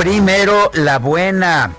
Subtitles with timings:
[0.00, 1.72] Primero, la buena.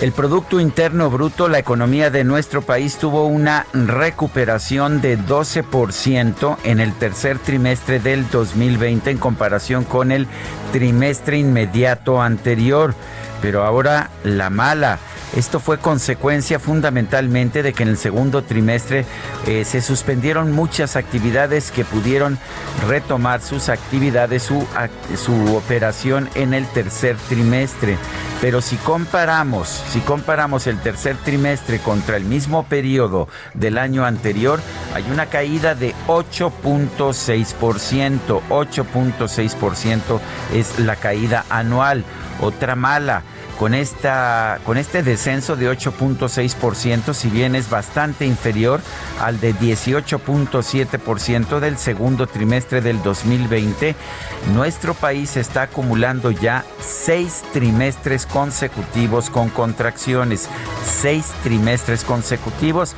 [0.00, 6.80] El Producto Interno Bruto, la economía de nuestro país tuvo una recuperación de 12% en
[6.80, 10.26] el tercer trimestre del 2020 en comparación con el
[10.72, 12.92] trimestre inmediato anterior.
[13.40, 14.98] Pero ahora la mala.
[15.36, 19.04] Esto fue consecuencia fundamentalmente de que en el segundo trimestre
[19.46, 22.36] eh, se suspendieron muchas actividades que pudieron
[22.88, 24.66] retomar sus actividades, su,
[25.16, 27.96] su operación en el tercer trimestre.
[28.40, 34.60] Pero si comparamos, si comparamos el tercer trimestre contra el mismo periodo del año anterior,
[34.94, 38.40] hay una caída de 8.6%.
[38.48, 40.20] 8.6%
[40.54, 42.04] es la caída anual.
[42.40, 43.22] Otra mala
[43.60, 48.80] con, esta, con este descenso de 8.6%, si bien es bastante inferior
[49.20, 53.94] al de 18.7% del segundo trimestre del 2020,
[54.54, 60.48] nuestro país está acumulando ya seis trimestres consecutivos con contracciones,
[60.86, 62.96] seis trimestres consecutivos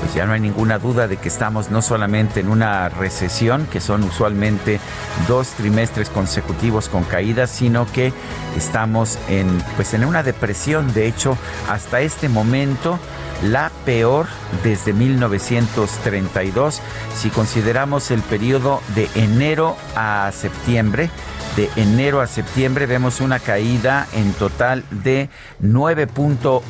[0.00, 3.80] pues ya no hay ninguna duda de que estamos no solamente en una recesión, que
[3.80, 4.80] son usualmente
[5.28, 8.12] dos trimestres consecutivos con caídas, sino que
[8.56, 9.46] estamos en,
[9.76, 10.92] pues en una depresión.
[10.92, 11.36] De hecho,
[11.68, 12.98] hasta este momento
[13.42, 14.26] la peor
[14.62, 16.80] desde 1932
[17.16, 21.10] si consideramos el periodo de enero a septiembre
[21.60, 25.28] de enero a septiembre vemos una caída en total de
[25.62, 26.62] 9.8%,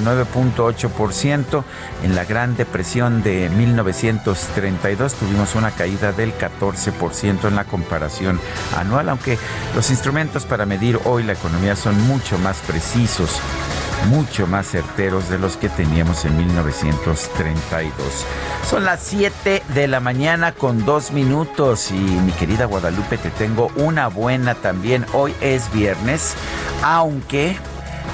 [0.00, 1.64] 9.8%.
[2.02, 8.40] En la Gran Depresión de 1932 tuvimos una caída del 14% en la comparación
[8.76, 9.38] anual, aunque
[9.76, 13.40] los instrumentos para medir hoy la economía son mucho más precisos
[14.06, 17.92] mucho más certeros de los que teníamos en 1932.
[18.68, 23.67] Son las 7 de la mañana con dos minutos y mi querida Guadalupe te tengo
[23.76, 25.04] una buena también.
[25.12, 26.34] Hoy es viernes,
[26.82, 27.56] aunque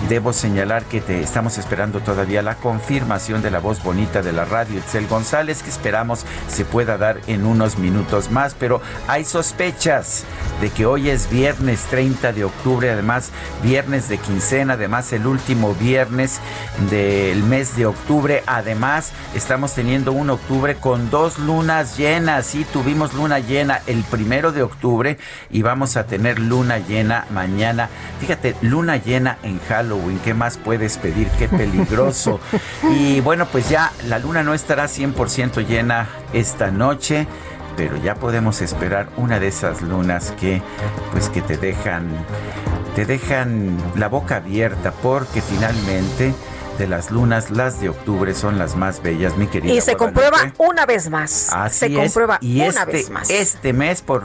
[0.08, 4.44] Debo señalar que te estamos esperando todavía la confirmación de la voz bonita de la
[4.44, 10.24] radio, Itzel González, que esperamos se pueda dar en unos minutos más, pero hay sospechas
[10.60, 13.30] de que hoy es viernes 30 de octubre, además
[13.62, 16.38] viernes de quincena, además el último viernes
[16.90, 23.14] del mes de octubre, además estamos teniendo un octubre con dos lunas llenas, sí, tuvimos
[23.14, 25.16] luna llena el primero de octubre
[25.50, 27.88] y vamos a tener luna llena mañana,
[28.20, 29.83] fíjate, luna llena en Halloween
[30.24, 31.28] ¿Qué más puedes pedir?
[31.38, 32.40] Qué peligroso.
[32.90, 37.26] y bueno, pues ya la luna no estará 100% llena esta noche
[37.76, 40.62] pero ya podemos esperar una de esas lunas que
[41.10, 42.08] pues que te dejan
[42.94, 46.34] te dejan la boca abierta porque finalmente
[46.78, 49.72] de las lunas, las de octubre son las más bellas, mi querida.
[49.72, 51.50] Y se comprueba una vez más.
[51.52, 53.30] Así se comprueba y una este, vez más.
[53.30, 54.22] Este mes, por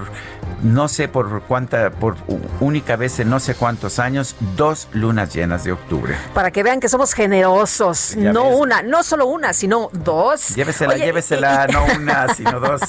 [0.63, 2.17] no sé por cuánta, por
[2.59, 6.15] única vez en no sé cuántos años, dos lunas llenas de octubre.
[6.33, 8.15] Para que vean que somos generosos.
[8.17, 10.55] no una, no solo una, sino dos.
[10.55, 12.81] Llévesela, llévesela, no una, sino dos.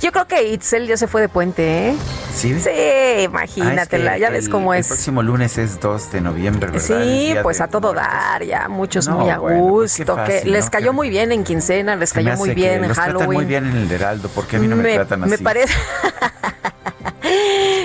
[0.00, 1.96] Yo creo que Itzel ya se fue de puente, ¿eh?
[2.34, 2.58] Sí.
[2.58, 4.86] Sí, imagínatela, ya ves cómo es.
[4.86, 7.02] El próximo lunes es 2 de noviembre, ¿verdad?
[7.04, 8.68] Sí, pues a todo dar, ya
[9.00, 10.16] muchos muy a pues gusto.
[10.24, 13.32] que les cayó muy bien en quincena, les cayó muy bien en Halloween.
[13.32, 15.30] muy bien en el Heraldo, porque a mí no me, tratan así.
[15.30, 15.74] Me parece.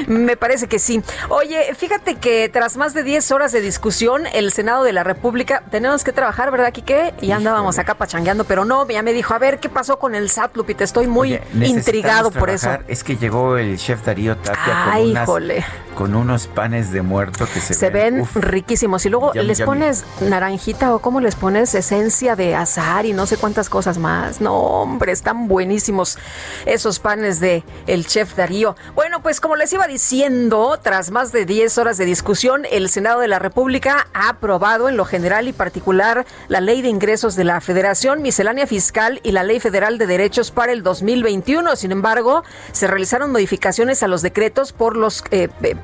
[0.07, 1.03] Me parece que sí.
[1.27, 5.63] Oye, fíjate que tras más de 10 horas de discusión, el Senado de la República,
[5.69, 7.13] tenemos que trabajar, ¿verdad, Quique?
[7.21, 10.29] Y andábamos acá pachangueando, pero no, ya me dijo, a ver, ¿qué pasó con el
[10.29, 12.77] SAT, Estoy muy intrigado por eso.
[12.87, 15.65] Es que llegó el chef Darío Tapia Ay, con unas,
[15.97, 19.03] con unos panes de muerto que se, se ven, riquísimos.
[19.07, 23.37] Y luego les pones naranjita o cómo les pones esencia de azar y no sé
[23.37, 24.39] cuántas cosas más.
[24.39, 26.19] No, hombre, están buenísimos
[26.67, 28.75] esos panes de el chef Darío.
[28.93, 33.19] Bueno, pues como les iba diciendo, tras más de 10 horas de discusión, el Senado
[33.19, 37.43] de la República ha aprobado en lo general y particular la Ley de Ingresos de
[37.43, 41.75] la Federación, Miscelánea Fiscal y la Ley Federal de Derechos para el 2021.
[41.75, 45.75] Sin embargo, se realizaron modificaciones a los decretos por los eh, eh,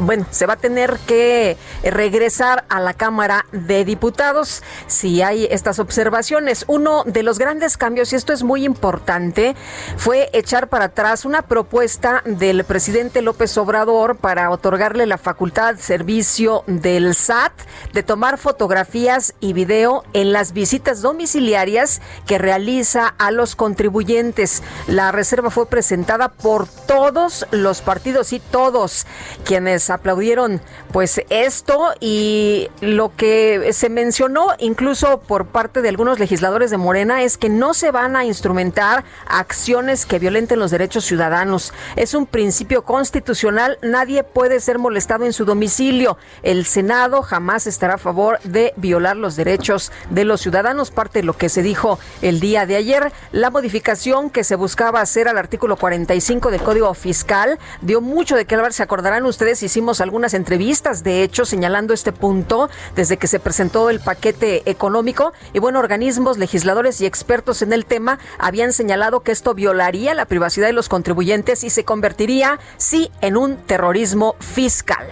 [0.00, 5.78] bueno, se va a tener que regresar a la Cámara de Diputados si hay estas
[5.78, 6.64] observaciones.
[6.68, 9.54] Uno de los grandes cambios, y esto es muy importante,
[9.96, 16.64] fue echar para atrás una propuesta del presidente López Obrador para otorgarle la facultad servicio
[16.66, 17.52] del SAT
[17.92, 24.62] de tomar fotografías y video en las visitas domiciliarias que realiza a los contribuyentes.
[24.86, 29.06] La reserva fue presentada por todos los partidos y todos
[29.44, 30.60] quienes aplaudieron
[30.92, 37.22] pues esto y lo que se mencionó incluso por parte de algunos legisladores de Morena
[37.22, 41.72] es que no se van a instrumentar acciones que violenten los derechos ciudadanos.
[41.96, 46.16] Es un principio constitucional, nadie puede ser molestado en su domicilio.
[46.42, 51.24] El Senado jamás estará a favor de violar los derechos de los ciudadanos, parte de
[51.24, 53.12] lo que se dijo el día de ayer.
[53.32, 58.44] La modificación que se buscaba hacer al artículo 45 del Código Fiscal dio mucho de
[58.44, 63.16] qué hablar, se acordarán ustedes y hicimos algunas entrevistas, de hecho, señalando este punto desde
[63.16, 65.32] que se presentó el paquete económico.
[65.52, 70.26] Y bueno, organismos, legisladores y expertos en el tema habían señalado que esto violaría la
[70.26, 75.08] privacidad de los contribuyentes y se convertiría, sí, en un terrorismo fiscal.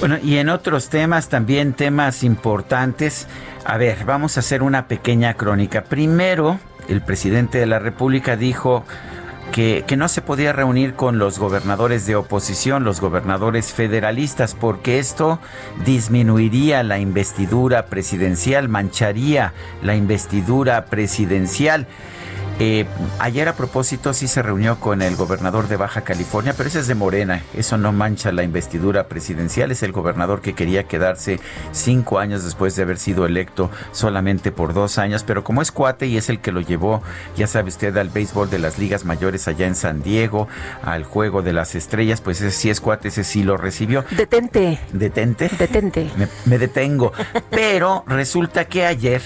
[0.00, 3.26] Bueno, y en otros temas, también temas importantes.
[3.66, 5.84] A ver, vamos a hacer una pequeña crónica.
[5.84, 6.58] Primero,
[6.88, 8.84] el presidente de la República dijo
[9.52, 15.40] que, no se podía reunir con los gobernadores de oposición, los gobernadores federalistas, porque esto
[15.84, 19.52] disminuiría la investidura presidencial, mancharía
[19.82, 21.86] la investidura presidencial.
[22.60, 22.86] Eh,
[23.20, 26.88] ayer a propósito sí se reunió con el gobernador de Baja California, pero ese es
[26.88, 31.38] de Morena, eso no mancha la investidura presidencial, es el gobernador que quería quedarse
[31.70, 36.08] cinco años después de haber sido electo solamente por dos años, pero como es cuate
[36.08, 37.00] y es el que lo llevó,
[37.36, 40.48] ya sabe usted, al béisbol de las ligas mayores allá en San Diego,
[40.82, 44.04] al juego de las estrellas, pues ese sí es cuate, ese sí lo recibió.
[44.10, 44.80] Detente.
[44.92, 45.48] Detente.
[45.56, 46.10] Detente.
[46.16, 47.12] Me, me detengo.
[47.50, 49.22] Pero resulta que ayer,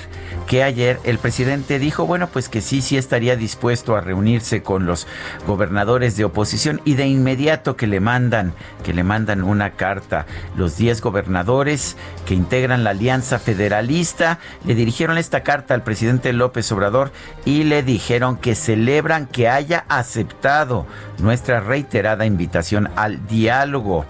[0.46, 4.86] que ayer el presidente dijo, bueno, pues que sí, sí estaría dispuesto a reunirse con
[4.86, 5.06] los
[5.46, 8.52] gobernadores de oposición y de inmediato que le mandan,
[8.84, 10.26] que le mandan una carta
[10.56, 11.96] los 10 gobernadores
[12.26, 17.12] que integran la Alianza Federalista, le dirigieron esta carta al presidente López Obrador
[17.44, 20.86] y le dijeron que celebran que haya aceptado
[21.18, 24.04] nuestra reiterada invitación al diálogo.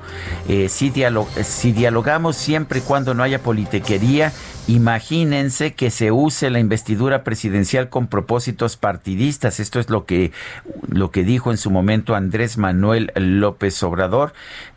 [0.48, 0.92] Eh, si,
[1.42, 4.32] si dialogamos siempre y cuando no haya politiquería,
[4.68, 9.58] Imagínense que se use la investidura presidencial con propósitos partidistas.
[9.58, 10.30] Esto es lo que,
[10.88, 14.32] lo que dijo en su momento Andrés Manuel López Obrador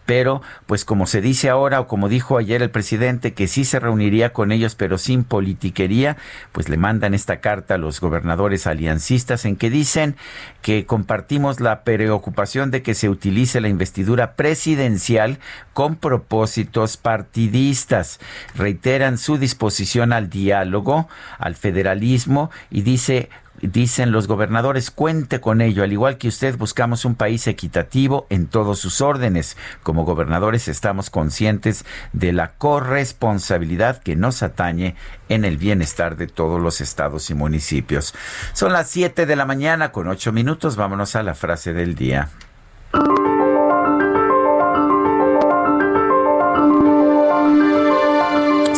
[0.06, 3.80] pero pues como se dice ahora o como dijo ayer el presidente que sí se
[3.80, 6.18] reuniría con ellos pero sin politiquería,
[6.52, 10.16] pues le mandan esta carta a los gobernadores aliancistas en que dicen
[10.62, 15.40] que compartimos la preocupación de que se utilice la investidura presidencial
[15.74, 18.20] con propósitos partidistas.
[18.56, 21.08] Reiteran su disposición al diálogo,
[21.38, 23.30] al federalismo y dice
[23.68, 25.84] dicen los gobernadores, cuente con ello.
[25.84, 29.58] Al igual que usted, buscamos un país equitativo en todos sus órdenes.
[29.84, 34.96] Como gobernadores estamos conscientes de la corresponsabilidad que nos atañe
[35.30, 38.14] en el bienestar de todos los estados y municipios.
[38.54, 40.76] Son las 7 de la mañana con 8 minutos.
[40.76, 42.30] Vámonos a la frase del día.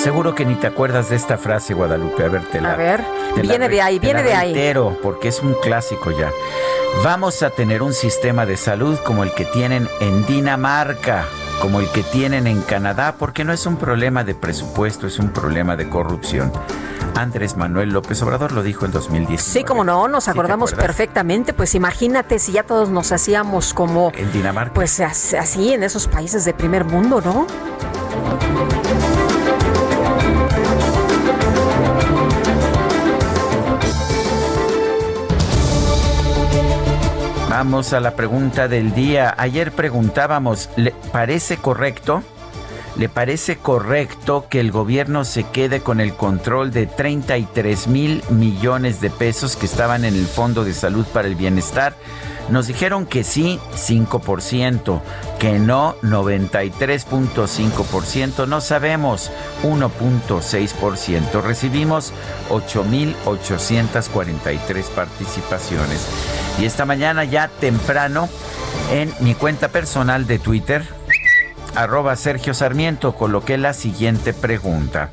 [0.07, 2.23] Seguro que ni te acuerdas de esta frase, Guadalupe.
[2.23, 3.03] A ver, te la, A ver,
[3.41, 4.73] viene de ahí, viene de ahí.
[5.03, 6.31] porque es un clásico ya.
[7.03, 11.25] Vamos a tener un sistema de salud como el que tienen en Dinamarca,
[11.61, 15.31] como el que tienen en Canadá, porque no es un problema de presupuesto, es un
[15.31, 16.53] problema de corrupción.
[17.13, 19.41] Andrés Manuel López Obrador lo dijo en 2010.
[19.41, 21.51] Sí, como no, nos acordamos perfectamente.
[21.51, 24.13] Pues imagínate si ya todos nos hacíamos como.
[24.15, 24.73] En Dinamarca.
[24.73, 27.45] Pues así, en esos países de primer mundo, ¿no?
[37.59, 39.33] Vamos a la pregunta del día.
[39.35, 42.21] Ayer preguntábamos, ¿le parece correcto?
[42.97, 49.01] ¿Le parece correcto que el gobierno se quede con el control de 33 mil millones
[49.01, 51.93] de pesos que estaban en el Fondo de Salud para el Bienestar?
[52.49, 55.01] Nos dijeron que sí, 5%,
[55.37, 59.29] que no, 93.5%, no sabemos,
[59.63, 61.41] 1.6%.
[61.41, 62.13] Recibimos
[62.49, 66.07] 8.843 participaciones.
[66.57, 68.29] Y esta mañana ya temprano,
[68.91, 70.96] en mi cuenta personal de Twitter,
[72.15, 75.09] Sergio Sarmiento, coloqué la siguiente pregunta.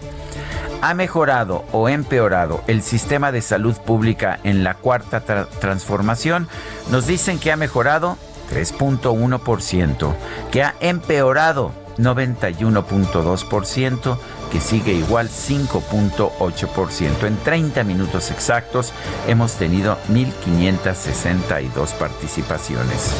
[0.80, 5.22] ¿Ha mejorado o empeorado el sistema de salud pública en la cuarta
[5.60, 6.48] transformación?
[6.90, 8.16] Nos dicen que ha mejorado
[8.52, 10.14] 3.1%,
[10.50, 14.18] que ha empeorado 91.2%,
[14.50, 17.26] que sigue igual 5.8%.
[17.26, 18.92] En 30 minutos exactos
[19.26, 23.12] hemos tenido 1.562 participaciones.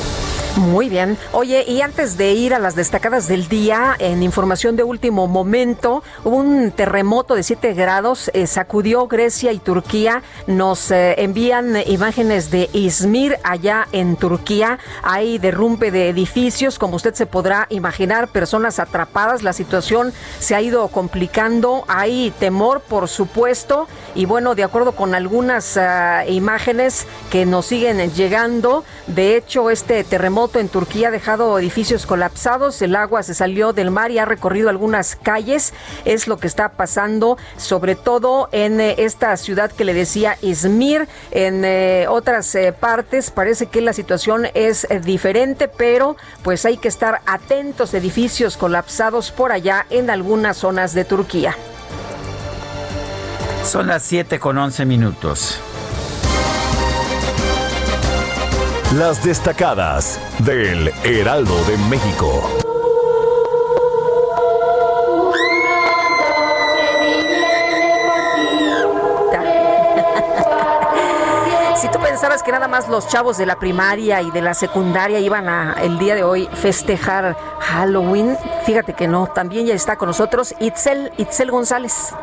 [0.57, 1.19] Muy bien.
[1.33, 6.05] Oye, y antes de ir a las destacadas del día, en información de último momento,
[6.23, 10.23] un terremoto de 7 grados eh, sacudió Grecia y Turquía.
[10.47, 14.79] Nos eh, envían imágenes de Izmir allá en Turquía.
[15.03, 19.43] Hay derrumbe de edificios, como usted se podrá imaginar, personas atrapadas.
[19.43, 21.85] La situación se ha ido complicando.
[21.87, 23.87] Hay temor, por supuesto.
[24.17, 30.03] Y bueno, de acuerdo con algunas ah, imágenes que nos siguen llegando, de hecho, este
[30.03, 34.25] terremoto en Turquía ha dejado edificios colapsados, el agua se salió del mar y ha
[34.25, 35.73] recorrido algunas calles.
[36.05, 41.07] Es lo que está pasando, sobre todo en eh, esta ciudad que le decía Izmir.
[41.31, 46.89] En eh, otras eh, partes parece que la situación es diferente, pero pues hay que
[46.89, 47.95] estar atentos.
[47.95, 51.57] Edificios colapsados por allá en algunas zonas de Turquía.
[53.65, 55.61] Son las 7 con 11 minutos.
[58.97, 62.49] Las destacadas del Heraldo de México.
[72.25, 75.75] Pensabas que nada más los chavos de la primaria y de la secundaria iban a
[75.83, 81.13] el día de hoy festejar Halloween, fíjate que no, también ya está con nosotros Itzel,
[81.19, 82.15] Itzel González.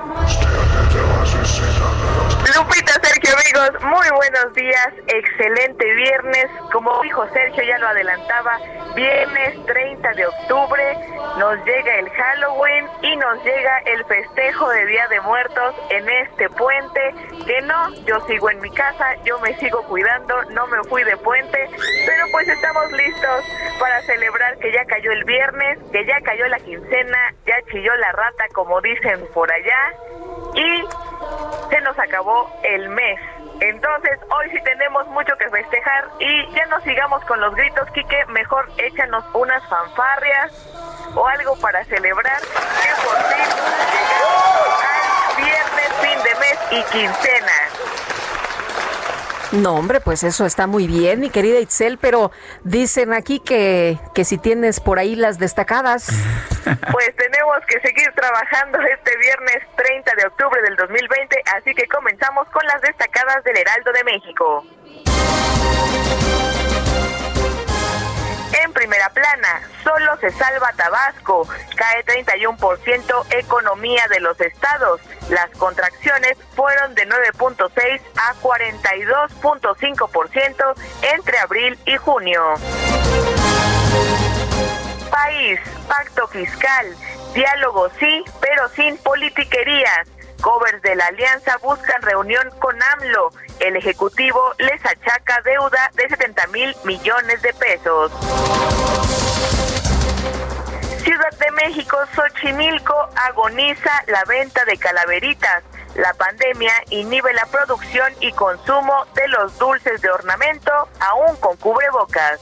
[3.61, 4.89] Muy buenos días.
[5.05, 6.47] Excelente viernes.
[6.71, 8.57] Como dijo Sergio, ya lo adelantaba,
[8.95, 10.97] viernes 30 de octubre
[11.37, 16.49] nos llega el Halloween y nos llega el festejo de Día de Muertos en este
[16.49, 17.13] puente.
[17.45, 21.15] Que no, yo sigo en mi casa, yo me sigo cuidando, no me fui de
[21.17, 21.69] puente,
[22.05, 23.45] pero pues estamos listos
[23.79, 28.11] para celebrar que ya cayó el viernes, que ya cayó la quincena, ya chilló la
[28.11, 29.93] rata, como dicen por allá,
[30.55, 30.83] y
[31.69, 33.19] se nos acabó el mes.
[33.61, 38.25] Entonces, hoy sí tenemos mucho que festejar y ya no sigamos con los gritos, Quique,
[38.29, 40.51] mejor échanos unas fanfarrias
[41.13, 43.45] o algo para celebrar que por fin
[43.93, 48.10] llegamos al viernes, fin de mes y quincena.
[49.51, 52.31] No, hombre, pues eso está muy bien, mi querida Itzel, pero
[52.63, 56.09] dicen aquí que, que si tienes por ahí las destacadas.
[56.91, 62.47] Pues tenemos que seguir trabajando este viernes 30 de octubre del 2020, así que comenzamos
[62.49, 64.63] con las destacadas del Heraldo de México.
[68.53, 74.99] En primera plana, solo se salva Tabasco, cae 31% economía de los estados.
[75.29, 80.73] Las contracciones fueron de 9.6 a 42.5%
[81.13, 82.55] entre abril y junio.
[85.09, 86.93] País, pacto fiscal,
[87.33, 90.07] diálogo sí, pero sin politiquerías.
[90.41, 93.31] Covers de la alianza buscan reunión con AMLO.
[93.59, 98.11] El Ejecutivo les achaca deuda de 70 mil millones de pesos.
[101.03, 105.63] Ciudad de México, Xochimilco agoniza la venta de calaveritas.
[105.95, 112.39] La pandemia inhibe la producción y consumo de los dulces de ornamento, aún con cubrebocas.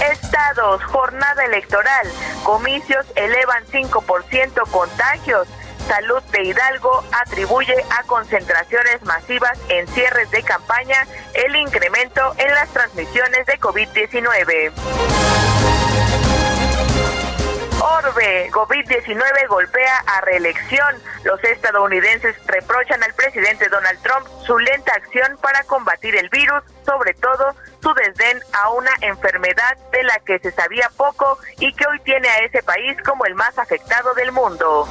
[0.00, 2.06] Estados, jornada electoral,
[2.44, 5.48] comicios elevan 5% contagios.
[5.88, 12.68] Salud de Hidalgo atribuye a concentraciones masivas en cierres de campaña el incremento en las
[12.70, 14.72] transmisiones de COVID-19.
[17.82, 21.02] Orbe, COVID-19 golpea a reelección.
[21.24, 27.12] Los estadounidenses reprochan al presidente Donald Trump su lenta acción para combatir el virus, sobre
[27.14, 31.98] todo su desdén a una enfermedad de la que se sabía poco y que hoy
[32.04, 34.86] tiene a ese país como el más afectado del mundo.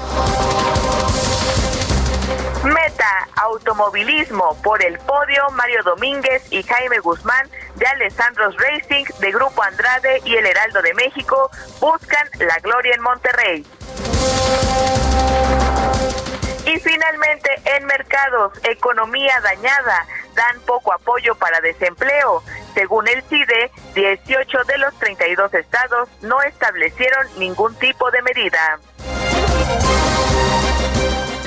[2.63, 9.63] Meta, automovilismo por el podio Mario Domínguez y Jaime Guzmán de Alessandros Racing de Grupo
[9.63, 11.49] Andrade y el Heraldo de México
[11.79, 13.65] buscan la gloria en Monterrey.
[16.67, 22.43] Y finalmente, en mercados, economía dañada, dan poco apoyo para desempleo.
[22.75, 28.79] Según el CIDE, 18 de los 32 estados no establecieron ningún tipo de medida.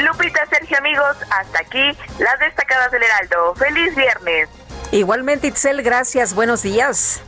[0.03, 3.55] Lupita, Sergio, amigos, hasta aquí las destacadas del Heraldo.
[3.55, 4.49] ¡Feliz viernes!
[4.93, 6.35] Igualmente, Itzel, gracias.
[6.35, 7.23] Buenos días.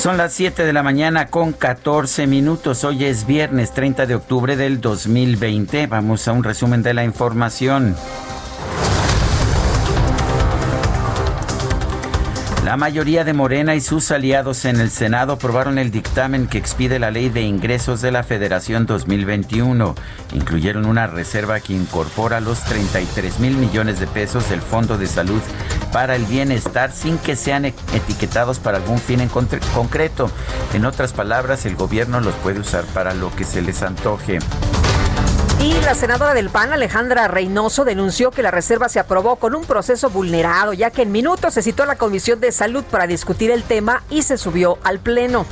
[0.00, 2.84] Son las 7 de la mañana con 14 minutos.
[2.84, 5.86] Hoy es viernes 30 de octubre del 2020.
[5.88, 7.94] Vamos a un resumen de la información.
[12.70, 17.00] La mayoría de Morena y sus aliados en el Senado aprobaron el dictamen que expide
[17.00, 19.96] la Ley de Ingresos de la Federación 2021.
[20.34, 25.42] Incluyeron una reserva que incorpora los 33 mil millones de pesos del Fondo de Salud
[25.92, 30.30] para el Bienestar sin que sean e-, etiquetados para algún fin en concreto.
[30.72, 34.38] En otras palabras, el gobierno los puede usar para lo que se les antoje.
[35.62, 39.64] Y la senadora del PAN, Alejandra Reynoso, denunció que la reserva se aprobó con un
[39.64, 43.50] proceso vulnerado, ya que en minutos se citó a la Comisión de Salud para discutir
[43.50, 45.44] el tema y se subió al Pleno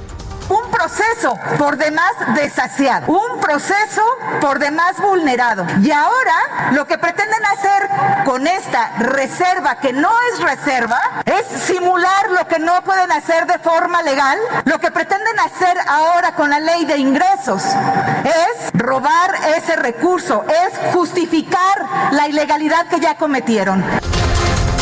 [0.48, 4.02] un proceso por demás desaciado, un proceso
[4.40, 5.66] por demás vulnerado.
[5.82, 7.88] Y ahora lo que pretenden hacer
[8.24, 13.58] con esta reserva, que no es reserva, es simular lo que no pueden hacer de
[13.58, 14.38] forma legal.
[14.64, 20.92] Lo que pretenden hacer ahora con la ley de ingresos es robar ese recurso, es
[20.92, 23.84] justificar la ilegalidad que ya cometieron.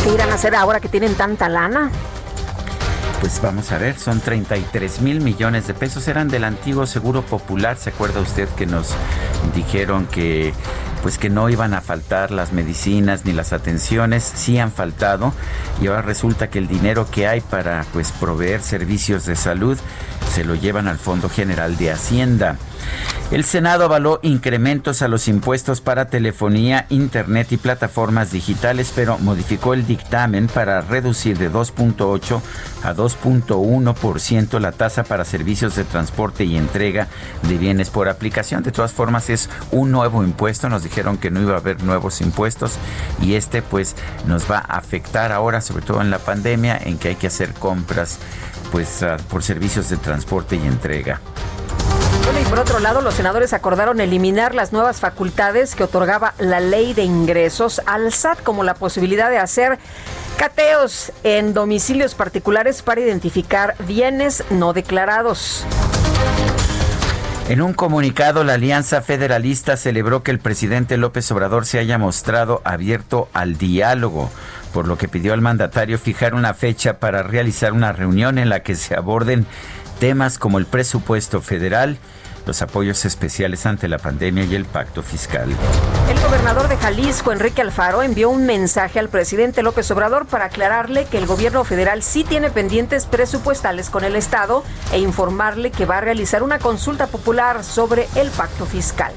[0.03, 1.91] ¿Qué irán a hacer ahora que tienen tanta lana?
[3.19, 7.75] Pues vamos a ver, son 33 mil millones de pesos, eran del antiguo Seguro Popular,
[7.77, 8.89] ¿se acuerda usted que nos
[9.55, 10.53] dijeron que
[11.01, 15.33] pues que no iban a faltar las medicinas ni las atenciones, sí han faltado
[15.81, 19.77] y ahora resulta que el dinero que hay para pues proveer servicios de salud
[20.33, 22.57] se lo llevan al Fondo General de Hacienda.
[23.29, 29.73] El Senado avaló incrementos a los impuestos para telefonía, internet y plataformas digitales, pero modificó
[29.73, 32.41] el dictamen para reducir de 2.8
[32.83, 37.09] a 2.1% la tasa para servicios de transporte y entrega
[37.43, 38.63] de bienes por aplicación.
[38.63, 40.69] De todas formas, es un nuevo impuesto.
[40.69, 42.77] Nos dijeron que no iba a haber nuevos impuestos
[43.21, 47.09] y este pues nos va a afectar ahora, sobre todo en la pandemia, en que
[47.09, 48.19] hay que hacer compras
[48.71, 51.19] pues ah, por servicios de transporte y entrega
[52.49, 57.03] por otro lado, los senadores acordaron eliminar las nuevas facultades que otorgaba la ley de
[57.03, 59.79] ingresos al SAT, como la posibilidad de hacer
[60.37, 65.65] cateos en domicilios particulares para identificar bienes no declarados.
[67.49, 72.61] En un comunicado, la Alianza Federalista celebró que el presidente López Obrador se haya mostrado
[72.63, 74.29] abierto al diálogo,
[74.73, 78.63] por lo que pidió al mandatario fijar una fecha para realizar una reunión en la
[78.63, 79.45] que se aborden
[79.99, 81.97] temas como el presupuesto federal,
[82.47, 85.49] los apoyos especiales ante la pandemia y el pacto fiscal.
[86.09, 91.05] El gobernador de Jalisco, Enrique Alfaro, envió un mensaje al presidente López Obrador para aclararle
[91.05, 95.97] que el gobierno federal sí tiene pendientes presupuestales con el Estado e informarle que va
[95.97, 99.13] a realizar una consulta popular sobre el pacto fiscal.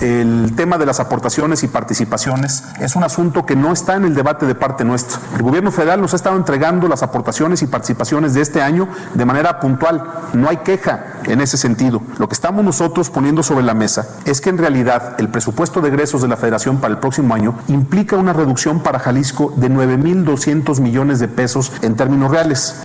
[0.00, 4.14] El tema de las aportaciones y participaciones es un asunto que no está en el
[4.14, 5.20] debate de parte nuestra.
[5.36, 9.24] El gobierno federal nos ha estado entregando las aportaciones y participaciones de este año de
[9.24, 10.02] manera puntual.
[10.32, 12.02] No hay queja en ese sentido.
[12.18, 15.88] Lo que estamos nosotros poniendo sobre la mesa es que en realidad el presupuesto de
[15.88, 20.80] egresos de la federación para el próximo año implica una reducción para Jalisco de 9.200
[20.80, 22.84] millones de pesos en términos reales.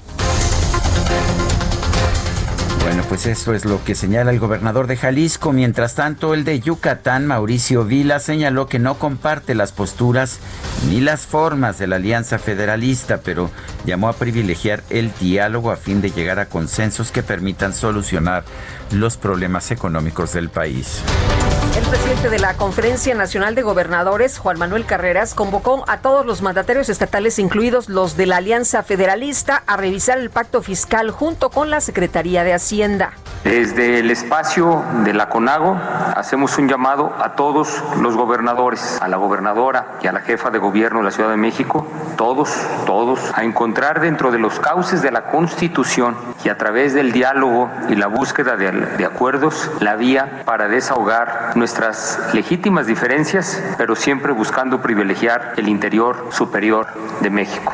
[3.10, 5.52] Pues eso es lo que señala el gobernador de Jalisco.
[5.52, 10.40] Mientras tanto, el de Yucatán, Mauricio Vila, señaló que no comparte las posturas
[10.88, 13.50] ni las formas de la Alianza Federalista, pero
[13.84, 18.44] llamó a privilegiar el diálogo a fin de llegar a consensos que permitan solucionar
[18.92, 21.02] los problemas económicos del país.
[21.78, 26.42] El presidente de la Conferencia Nacional de Gobernadores, Juan Manuel Carreras, convocó a todos los
[26.42, 31.70] mandatarios estatales, incluidos los de la Alianza Federalista, a revisar el pacto fiscal junto con
[31.70, 33.12] la Secretaría de Hacienda.
[33.44, 35.80] Desde el espacio de la CONAGO
[36.16, 40.58] hacemos un llamado a todos los gobernadores, a la gobernadora y a la jefa de
[40.58, 41.88] gobierno de la Ciudad de México,
[42.20, 42.50] todos,
[42.86, 47.72] todos, a encontrar dentro de los cauces de la Constitución y a través del diálogo
[47.88, 54.82] y la búsqueda de, acuerdos la vía para desahogar nuestras legítimas diferencias, pero siempre buscando
[54.82, 56.88] privilegiar el interior superior
[57.22, 57.72] de México.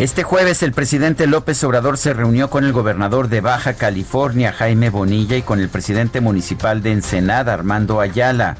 [0.00, 4.88] Este jueves el presidente López Obrador se reunió con el gobernador de Baja California, Jaime
[4.88, 8.56] Bonilla, y con el presidente municipal de Ensenada, Armando Ayala.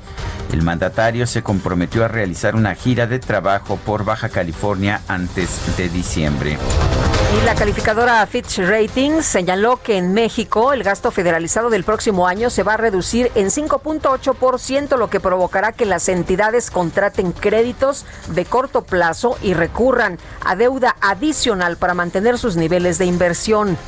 [0.53, 5.88] El mandatario se comprometió a realizar una gira de trabajo por Baja California antes de
[5.88, 6.59] diciembre.
[7.32, 12.50] Y la calificadora Fitch Ratings señaló que en México el gasto federalizado del próximo año
[12.50, 18.44] se va a reducir en 5.8%, lo que provocará que las entidades contraten créditos de
[18.46, 23.78] corto plazo y recurran a deuda adicional para mantener sus niveles de inversión.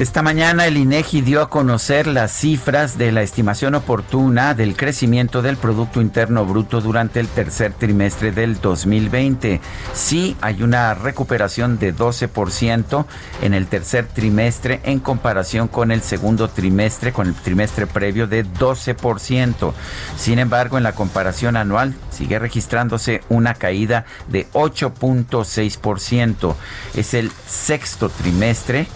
[0.00, 5.42] Esta mañana el INEGI dio a conocer las cifras de la estimación oportuna del crecimiento
[5.42, 9.60] del Producto Interno Bruto durante el tercer trimestre del 2020.
[9.92, 13.04] Sí, hay una recuperación de 12%
[13.42, 18.46] en el tercer trimestre en comparación con el segundo trimestre, con el trimestre previo de
[18.46, 19.74] 12%.
[20.16, 26.54] Sin embargo, en la comparación anual sigue registrándose una caída de 8.6%.
[26.94, 28.88] Es el sexto trimestre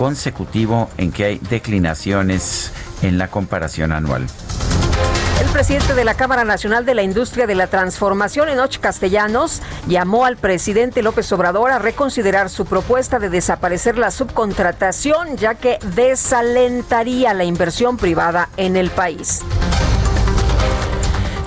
[0.00, 4.26] consecutivo en que hay declinaciones en la comparación anual.
[5.42, 10.24] El presidente de la Cámara Nacional de la Industria de la Transformación, Enoch Castellanos, llamó
[10.24, 17.34] al presidente López Obrador a reconsiderar su propuesta de desaparecer la subcontratación, ya que desalentaría
[17.34, 19.42] la inversión privada en el país.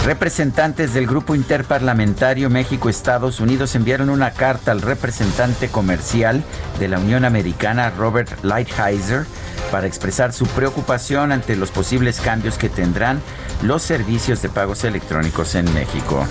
[0.06, 6.44] Representantes del Grupo Interparlamentario México-Estados Unidos enviaron una carta al representante comercial
[6.78, 9.26] de la Unión Americana, Robert Lighthizer,
[9.72, 13.22] para expresar su preocupación ante los posibles cambios que tendrán
[13.62, 16.28] los servicios de pagos electrónicos en México.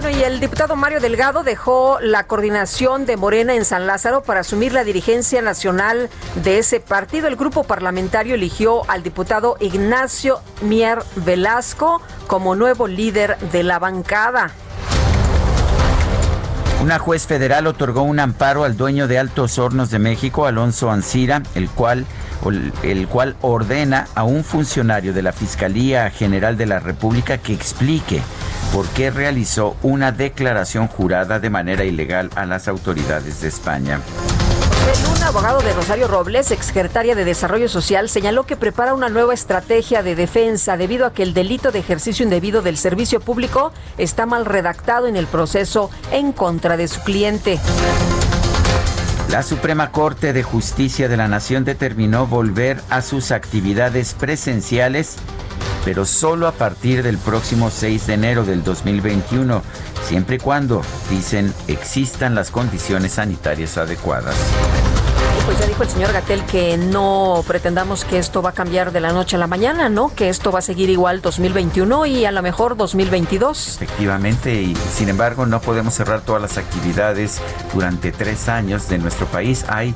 [0.00, 4.40] Bueno, y el diputado Mario Delgado dejó la coordinación de Morena en San Lázaro para
[4.40, 6.08] asumir la dirigencia nacional
[6.44, 7.26] de ese partido.
[7.26, 14.52] El grupo parlamentario eligió al diputado Ignacio Mier Velasco como nuevo líder de la bancada.
[16.80, 21.42] Una juez federal otorgó un amparo al dueño de Altos Hornos de México, Alonso Ancira,
[21.56, 22.06] el cual
[22.84, 28.22] el cual ordena a un funcionario de la Fiscalía General de la República que explique
[28.72, 34.00] por qué realizó una declaración jurada de manera ilegal a las autoridades de España.
[35.14, 40.02] Un abogado de Rosario Robles, exsecretaria de Desarrollo Social, señaló que prepara una nueva estrategia
[40.02, 44.46] de defensa debido a que el delito de ejercicio indebido del servicio público está mal
[44.46, 47.60] redactado en el proceso en contra de su cliente.
[49.30, 55.16] La Suprema Corte de Justicia de la Nación determinó volver a sus actividades presenciales,
[55.88, 59.62] pero solo a partir del próximo 6 de enero del 2021,
[60.06, 64.36] siempre y cuando, dicen, existan las condiciones sanitarias adecuadas
[65.48, 69.00] pues ya dijo el señor Gatel que no pretendamos que esto va a cambiar de
[69.00, 70.14] la noche a la mañana, ¿no?
[70.14, 73.76] Que esto va a seguir igual 2021 y a lo mejor 2022.
[73.76, 77.40] Efectivamente, y sin embargo no podemos cerrar todas las actividades
[77.72, 79.64] durante tres años de nuestro país.
[79.68, 79.94] Hay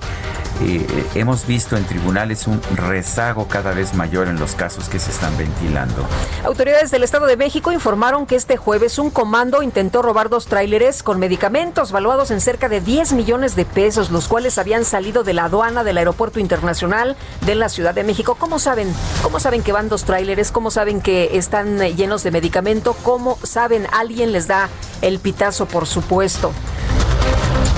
[0.61, 5.11] eh, hemos visto en tribunales un rezago cada vez mayor en los casos que se
[5.11, 6.07] están ventilando.
[6.45, 11.03] Autoridades del Estado de México informaron que este jueves un comando intentó robar dos tráileres
[11.03, 15.35] con medicamentos valuados en cerca de 10 millones de pesos, los cuales habían salido de
[15.35, 18.37] la aduana del Aeropuerto Internacional de la Ciudad de México.
[18.39, 18.93] ¿Cómo saben?
[19.23, 20.53] ¿Cómo saben que van dos tráileres?
[20.53, 22.95] ¿Cómo saben que están llenos de medicamento?
[23.03, 23.87] ¿Cómo saben?
[23.93, 24.69] Alguien les da
[25.01, 26.53] el pitazo, por supuesto.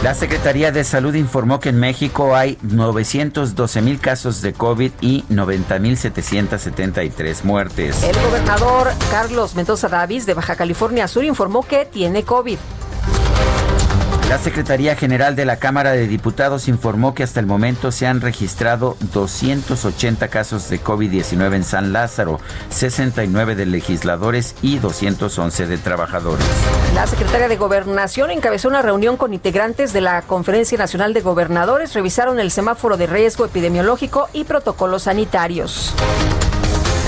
[0.05, 5.24] La Secretaría de Salud informó que en México hay 912 mil casos de COVID y
[5.31, 8.03] 90 mil 773 muertes.
[8.03, 12.59] El gobernador Carlos Mendoza Davis de Baja California Sur informó que tiene COVID.
[14.28, 18.22] La Secretaría General de la Cámara de Diputados informó que hasta el momento se han
[18.22, 26.44] registrado 280 casos de COVID-19 en San Lázaro, 69 de legisladores y 211 de trabajadores.
[26.94, 31.92] La Secretaría de Gobernación encabezó una reunión con integrantes de la Conferencia Nacional de Gobernadores.
[31.92, 35.94] Revisaron el semáforo de riesgo epidemiológico y protocolos sanitarios.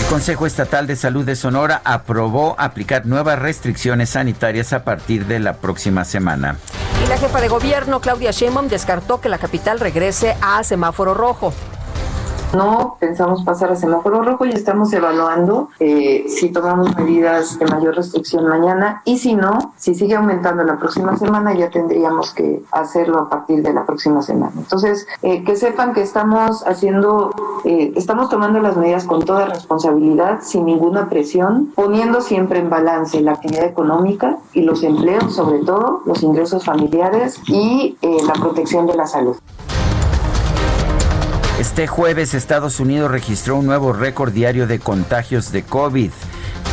[0.01, 5.41] El Consejo Estatal de Salud de Sonora aprobó aplicar nuevas restricciones sanitarias a partir de
[5.41, 6.59] la próxima semana.
[7.09, 11.53] La jefa de gobierno, Claudia Sheinbaum, descartó que la capital regrese a semáforo rojo.
[12.55, 17.97] No pensamos pasar a semáforo rojo y estamos evaluando eh, si tomamos medidas de mayor
[17.97, 23.19] restricción mañana y si no, si sigue aumentando la próxima semana ya tendríamos que hacerlo
[23.19, 24.53] a partir de la próxima semana.
[24.57, 27.33] Entonces, eh, que sepan que estamos haciendo,
[27.65, 33.21] eh, estamos tomando las medidas con toda responsabilidad, sin ninguna presión, poniendo siempre en balance
[33.21, 38.95] la actividad económica y los empleos, sobre todo los ingresos familiares y la protección de
[38.95, 39.37] la salud.
[41.67, 46.13] Este jueves Estados Unidos registró un nuevo récord diario de contagios de COVID.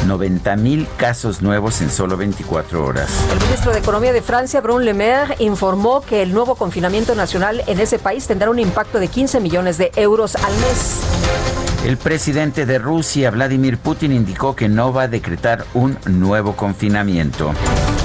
[0.05, 3.09] 90 mil casos nuevos en solo 24 horas.
[3.31, 7.63] El ministro de Economía de Francia, Bruno Le Maire, informó que el nuevo confinamiento nacional
[7.65, 11.62] en ese país tendrá un impacto de 15 millones de euros al mes.
[11.83, 17.51] El presidente de Rusia, Vladimir Putin, indicó que no va a decretar un nuevo confinamiento.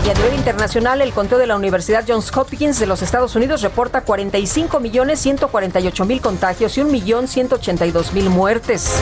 [0.05, 3.62] Y a nivel internacional, el conteo de la Universidad Johns Hopkins de los Estados Unidos
[3.62, 9.01] reporta 45 millones 148 mil contagios y 1 millón 182 mil muertes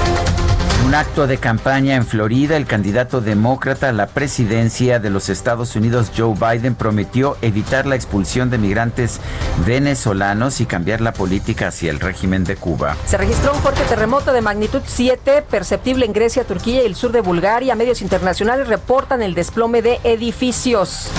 [0.87, 5.75] un acto de campaña en Florida, el candidato demócrata a la presidencia de los Estados
[5.75, 9.21] Unidos, Joe Biden, prometió evitar la expulsión de migrantes
[9.67, 12.97] venezolanos y cambiar la política hacia el régimen de Cuba.
[13.05, 17.11] Se registró un fuerte terremoto de magnitud 7, perceptible en Grecia, Turquía y el sur
[17.11, 17.75] de Bulgaria.
[17.75, 21.11] Medios internacionales reportan el desplome de edificios.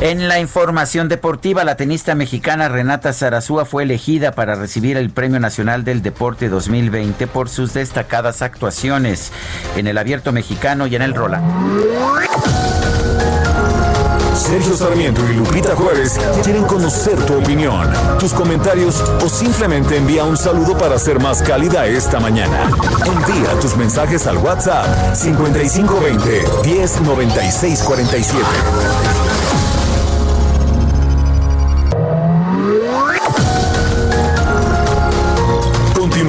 [0.00, 5.40] En la información deportiva, la tenista mexicana Renata Zarazúa fue elegida para recibir el Premio
[5.40, 9.32] Nacional del Deporte 2020 por sus destacadas actuaciones
[9.76, 11.42] en el Abierto Mexicano y en el Rola.
[14.36, 20.36] Sergio Sarmiento y Lupita Juárez quieren conocer tu opinión, tus comentarios o simplemente envía un
[20.36, 22.70] saludo para ser más cálida esta mañana.
[23.04, 29.47] Envía tus mensajes al WhatsApp 5520 109647.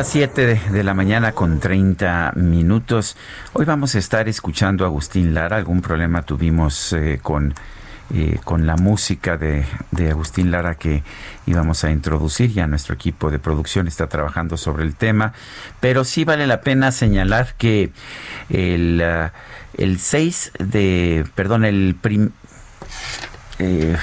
[0.00, 3.18] Las 7 de la mañana con 30 minutos.
[3.52, 5.58] Hoy vamos a estar escuchando a Agustín Lara.
[5.58, 7.52] Algún problema tuvimos eh, con,
[8.14, 9.66] eh, con la música de,
[10.10, 11.02] Agustín Lara que
[11.44, 12.50] íbamos a introducir.
[12.50, 15.34] Ya nuestro equipo de producción está trabajando sobre el tema.
[15.80, 17.90] Pero sí vale la pena señalar que
[18.48, 19.28] el, uh,
[19.76, 22.30] el 6 de, perdón, el prim,
[23.58, 23.98] eh,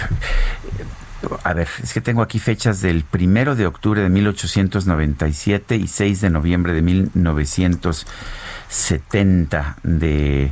[1.44, 6.22] a ver, es que tengo aquí fechas del primero de octubre de 1897 y 6
[6.22, 10.52] de noviembre de 1970 de,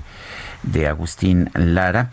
[0.63, 2.09] de Agustín Lara.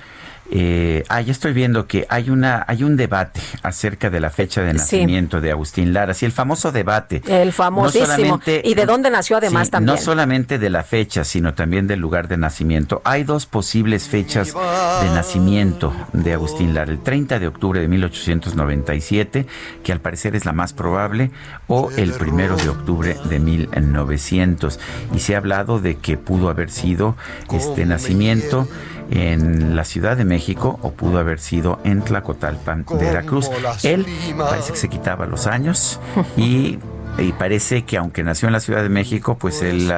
[0.54, 4.60] Eh, ah, ya estoy viendo que hay una hay un debate acerca de la fecha
[4.60, 6.12] de nacimiento de Agustín Lara.
[6.12, 7.22] Sí, el famoso debate.
[7.26, 8.38] El famosísimo.
[8.46, 9.96] y de dónde nació además también.
[9.96, 13.00] No solamente de la fecha, sino también del lugar de nacimiento.
[13.04, 16.92] Hay dos posibles fechas de nacimiento de Agustín Lara.
[16.92, 19.46] El 30 de octubre de 1897,
[19.82, 21.30] que al parecer es la más probable,
[21.66, 24.78] o el primero de octubre de 1900.
[25.14, 27.16] Y se ha hablado de que pudo haber sido
[27.50, 28.68] este nacimiento
[29.12, 33.50] en la Ciudad de México o pudo haber sido en Tlacotalpan, Veracruz.
[33.82, 34.06] Él
[34.38, 36.00] parece que se quitaba los años
[36.36, 36.78] y
[37.18, 39.92] y parece que aunque nació en la Ciudad de México, pues él,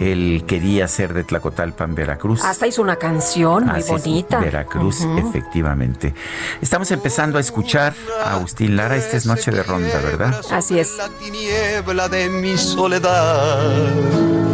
[0.00, 2.42] él quería ser de Tlacotalpan, Veracruz.
[2.44, 4.40] Hasta hizo una canción muy bonita.
[4.40, 6.14] Veracruz, efectivamente.
[6.60, 8.96] Estamos empezando a escuchar a Agustín Lara.
[8.96, 10.40] Esta es Noche de Ronda, ¿verdad?
[10.50, 10.96] Así es.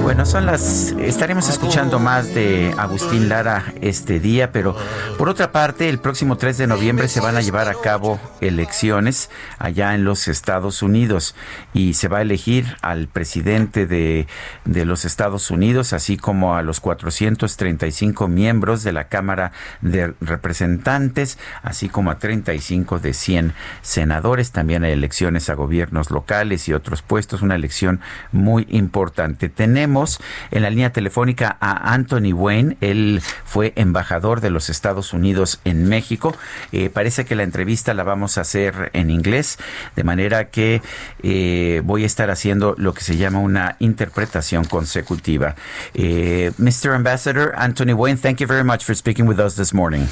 [0.02, 0.92] Bueno, son las.
[0.98, 4.76] Estaremos escuchando más de Agustín Lara este día, pero
[5.16, 9.30] por otra parte, el próximo 3 de noviembre se van a llevar a cabo elecciones
[9.58, 11.36] allá en los Estados Unidos
[11.72, 14.26] y se va a elegir al presidente de,
[14.64, 21.38] de los Estados Unidos, así como a los 435 miembros de la Cámara de Representantes,
[21.62, 23.52] así como a 35 de 100
[23.82, 24.52] senadores.
[24.52, 28.00] También hay elecciones a gobiernos locales y otros puestos, una elección
[28.32, 29.48] muy importante.
[29.48, 32.76] Tenemos en la línea telefónica a Anthony Wayne.
[32.80, 36.34] Él fue embajador de los Estados Unidos en México.
[36.72, 39.58] Eh, parece que la entrevista la vamos a hacer en inglés,
[39.96, 40.82] de manera que
[41.22, 45.54] eh, voy a estar haciendo lo que se llama una interpretación consecutiva.
[45.94, 46.94] Eh, Mr.
[46.94, 50.08] Ambassador Anthony Wayne, thank you very much for speaking with us this morning.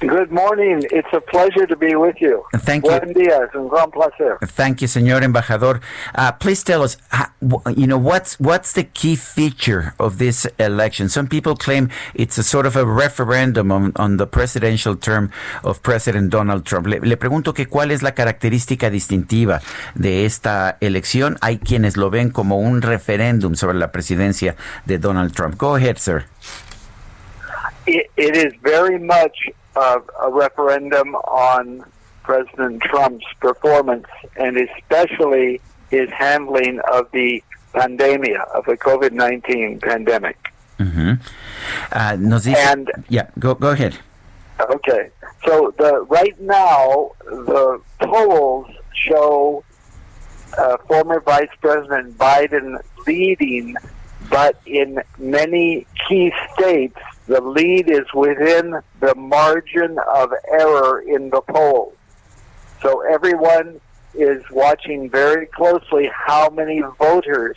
[0.00, 0.82] Good morning.
[0.90, 2.44] It's a pleasure to be with you.
[2.56, 2.90] Thank you.
[2.90, 3.54] Buen días.
[3.54, 4.38] Un gran placer.
[4.42, 5.80] Thank you, señor embajador.
[6.14, 6.96] Uh, please tell us,
[7.76, 11.08] you know, what's what's the key feature of this election?
[11.08, 15.30] Some people claim it's a sort of a referendum on, on the presidential term
[15.62, 16.86] of President Donald Trump.
[16.86, 19.60] Le, le pregunto que cuál es la característica distintiva
[19.94, 21.36] de esta elección.
[21.42, 24.56] Hay quienes lo ven como un referéndum sobre la presidencia
[24.86, 25.56] de Donald Trump.
[25.56, 26.24] Go ahead, sir.
[27.86, 29.36] it, it is very much
[29.76, 31.84] a, a referendum on
[32.22, 34.06] President Trump's performance
[34.36, 40.36] and especially his handling of the pandemic, of the COVID 19 pandemic.
[40.78, 41.12] Mm-hmm.
[41.92, 43.98] Uh, and, yeah, go, go ahead.
[44.60, 45.10] Okay.
[45.44, 49.64] So the right now the polls show
[50.58, 53.76] uh, former Vice President Biden leading,
[54.28, 56.98] but in many key states
[57.30, 61.94] the lead is within the margin of error in the polls.
[62.82, 63.80] So everyone
[64.14, 67.56] is watching very closely how many voters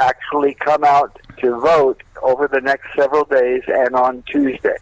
[0.00, 4.78] actually come out to vote over the next several days and on Tuesday.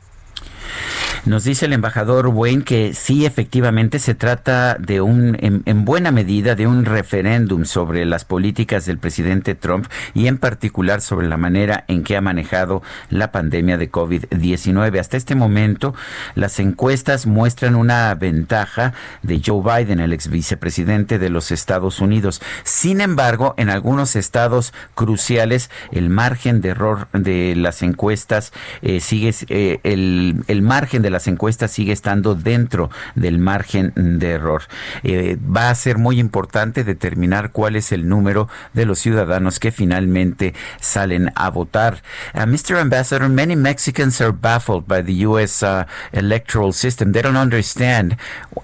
[1.27, 6.55] Nos dice el embajador Wayne que sí, efectivamente se trata de un, en, buena medida,
[6.55, 11.85] de un referéndum sobre las políticas del presidente Trump y en particular sobre la manera
[11.89, 14.99] en que ha manejado la pandemia de COVID-19.
[14.99, 15.95] Hasta este momento,
[16.35, 22.41] las encuestas muestran una ventaja de Joe Biden, el ex vicepresidente de los Estados Unidos.
[22.65, 29.35] Sin embargo, en algunos estados cruciales, el margen de error de las encuestas eh, sigue,
[29.49, 34.63] eh, el, el margen de las encuestas sigue estando dentro del margen de error.
[35.03, 39.73] Eh, va a ser muy importante determinar cuál es el número de los ciudadanos que
[39.73, 42.03] finalmente salen a votar.
[42.35, 42.79] Uh, Mr.
[42.79, 45.63] Ambassador, many Mexicans are baffled by the U.S.
[45.63, 47.13] Uh, electoral system.
[47.13, 48.17] They don't understand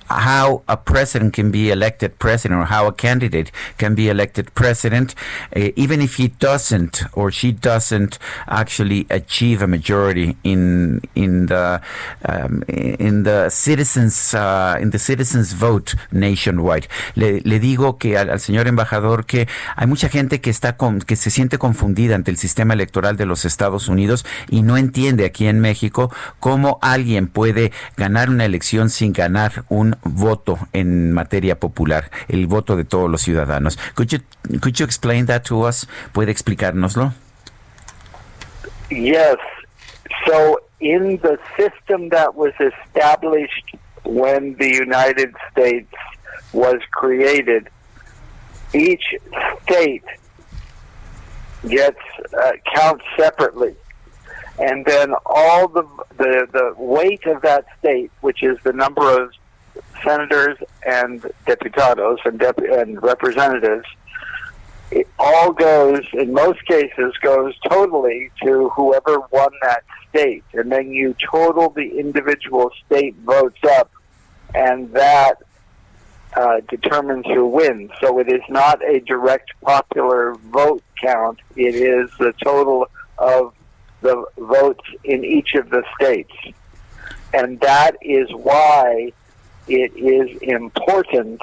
[0.08, 5.14] how a president can be elected president or how a candidate can be elected president,
[5.54, 11.80] uh, even if he doesn't or she doesn't actually achieve a majority in in the
[12.44, 16.88] um, in the citizens uh, in the citizens vote nationwide.
[17.14, 21.16] Le, le digo que al, señor embajador que hay mucha gente que está con, que
[21.16, 25.46] se siente confundida ante el sistema electoral de los Estados Unidos y no entiende aquí
[25.46, 32.10] en México cómo alguien puede ganar una elección sin ganar un voto en materia popular,
[32.28, 33.78] el voto de todos los ciudadanos.
[33.94, 34.18] Could you
[34.60, 35.88] could you explain that to us?
[36.12, 37.12] ¿Puede explicárnoslo?
[38.90, 39.36] Yes.
[40.26, 45.92] So in the system that was established when the United States
[46.52, 47.68] was created,
[48.74, 49.14] each
[49.62, 50.04] state
[51.68, 51.98] gets
[52.38, 53.74] uh, counts separately,
[54.58, 55.86] and then all the,
[56.18, 59.32] the the weight of that state, which is the number of
[60.02, 63.86] senators and deputados and dep- and representatives,
[64.90, 69.82] it all goes in most cases goes totally to whoever won that
[70.52, 73.90] and then you total the individual state votes up,
[74.54, 75.42] and that
[76.36, 77.90] uh, determines who wins.
[78.00, 81.40] So it is not a direct popular vote count.
[81.56, 83.54] It is the total of
[84.02, 86.32] the votes in each of the states.
[87.32, 89.12] And that is why
[89.68, 91.40] it is important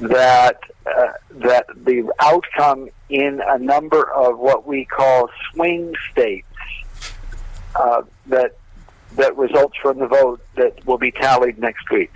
[0.00, 6.45] that uh, that the outcome in a number of what we call swing states
[7.78, 8.56] Uh, that
[9.16, 12.12] that results from the vote that will be tallied next week.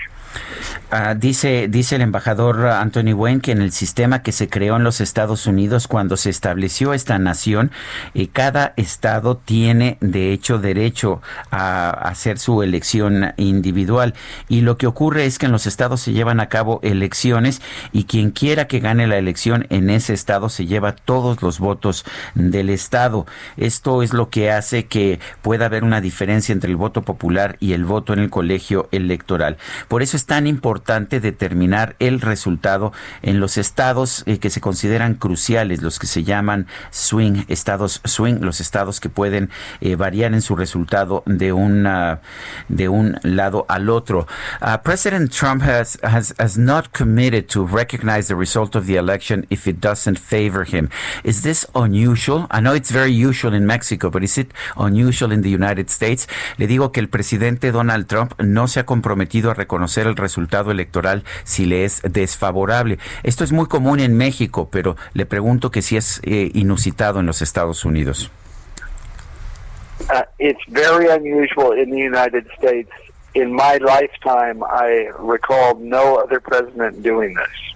[0.92, 4.82] Uh, dice, dice el embajador Anthony Wayne que en el sistema que se creó en
[4.82, 7.70] los Estados Unidos cuando se estableció esta nación,
[8.14, 14.14] eh, cada estado tiene de hecho derecho a, hacer su elección individual.
[14.48, 17.62] Y lo que ocurre es que en los estados se llevan a cabo elecciones
[17.92, 22.04] y quien quiera que gane la elección en ese estado se lleva todos los votos
[22.34, 23.26] del estado.
[23.56, 27.74] Esto es lo que hace que pueda haber una diferencia entre el voto popular y
[27.74, 29.56] el voto en el colegio electoral.
[29.86, 35.14] Por eso es tan importante determinar el resultado en los estados eh, que se consideran
[35.14, 39.48] cruciales, los que se llaman swing, estados swing, los estados que pueden
[39.80, 42.20] eh, variar en su resultado de una
[42.68, 44.26] de un lado al otro.
[44.60, 49.46] Uh, President Trump has, has has not committed to recognize the result of the election
[49.48, 50.90] if it doesn't favor him.
[51.24, 52.46] Is this unusual?
[52.50, 56.28] I know it's very usual in Mexico, but is it unusual in the United States?
[56.58, 60.70] Le digo que el presidente Donald Trump no se ha comprometido a reconocer el resultado
[60.70, 62.98] electoral si le es desfavorable.
[63.22, 67.26] Esto es muy común en México, pero le pregunto que si es eh, inusitado en
[67.26, 68.30] los Estados Unidos.
[70.08, 72.90] Uh, it's very unusual in the United States.
[73.34, 77.69] In my lifetime, I recall no other president doing this.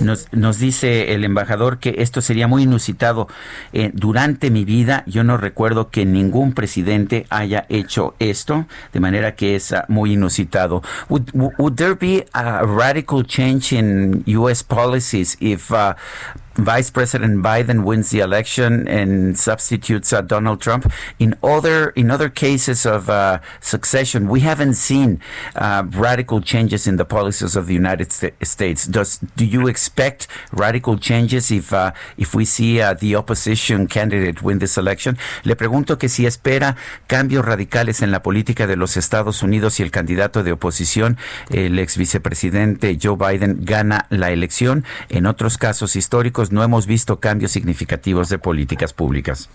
[0.00, 3.28] Nos, nos dice el embajador que esto sería muy inusitado.
[3.72, 9.34] Eh, durante mi vida yo no recuerdo que ningún presidente haya hecho esto, de manera
[9.34, 10.82] que es uh, muy inusitado.
[11.08, 14.64] Would, there be a radical change in U.S.
[14.64, 15.94] policies if uh,
[16.56, 20.90] Vice President Biden wins the election and substitutes uh, Donald Trump.
[21.18, 25.20] In other in other cases of uh, succession, we haven't seen
[25.54, 28.86] uh, radical changes in the policies of the United States.
[28.86, 34.42] Does do you expect radical changes if uh, if we see uh, the opposition candidate
[34.42, 35.16] win this election?
[35.44, 36.76] Le pregunto que si espera
[37.06, 41.16] cambios radicales en la política de los Estados Unidos y el candidato de oposición,
[41.50, 44.84] el ex vicepresidente Joe Biden, gana la elección.
[45.08, 49.48] En otros casos históricos no hemos visto cambios significativos de políticas públicas.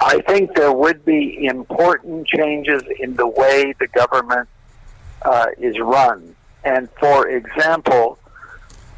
[0.00, 4.48] I think there would be important changes in the way the government
[5.22, 6.34] uh, is run.
[6.64, 8.18] And for example,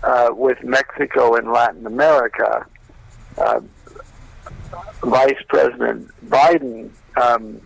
[0.02, 2.66] uh, with Mexico and Latin America,
[3.38, 3.60] uh,
[5.02, 7.60] Vice President Biden um,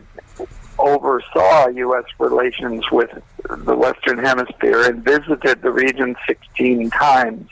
[0.79, 2.05] oversaw U.S.
[2.19, 3.11] relations with
[3.49, 7.49] the Western Hemisphere and visited the region 16 times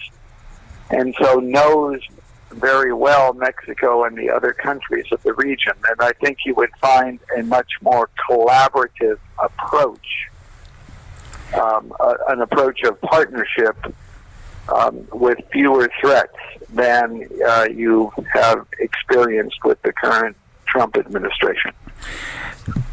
[0.90, 2.00] and so knows
[2.50, 5.72] very well Mexico and the other countries of the region.
[5.88, 10.28] And I think you would find a much more collaborative approach,
[11.54, 13.76] um, a, an approach of partnership
[14.68, 16.36] um, with fewer threats
[16.70, 20.36] than uh, you have experienced with the current
[20.66, 21.72] Trump administration.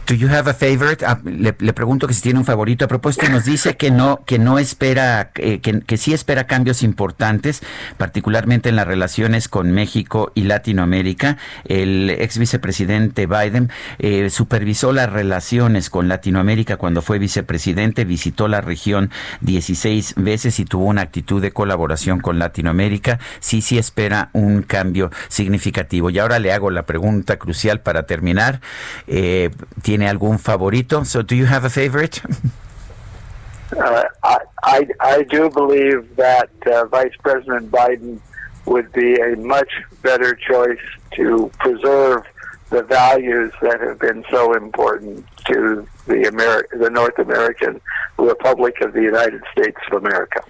[0.08, 1.06] Do you have a favorite?
[1.06, 2.86] Ah, le, pregunto que si tiene un favorito.
[2.86, 6.82] A propósito, nos dice que no, que no espera, eh, que, que, sí espera cambios
[6.82, 7.62] importantes,
[7.98, 11.38] particularmente en las relaciones con México y Latinoamérica.
[11.66, 18.62] El ex vicepresidente Biden eh, supervisó las relaciones con Latinoamérica cuando fue vicepresidente, visitó la
[18.62, 23.20] región 16 veces y tuvo una actitud de colaboración con Latinoamérica.
[23.42, 26.10] Sí, sí espera un cambio significativo.
[26.12, 28.62] Y ahora le hago la pregunta crucial para terminar.
[29.08, 29.50] Eh,
[29.82, 31.06] ¿Tiene algún favorito?
[31.06, 32.22] So, do you have a favorite?
[33.78, 38.20] uh, I, I, I do believe that uh, Vice President Biden
[38.66, 39.72] would be a much
[40.02, 40.80] better choice
[41.16, 42.24] to preserve
[42.70, 47.80] the values that have been so important to the Ameri- the North American
[48.18, 50.44] Republic of the United States of America.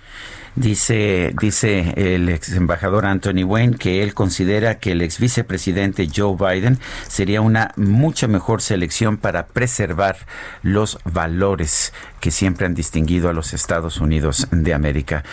[0.57, 6.35] Dice, dice el ex embajador Anthony Wayne que él considera que el ex vicepresidente Joe
[6.35, 10.17] Biden sería una mucha mejor selección para preservar
[10.63, 15.23] los valores que siempre han distinguido a los Estados Unidos de América.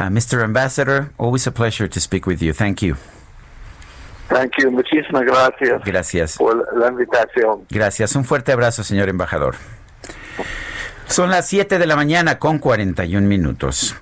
[0.00, 0.42] Uh, Mr.
[0.42, 2.54] Ambassador, always a pleasure to speak with you.
[2.54, 2.96] Thank you.
[4.30, 4.70] Thank you.
[4.70, 5.82] Muchísimas gracias.
[5.84, 6.38] Gracias.
[6.38, 7.66] Por la invitación.
[7.68, 8.16] Gracias.
[8.16, 9.56] Un fuerte abrazo, señor embajador.
[11.06, 13.94] Son las 7 de la mañana con 41 minutos.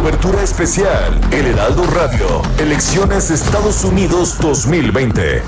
[0.00, 5.42] Cobertura especial, El Heraldo Radio, Elecciones Estados Unidos 2020.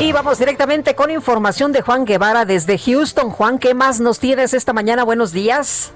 [0.00, 3.28] Y vamos directamente con información de Juan Guevara desde Houston.
[3.28, 5.04] Juan, ¿qué más nos tienes esta mañana?
[5.04, 5.92] Buenos días.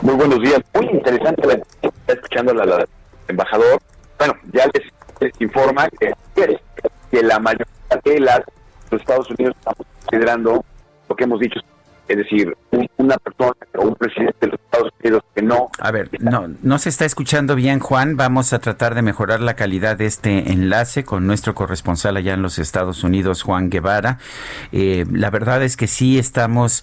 [0.00, 0.60] Muy buenos días.
[0.74, 2.88] Muy interesante la escuchando al
[3.26, 3.82] embajador.
[4.16, 4.66] Bueno, ya
[5.20, 6.12] les, informa que,
[7.10, 7.66] que la mayoría
[8.04, 8.42] de las
[8.92, 10.64] los Estados Unidos estamos considerando
[11.08, 11.58] lo que hemos dicho
[12.08, 12.56] es decir,
[12.96, 15.70] una persona o un presidente de los Estados Unidos que no...
[15.78, 18.16] A ver, no, no se está escuchando bien, Juan.
[18.16, 22.42] Vamos a tratar de mejorar la calidad de este enlace con nuestro corresponsal allá en
[22.42, 24.18] los Estados Unidos, Juan Guevara.
[24.72, 26.82] Eh, la verdad es que sí estamos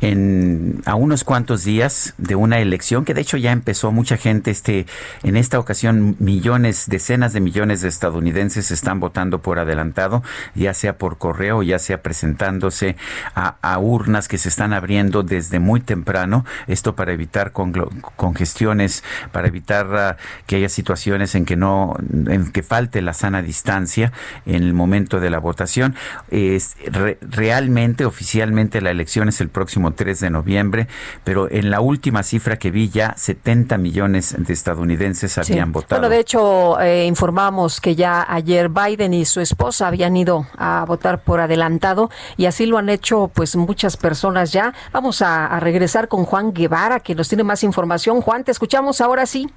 [0.00, 4.50] en, a unos cuantos días de una elección que de hecho ya empezó mucha gente.
[4.50, 4.86] Este,
[5.22, 10.22] en esta ocasión, millones, decenas de millones de estadounidenses están votando por adelantado,
[10.54, 12.96] ya sea por correo, ya sea presentándose
[13.34, 19.02] a, a urnas que se están están abriendo desde muy temprano, esto para evitar congestiones,
[19.32, 21.96] para evitar ah, que haya situaciones en que no,
[22.28, 24.12] en que falte la sana distancia
[24.46, 25.96] en el momento de la votación.
[26.30, 26.76] Es,
[27.22, 30.86] realmente, oficialmente, la elección es el próximo 3 de noviembre,
[31.24, 36.00] pero en la última cifra que vi ya 70 millones de estadounidenses habían votado.
[36.00, 40.84] Bueno, de hecho, eh, informamos que ya ayer Biden y su esposa habían ido a
[40.86, 44.74] votar por adelantado y así lo han hecho pues muchas personas ya.
[44.92, 48.20] Vamos a, regresar con Juan Guevara, que nos tiene más información.
[48.20, 49.50] Juan, te escuchamos ahora sí.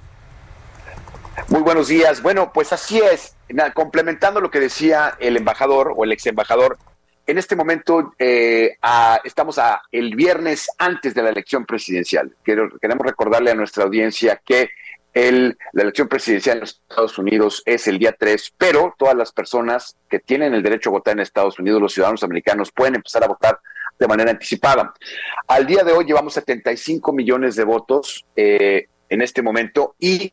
[1.48, 2.22] Muy buenos días.
[2.22, 3.34] Bueno, pues así es.
[3.74, 6.78] complementando lo que decía el embajador o el ex embajador,
[7.26, 8.76] en este momento eh,
[9.24, 12.34] estamos a el viernes antes de la elección presidencial.
[12.44, 14.70] queremos recordarle a nuestra audiencia que
[15.12, 19.96] el, la elección presidencial en Estados Unidos es el día 3, pero todas las personas
[20.10, 23.28] que tienen el derecho a votar en Estados Unidos, los ciudadanos americanos, pueden empezar a
[23.28, 23.58] votar
[23.98, 24.92] de manera anticipada.
[25.46, 30.32] Al día de hoy llevamos 75 millones de votos eh, en este momento y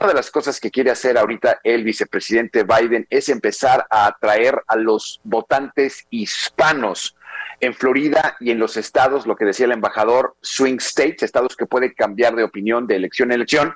[0.00, 4.62] una de las cosas que quiere hacer ahorita el vicepresidente Biden es empezar a atraer
[4.68, 7.16] a los votantes hispanos.
[7.60, 11.66] En Florida y en los estados, lo que decía el embajador, swing states, estados que
[11.66, 13.74] pueden cambiar de opinión de elección a elección.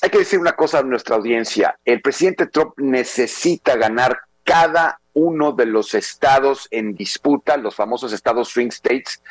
[0.00, 1.78] Hay que decir una cosa a nuestra audiencia.
[1.84, 8.48] El presidente Trump necesita ganar cada uno de los estados en disputa, los famosos estados
[8.48, 9.22] swing states,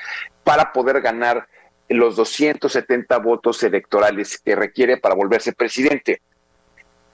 [0.43, 1.47] para poder ganar
[1.89, 6.21] los 270 votos electorales que requiere para volverse presidente.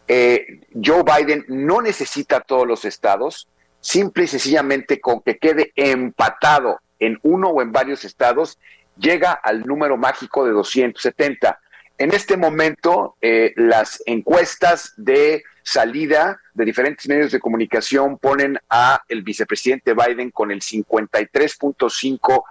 [0.07, 3.47] Eh, Joe Biden no necesita todos los estados,
[3.81, 8.59] simple y sencillamente con que quede empatado en uno o en varios estados,
[8.97, 11.59] llega al número mágico de 270.
[11.97, 19.01] En este momento, eh, las encuestas de salida de diferentes medios de comunicación ponen a
[19.07, 22.43] el vicepresidente Biden con el 53.5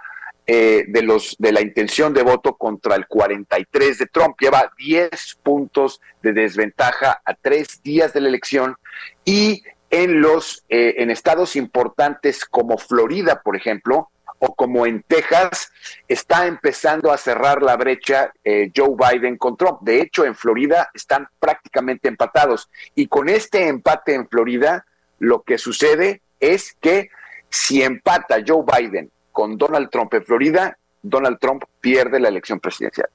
[0.47, 4.35] eh, de los de la intención de voto contra el 43 de Trump.
[4.39, 5.11] Lleva 10
[5.43, 8.77] puntos de desventaja a tres días de la elección
[9.25, 14.09] y en los eh, en estados importantes como Florida, por ejemplo,
[14.39, 15.71] o como en Texas,
[16.07, 19.79] está empezando a cerrar la brecha eh, Joe Biden con Trump.
[19.81, 22.69] De hecho, en Florida están prácticamente empatados.
[22.95, 24.85] Y con este empate en Florida,
[25.19, 27.09] lo que sucede es que
[27.49, 33.09] si empata Joe Biden con Donald Trump en Florida, Donald Trump pierde la elección presidencial.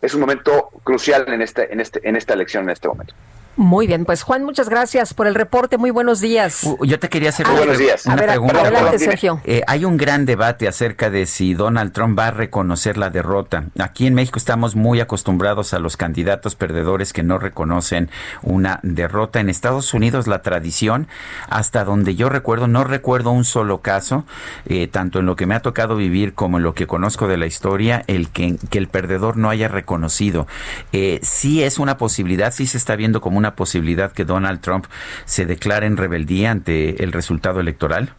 [0.00, 3.14] Es un momento crucial en, este, en, este, en esta elección en este momento.
[3.56, 5.78] Muy bien, pues Juan, muchas gracias por el reporte.
[5.78, 6.68] Muy buenos días.
[6.82, 8.04] Yo te quería hacer una, buenos días.
[8.04, 8.60] una pregunta.
[8.60, 9.40] Adelante, Sergio.
[9.44, 13.66] Eh, hay un gran debate acerca de si Donald Trump va a reconocer la derrota.
[13.78, 18.10] Aquí en México estamos muy acostumbrados a los candidatos perdedores que no reconocen
[18.42, 19.38] una derrota.
[19.38, 21.06] En Estados Unidos la tradición,
[21.48, 24.24] hasta donde yo recuerdo, no recuerdo un solo caso,
[24.66, 27.36] eh, tanto en lo que me ha tocado vivir como en lo que conozco de
[27.36, 30.48] la historia, el que, que el perdedor no haya reconocido.
[30.92, 34.62] Eh, sí es una posibilidad, sí se está viendo como una una posibilidad que Donald
[34.62, 34.86] Trump
[35.26, 38.14] se declare en rebeldía ante el resultado electoral?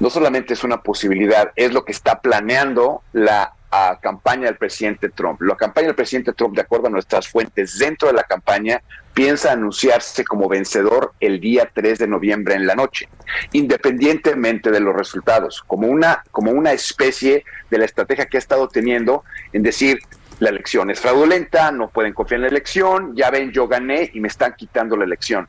[0.00, 3.54] No solamente es una posibilidad, es lo que está planeando la
[4.00, 5.40] campaña del presidente Trump.
[5.40, 8.82] La campaña del presidente Trump, de acuerdo a nuestras fuentes dentro de la campaña,
[9.12, 13.08] piensa anunciarse como vencedor el día 3 de noviembre en la noche,
[13.52, 18.68] independientemente de los resultados, como una, como una especie de la estrategia que ha estado
[18.68, 19.98] teniendo en decir,
[20.38, 24.20] la elección es fraudulenta, no pueden confiar en la elección, ya ven, yo gané y
[24.20, 25.48] me están quitando la elección.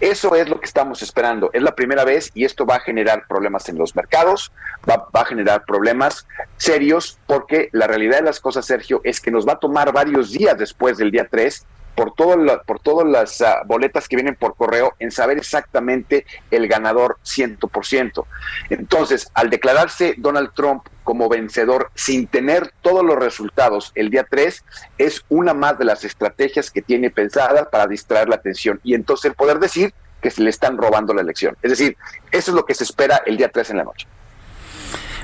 [0.00, 1.50] Eso es lo que estamos esperando.
[1.52, 4.50] Es la primera vez y esto va a generar problemas en los mercados,
[4.88, 6.26] va, a generar problemas
[6.56, 10.32] serios porque la realidad de las cosas, Sergio, es que nos va a tomar varios
[10.32, 11.64] días después del día 3
[11.94, 12.36] por, todo
[12.66, 18.24] por todas las ah, boletas que vienen por correo en saber exactamente el ganador 100%.
[18.70, 24.64] Entonces, al declararse Donald Trump como vencedor sin tener todos los resultados el día 3,
[24.98, 29.26] es una más de las estrategias que tiene pensadas para distraer la atención y entonces
[29.26, 31.56] el poder decir que se le están robando la elección.
[31.62, 31.96] Es decir,
[32.30, 34.06] eso es lo que se espera el día 3 en la noche.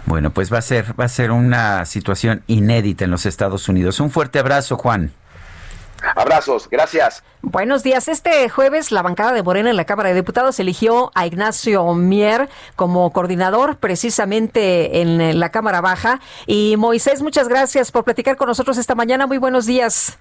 [0.07, 4.01] Bueno, pues va a ser va a ser una situación inédita en los Estados Unidos.
[4.01, 5.13] Un fuerte abrazo, Juan.
[6.17, 7.23] Abrazos, gracias.
[7.43, 8.09] Buenos días.
[8.09, 12.49] Este jueves la bancada de Morena en la Cámara de Diputados eligió a Ignacio Mier
[12.77, 16.21] como coordinador precisamente en la Cámara Baja.
[16.47, 19.27] Y Moisés, muchas gracias por platicar con nosotros esta mañana.
[19.27, 20.19] Muy buenos días.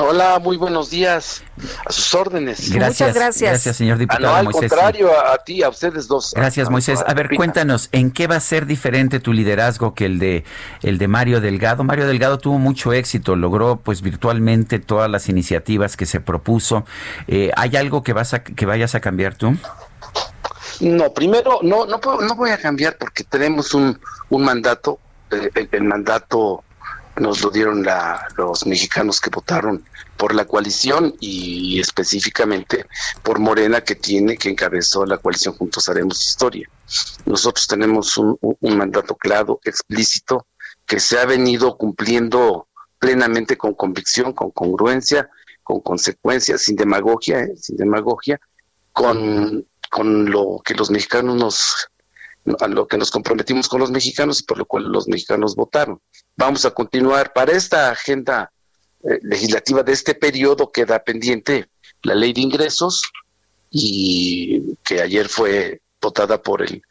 [0.00, 1.42] Hola, muy buenos días.
[1.84, 2.70] A sus órdenes.
[2.70, 3.50] Gracias, Muchas gracias.
[3.50, 4.28] Gracias, señor diputado.
[4.28, 6.32] Ah, al contrario, a, ti, a ustedes dos.
[6.34, 7.02] Gracias, Moisés.
[7.04, 10.44] A ver, cuéntanos, ¿en qué va a ser diferente tu liderazgo que el de
[10.82, 11.82] el de Mario Delgado?
[11.82, 16.84] Mario Delgado tuvo mucho éxito, logró pues virtualmente todas las iniciativas que se propuso.
[17.26, 19.56] Eh, ¿Hay algo que vas a que vayas a cambiar tú?
[20.80, 23.98] No, primero no no no voy a cambiar porque tenemos un
[24.30, 25.00] un mandato,
[25.32, 26.62] eh, el mandato
[27.18, 27.86] nos lo dieron
[28.36, 29.84] los mexicanos que votaron
[30.16, 32.86] por la coalición y específicamente
[33.22, 36.68] por Morena que tiene, que encabezó la coalición Juntos Haremos Historia.
[37.26, 38.38] Nosotros tenemos un,
[38.76, 40.46] mandato claro, explícito,
[40.86, 45.30] que se ha venido cumpliendo plenamente con convicción, con congruencia,
[45.62, 47.54] con consecuencias, sin demagogia, ¿eh?
[47.56, 48.40] sin demagogia,
[48.92, 51.88] con, con lo que los mexicanos nos
[52.60, 56.00] a lo que nos comprometimos con los mexicanos y por lo cual los mexicanos votaron.
[56.36, 57.32] Vamos a continuar.
[57.32, 58.52] Para esta agenda
[59.02, 61.68] eh, legislativa de este periodo queda pendiente
[62.02, 63.02] la ley de ingresos
[63.70, 66.82] y que ayer fue votada por el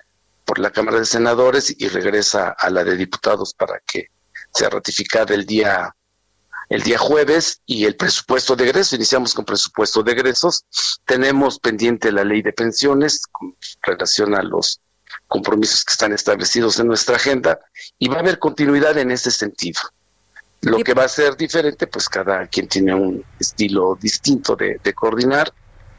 [0.45, 4.07] por la Cámara de Senadores y regresa a la de diputados para que
[4.53, 5.93] sea ratificada el día
[6.69, 8.93] el día jueves y el presupuesto de egresos.
[8.93, 10.65] Iniciamos con presupuesto de egresos.
[11.05, 14.81] Tenemos pendiente la ley de pensiones con relación a los
[15.27, 17.59] compromisos que están establecidos en nuestra agenda
[17.99, 19.81] y va a haber continuidad en ese sentido.
[20.61, 25.53] Lo que va a ser diferente, pues cada quien tiene un estilo distinto de, coordinar.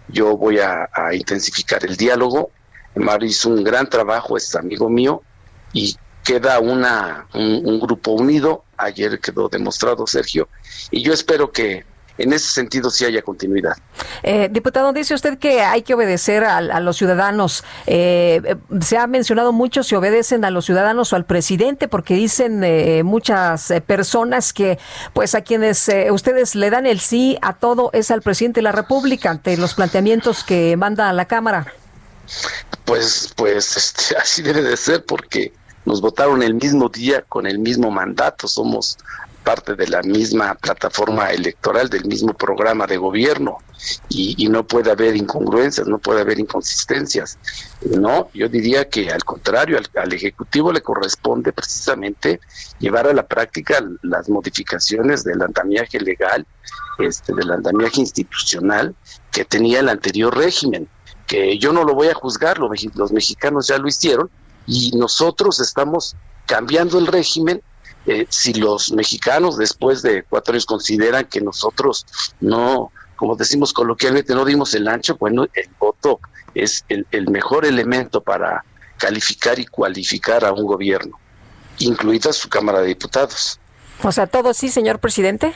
[0.08, 2.50] Yo voy a, intensificar el diálogo.
[2.96, 5.22] Mario hizo un gran trabajo, es amigo mío,
[5.72, 8.64] y queda una, un, grupo unido.
[8.76, 10.48] Ayer quedó demostrado, Sergio,
[10.90, 11.84] y yo espero que
[12.18, 13.76] en ese sentido sí haya continuidad.
[14.22, 17.64] Eh, diputado, dice usted que hay que obedecer a, los ciudadanos.
[17.86, 22.62] Eh, se ha mencionado mucho si obedecen a los ciudadanos o al presidente, porque dicen
[22.64, 24.78] eh, muchas personas que,
[25.12, 28.72] pues, a quienes ustedes le dan el sí a todo es al presidente de la
[28.72, 31.72] República ante los planteamientos que manda a la Cámara.
[32.84, 35.52] Pues, pues, este, así debe de ser, porque
[35.84, 38.48] nos votaron el mismo día con el mismo mandato.
[38.48, 38.98] Somos
[39.48, 43.56] parte de la misma plataforma electoral, del mismo programa de gobierno
[44.10, 47.38] y, no puede haber incongruencias, no puede haber inconsistencias.
[47.98, 52.40] No, yo diría que al contrario, al, Ejecutivo le corresponde precisamente
[52.78, 56.46] llevar a la práctica las modificaciones del andamiaje legal,
[56.98, 58.94] este, del andamiaje institucional
[59.32, 60.90] que tenía el anterior régimen,
[61.26, 64.28] que yo no lo voy a juzgar, los mexicanos ya lo hicieron
[64.66, 67.62] y nosotros estamos cambiando el régimen
[68.08, 72.06] eh, si los mexicanos después de cuatro años consideran que nosotros
[72.40, 76.18] no, como decimos coloquialmente, no dimos el ancho, bueno, el voto
[76.54, 78.64] es el, mejor elemento para
[78.96, 81.18] calificar y cualificar a un gobierno,
[81.80, 83.60] incluida su Cámara de Diputados.
[84.02, 85.54] O sea, todos sí, señor presidente.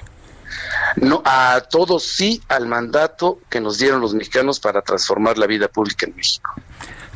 [0.97, 5.69] No, a todos sí al mandato que nos dieron los mexicanos para transformar la vida
[5.69, 6.53] pública en México.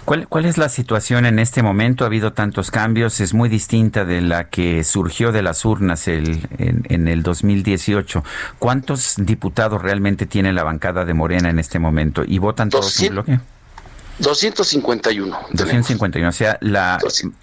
[0.06, 2.04] ¿Cuál, es la situación en este momento?
[2.04, 6.48] Ha habido tantos cambios, es muy distinta de la que surgió de las urnas el,
[6.58, 8.22] en, el 2018.
[8.60, 12.22] ¿Cuántos diputados realmente tiene la bancada de Morena en este momento?
[12.24, 13.40] ¿Y votan todos en bloque?
[14.20, 15.38] 251.
[15.50, 16.98] 251, o sea, la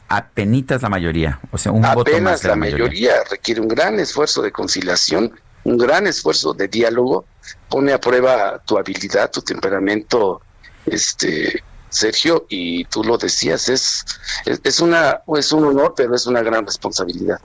[0.07, 3.11] apenitas la mayoría, o sea, un voto más la, mayoría.
[3.29, 5.33] requiere un gran esfuerzo de conciliación,
[5.65, 7.25] un gran esfuerzo de diálogo,
[7.67, 10.41] pone a prueba tu habilidad, tu temperamento,
[10.85, 11.61] este
[11.93, 14.03] Sergio, y tú lo decías, es,
[14.45, 17.39] es, una, es un honor, pero es una gran responsabilidad.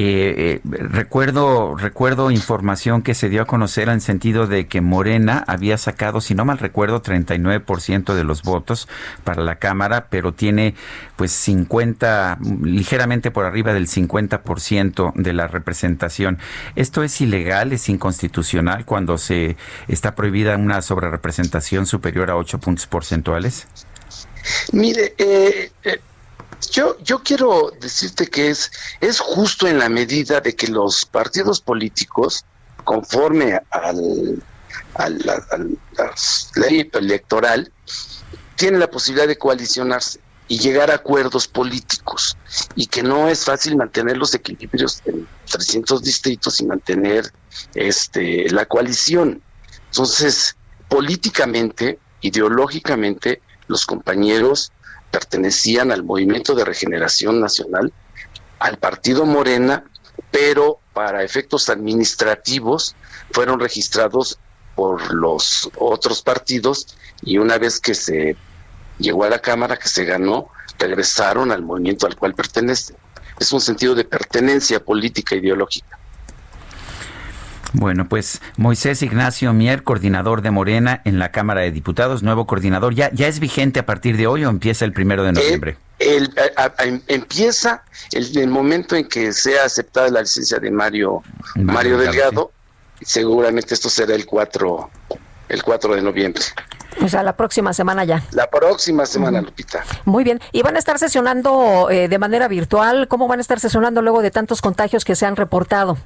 [0.00, 5.42] Eh, eh, recuerdo, recuerdo información que se dio a conocer en sentido de que Morena
[5.48, 8.86] había sacado, si no mal recuerdo, 39% de los votos
[9.24, 10.76] para la Cámara, pero tiene
[11.16, 16.38] pues 50, ligeramente por arriba del 50% de la representación.
[16.76, 19.56] ¿Esto es ilegal, es inconstitucional cuando se
[19.88, 23.66] está prohibida una sobrerepresentación superior a 8 puntos porcentuales?
[24.70, 25.98] Mire, eh, eh
[26.70, 31.60] yo, yo quiero decirte que es, es justo en la medida de que los partidos
[31.60, 32.44] políticos,
[32.84, 34.42] conforme al,
[34.94, 35.46] a la
[36.56, 37.72] ley electoral,
[38.56, 42.36] tienen la posibilidad de coalicionarse y llegar a acuerdos políticos
[42.74, 47.32] y que no es fácil mantener los equilibrios en 300 distritos y mantener
[47.74, 49.42] este la coalición.
[49.90, 50.56] Entonces,
[50.88, 54.72] políticamente, ideológicamente, los compañeros
[55.10, 57.92] pertenecían al Movimiento de Regeneración Nacional,
[58.58, 59.84] al Partido Morena,
[60.30, 62.94] pero para efectos administrativos
[63.30, 64.38] fueron registrados
[64.74, 68.36] por los otros partidos y una vez que se
[68.98, 72.96] llegó a la Cámara, que se ganó, regresaron al movimiento al cual pertenecen.
[73.38, 75.98] Es un sentido de pertenencia política e ideológica.
[77.72, 82.94] Bueno, pues Moisés Ignacio Mier, coordinador de Morena en la Cámara de Diputados, nuevo coordinador,
[82.94, 85.76] ¿ya, ya es vigente a partir de hoy o empieza el primero de noviembre?
[85.98, 86.32] El,
[87.08, 91.22] empieza el, momento en que sea aceptada la licencia de Mario,
[91.56, 92.52] Mario, Delgado,
[93.02, 94.90] seguramente esto será el 4,
[95.48, 96.42] el 4 de noviembre.
[97.02, 98.22] O sea, la próxima semana ya.
[98.32, 99.84] La próxima semana, Lupita.
[100.04, 100.40] Muy bien.
[100.52, 103.06] ¿Y van a estar sesionando eh, de manera virtual?
[103.08, 105.98] ¿Cómo van a estar sesionando luego de tantos contagios que se han reportado?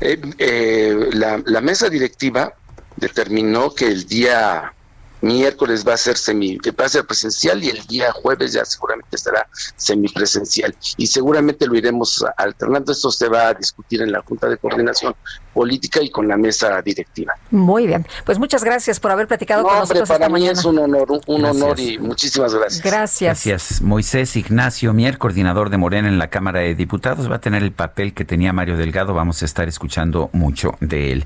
[0.00, 2.54] Eh, eh, la, la, mesa directiva
[2.96, 4.72] determinó que el día
[5.20, 9.16] miércoles va a ser semi, va a ser presencial y el día jueves ya seguramente
[9.16, 12.92] estará semipresencial y seguramente lo iremos alternando.
[12.92, 15.14] Esto se va a discutir en la Junta de Coordinación
[15.52, 17.34] Política y con la mesa directiva.
[17.50, 21.06] Muy bien, pues muchas gracias por haber platicado con nosotros para mí es un honor,
[21.26, 22.82] un, honor y muchísimas gracias.
[22.82, 23.44] Gracias.
[23.46, 23.82] Gracias.
[23.82, 27.72] Moisés Ignacio Mier, coordinador de Morena en la Cámara de Diputados, va a tener el
[27.72, 29.14] papel que tenía Mario Delgado.
[29.14, 31.24] Vamos a estar escuchando mucho de él.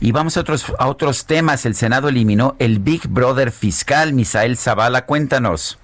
[0.00, 1.66] Y vamos a otros, a otros temas.
[1.66, 4.12] El Senado eliminó el Big Brother Fiscal.
[4.12, 5.78] Misael Zavala, cuéntanos.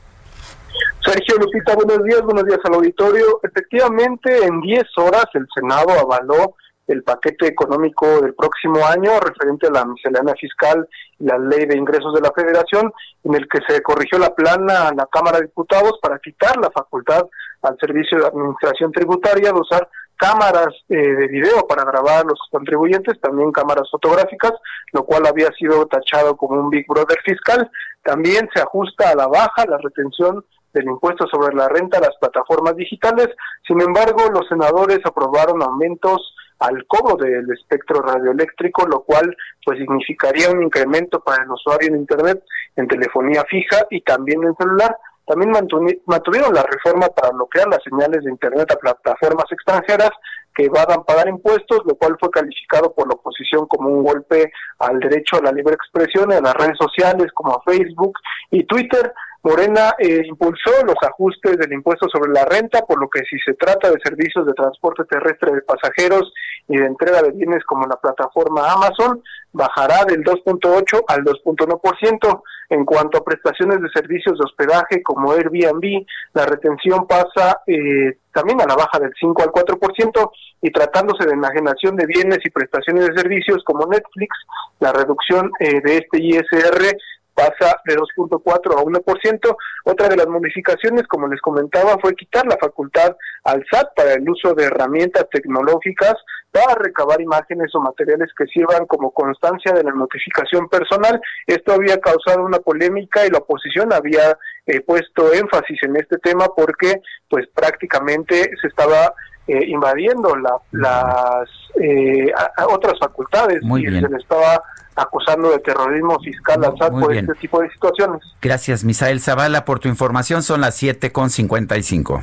[1.04, 3.40] Sergio Lupita, buenos días, buenos días al auditorio.
[3.42, 6.54] Efectivamente, en 10 horas el Senado avaló
[6.86, 10.88] el paquete económico del próximo año referente a la miscelánea fiscal
[11.18, 12.92] y la ley de ingresos de la federación,
[13.24, 16.70] en el que se corrigió la plana a la Cámara de Diputados para quitar la
[16.70, 17.26] facultad
[17.62, 19.88] al Servicio de Administración Tributaria de usar
[20.18, 24.52] cámaras eh, de video para grabar a los contribuyentes, también cámaras fotográficas,
[24.92, 27.70] lo cual había sido tachado como un Big Brother fiscal.
[28.02, 32.16] También se ajusta a la baja la retención del impuesto sobre la renta a las
[32.20, 33.28] plataformas digitales.
[33.66, 40.50] Sin embargo, los senadores aprobaron aumentos al cobro del espectro radioeléctrico, lo cual pues significaría
[40.50, 42.42] un incremento para el usuario en Internet,
[42.76, 44.96] en telefonía fija y también en celular.
[45.28, 50.10] También mantuvieron la reforma para bloquear las señales de Internet a plataformas extranjeras
[50.54, 54.50] que van a pagar impuestos, lo cual fue calificado por la oposición como un golpe
[54.78, 58.14] al derecho a la libre expresión en las redes sociales como Facebook
[58.50, 59.12] y Twitter.
[59.48, 63.54] Morena eh, impulsó los ajustes del impuesto sobre la renta, por lo que si se
[63.54, 66.30] trata de servicios de transporte terrestre de pasajeros
[66.68, 69.22] y de entrega de bienes como la plataforma Amazon,
[69.52, 72.42] bajará del 2.8 al 2.1%.
[72.70, 78.60] En cuanto a prestaciones de servicios de hospedaje como Airbnb, la retención pasa eh, también
[78.60, 80.30] a la baja del 5 al 4%
[80.60, 84.36] y tratándose de enajenación de bienes y prestaciones de servicios como Netflix,
[84.80, 86.98] la reducción eh, de este ISR
[87.38, 88.42] pasa de 2.4
[88.76, 89.56] a 1%.
[89.84, 94.28] Otra de las modificaciones, como les comentaba, fue quitar la facultad al SAT para el
[94.28, 96.14] uso de herramientas tecnológicas
[96.50, 101.20] para recabar imágenes o materiales que sirvan como constancia de la notificación personal.
[101.46, 104.36] Esto había causado una polémica y la oposición había
[104.66, 109.12] eh, puesto énfasis en este tema porque pues prácticamente se estaba
[109.46, 110.34] eh, invadiendo
[110.72, 111.48] las
[111.80, 112.32] eh,
[112.68, 114.62] otras facultades y se le estaba
[114.98, 118.20] acusando de terrorismo fiscal al SAT por este tipo de situaciones.
[118.42, 120.42] Gracias, Misael Zavala, por tu información.
[120.42, 122.22] Son las 7.55.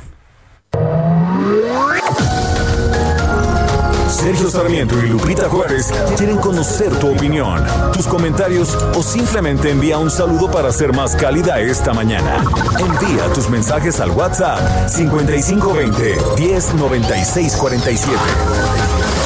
[4.08, 10.10] Sergio Sarmiento y Lupita Juárez quieren conocer tu opinión, tus comentarios o simplemente envía un
[10.10, 12.42] saludo para ser más cálida esta mañana.
[12.78, 19.25] Envía tus mensajes al WhatsApp 5520 109647.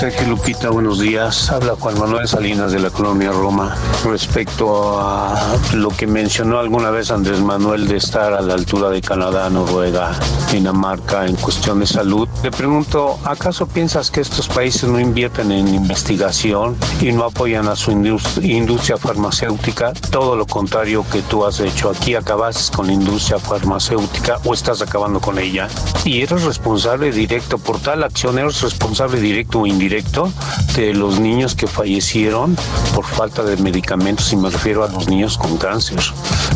[0.00, 1.50] Sergio Lupita, buenos días.
[1.50, 3.76] Habla Juan Manuel Salinas de la colonia Roma.
[4.02, 9.02] Respecto a lo que mencionó alguna vez Andrés Manuel de estar a la altura de
[9.02, 10.18] Canadá, Noruega,
[10.50, 15.68] Dinamarca en cuestión de salud, le pregunto, ¿acaso piensas que estos países no invierten en
[15.68, 19.92] investigación y no apoyan a su industria farmacéutica?
[20.10, 21.90] Todo lo contrario que tú has hecho.
[21.90, 25.68] Aquí acabas con la industria farmacéutica o estás acabando con ella.
[26.06, 30.32] Y eres responsable directo por tal acción, eres responsable directo o indirecto directo
[30.76, 32.56] de los niños que fallecieron
[32.94, 35.98] por falta de medicamentos y me refiero a los niños con cáncer.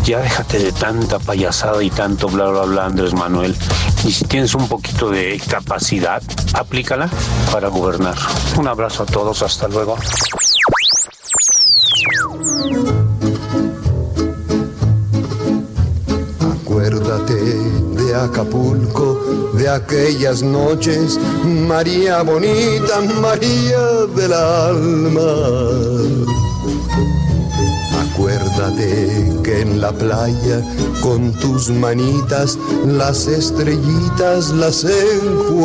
[0.05, 3.57] Ya déjate de tanta payasada y tanto bla bla bla Andrés Manuel.
[4.05, 6.23] Y si tienes un poquito de capacidad,
[6.53, 7.11] aplícala
[7.51, 8.15] para gobernar.
[8.57, 9.97] Un abrazo a todos, hasta luego.
[16.63, 17.24] Acuérdate
[18.15, 25.31] Acapulco de aquellas noches, María bonita, María del alma.
[28.15, 30.63] Acuérdate que en la playa
[31.03, 35.65] con tus manitas las estrellitas las enjuagabas.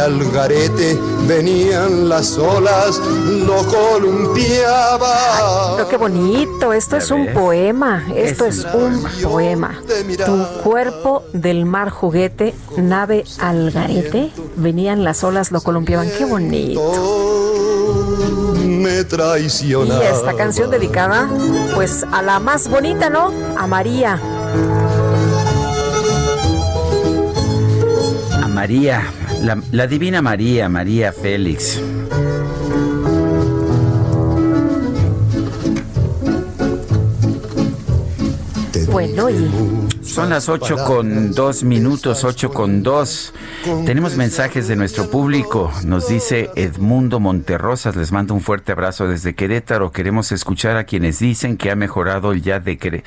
[0.00, 2.98] Al garete, venían las olas,
[3.46, 5.14] lo columpiaba.
[5.76, 9.80] pero qué bonito, esto es un poema, esto es, un poema.
[10.24, 16.80] Tu cuerpo del mar juguete, nave al garete, venían las olas, lo columpiaban, qué bonito.
[18.64, 20.02] Me traicionaba.
[20.02, 21.28] Y esta canción dedicada,
[21.74, 23.30] pues a la más bonita, ¿no?
[23.58, 24.18] A María.
[28.42, 29.02] A María,
[29.42, 31.80] la, Divina María, María Félix.
[38.90, 39.50] Bueno, y
[40.10, 43.34] son las 8 con 2 minutos, 8 con 2.
[43.86, 45.70] Tenemos mensajes de nuestro público.
[45.84, 49.92] Nos dice Edmundo Monterrosas, les mando un fuerte abrazo desde Querétaro.
[49.92, 53.02] Queremos escuchar a quienes dicen que ha mejorado el ya eh,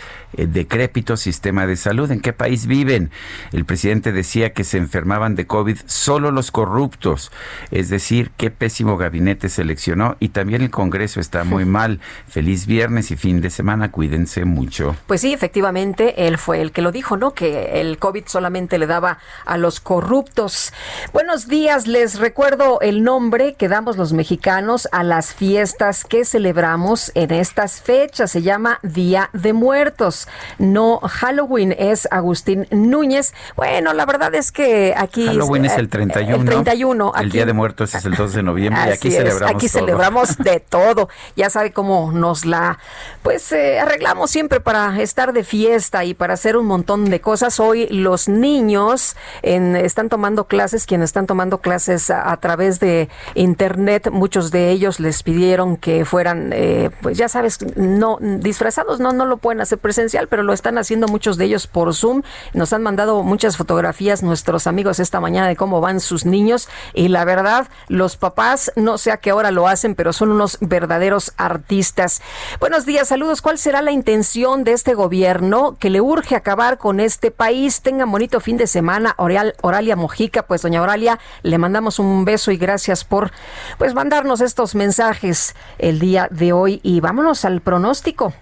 [0.48, 2.10] decrépito sistema de salud.
[2.10, 3.12] ¿En qué país viven?
[3.52, 7.32] El presidente decía que se enfermaban de COVID solo los corruptos.
[7.72, 12.00] Es decir, qué pésimo gabinete seleccionó y también el Congreso está muy mal.
[12.30, 13.92] Feliz viernes y fin de semana.
[13.92, 14.96] Cuídense mucho.
[15.08, 17.34] Pues sí, efectivamente, él fue el que lo dijo, ¿no?
[17.34, 20.72] Que el COVID solamente le daba a los corruptos.
[21.12, 27.12] Buenos días, les recuerdo el nombre que damos los mexicanos a las fiestas que celebramos
[27.16, 28.32] en estas fechas.
[28.32, 30.28] Se llama Día de Muertos.
[30.60, 33.34] No Halloween, es Agustín Núñez.
[33.56, 35.26] Bueno, la verdad es que aquí...
[35.26, 36.36] Halloween es el 31.
[36.36, 37.14] El 31.
[37.20, 40.60] el Día de Muertos es el 2 de noviembre y aquí celebramos Aquí celebramos de
[40.60, 41.10] todo.
[41.36, 42.78] Ya sabe cómo nos la...
[43.24, 47.62] Pues eh, arreglamos siempre para estar de fiesta y para hacer un montón de cosas.
[47.62, 54.52] Hoy los niños están tomando clases, quienes están tomando clases a, través de internet, muchos
[54.52, 59.38] de ellos les pidieron que fueran, eh, pues ya sabes, no disfrazados, no, no lo
[59.38, 62.22] pueden hacer presencial, pero lo están haciendo muchos de ellos por Zoom.
[62.54, 67.08] Nos han mandado muchas fotografías nuestros amigos esta mañana de cómo van sus niños y
[67.08, 71.32] la verdad, los papás, no sé a qué hora lo hacen, pero son unos verdaderos
[71.38, 72.22] artistas.
[72.60, 73.42] Buenos días, saludos.
[73.42, 77.82] ¿Cuál será la intención de este gobierno que le urge acabar con este país?
[77.82, 79.14] Tengan bonito fin de semana.
[79.18, 83.32] Oral, Oralia Mojica, pues doña Oralia, le mandamos un beso y gracias por
[83.78, 88.34] pues mandarnos estos mensajes el día de hoy y vámonos al pronóstico.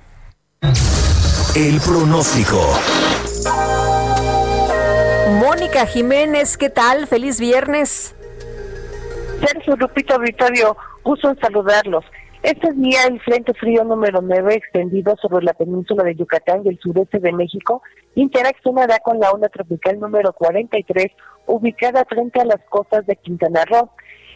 [1.56, 2.62] El pronóstico.
[5.40, 7.08] Mónica Jiménez, ¿qué tal?
[7.08, 8.14] Feliz viernes.
[9.44, 12.06] Sergio Lupito Vittorio, gusto en saludarlos.
[12.44, 16.80] Este día el Frente Frío número 9, extendido sobre la península de Yucatán y el
[16.80, 17.84] sureste de México,
[18.16, 21.12] interaccionará con la onda tropical número 43,
[21.46, 23.92] ubicada frente a las costas de Quintana Roo.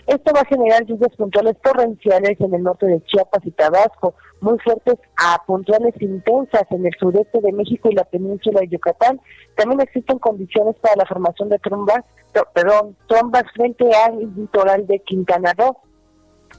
[0.05, 4.59] Esto va a generar lluvias puntuales torrenciales en el norte de Chiapas y Tabasco, muy
[4.59, 9.19] fuertes a puntuales intensas en el sureste de México y la península de Yucatán.
[9.55, 12.03] También existen condiciones para la formación de trombas,
[12.53, 15.75] perdón, trombas frente al litoral de Quintana Roo.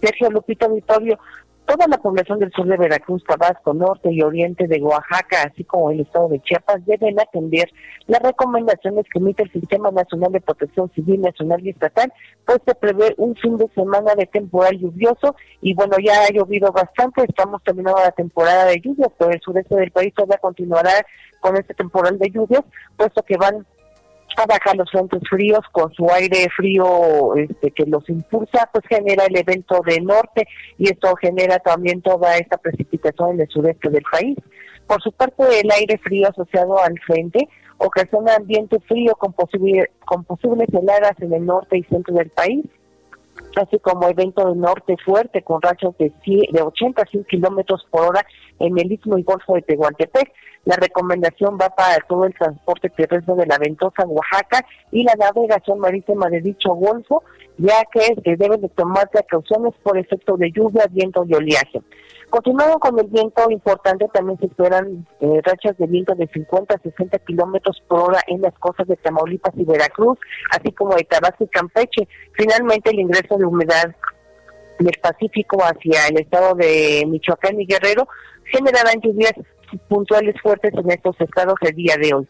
[0.01, 1.19] Sergio Lupito Vitorio,
[1.67, 5.91] toda la población del sur de Veracruz, Tabasco, norte y oriente de Oaxaca, así como
[5.91, 7.69] el estado de Chiapas, deben atender
[8.07, 12.13] las recomendaciones que emite el Sistema Nacional de Protección Civil Nacional y Estatal,
[12.47, 16.71] pues se prevé un fin de semana de temporal lluvioso y bueno, ya ha llovido
[16.71, 20.93] bastante, estamos terminando la temporada de lluvias, pero el sureste del país todavía continuará
[21.41, 22.63] con este temporal de lluvias,
[22.97, 23.67] puesto que van
[24.37, 29.25] a bajar los frentes fríos con su aire frío este, que los impulsa, pues genera
[29.25, 30.47] el evento de norte
[30.79, 34.37] y esto genera también toda esta precipitación en el sureste del país.
[34.87, 39.35] Por su parte, el aire frío asociado al frente ocasiona ambiente frío con,
[40.05, 42.65] con posibles heladas en el norte y centro del país,
[43.57, 48.07] así como evento de norte fuerte con rachas de, de 80 a 100 kilómetros por
[48.07, 48.27] hora
[48.59, 50.33] en el Istmo y Golfo de Tehuantepec.
[50.65, 55.79] La recomendación va para todo el transporte terrestre de la Ventosa Oaxaca y la navegación
[55.79, 57.23] marítima de dicho golfo,
[57.59, 61.83] ya que deben de tomar precauciones por efecto de lluvia, viento y oleaje.
[62.31, 66.79] Continuando con el viento importante, también se esperan eh, rachas de viento de 50 a
[66.79, 70.19] 60 kilómetros por hora en las costas de Tamaulipas y Veracruz,
[70.51, 72.09] así como de Tabasco y Campeche.
[72.33, 73.95] Finalmente, el ingreso de humedad
[74.79, 78.09] del Pacífico hacia el estado de Michoacán y Guerrero
[78.45, 79.33] generarán lluvias
[79.89, 82.29] puntuales fuertes en estos estados el día de hoy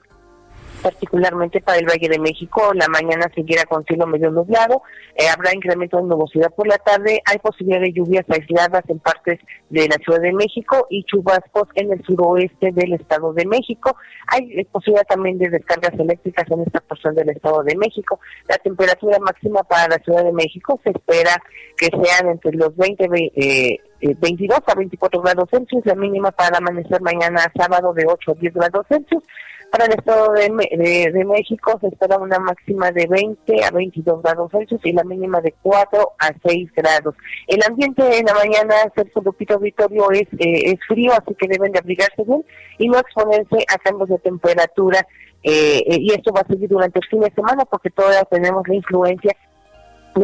[0.82, 2.72] particularmente para el Valle de México.
[2.74, 4.82] La mañana seguirá con cielo medio nublado,
[5.14, 9.40] eh, habrá incremento de nubosidad por la tarde, hay posibilidad de lluvias aisladas en partes
[9.70, 13.96] de la Ciudad de México y chubascos en el suroeste del Estado de México.
[14.28, 18.20] Hay eh, posibilidad también de descargas eléctricas en esta porción del Estado de México.
[18.48, 21.42] La temperatura máxima para la Ciudad de México se espera
[21.76, 27.00] que sean entre los 20 eh, 22 a 24 grados Celsius, la mínima para amanecer
[27.00, 29.22] mañana sábado de 8 a 10 grados Celsius.
[29.70, 34.50] Para el Estado de, de, México se espera una máxima de 20 a 22 grados
[34.50, 37.14] Celsius y la mínima de 4 a 6 grados.
[37.46, 41.72] El ambiente en la mañana, Sergio Lupito Vitorio, es, eh, es frío, así que deben
[41.72, 42.44] de abrigarse bien
[42.78, 45.06] y no exponerse a cambios de temperatura.
[45.42, 48.66] Eh, eh, y esto va a seguir durante el fin de semana porque todavía tenemos
[48.66, 49.36] la influencia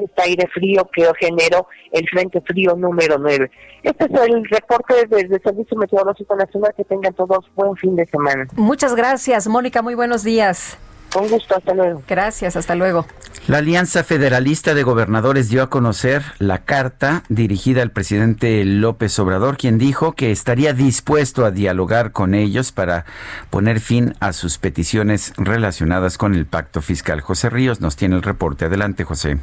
[0.01, 3.51] este aire frío que generó el Frente Frío número 9.
[3.83, 6.73] Este es el reporte desde el Servicio Meteorológico Nacional.
[6.77, 8.47] Que tengan todos buen fin de semana.
[8.57, 9.83] Muchas gracias, Mónica.
[9.83, 10.79] Muy buenos días.
[11.15, 12.03] Un gusto, hasta luego.
[12.09, 13.07] Gracias, hasta luego.
[13.47, 19.57] La Alianza Federalista de Gobernadores dio a conocer la carta dirigida al presidente López Obrador,
[19.59, 23.05] quien dijo que estaría dispuesto a dialogar con ellos para
[23.51, 27.21] poner fin a sus peticiones relacionadas con el pacto fiscal.
[27.21, 28.65] José Ríos nos tiene el reporte.
[28.65, 29.39] Adelante, José.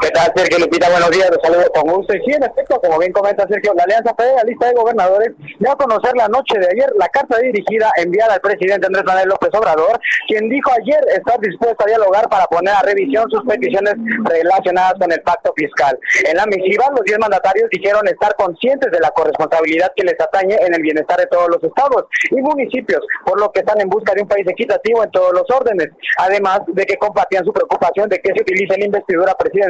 [0.00, 0.30] ¿Qué tal?
[0.36, 0.88] Sergio Lupita?
[0.88, 2.14] Buenos días, los saludo con gusto.
[2.14, 5.76] Y sí, en efecto, como bien comenta Sergio, la Alianza Federalista de Gobernadores dio a
[5.76, 9.98] conocer la noche de ayer la carta dirigida enviada al presidente Andrés Manuel López Obrador,
[10.28, 13.94] quien dijo ayer estar dispuesto a dialogar para poner a revisión sus peticiones
[14.24, 15.98] relacionadas con el pacto fiscal.
[16.24, 20.54] En la misiva, los diez mandatarios dijeron estar conscientes de la corresponsabilidad que les atañe
[20.54, 24.14] en el bienestar de todos los estados y municipios, por lo que están en busca
[24.14, 28.20] de un país equitativo en todos los órdenes, además de que compartían su preocupación de
[28.20, 29.63] que se utilice la investidura presidencial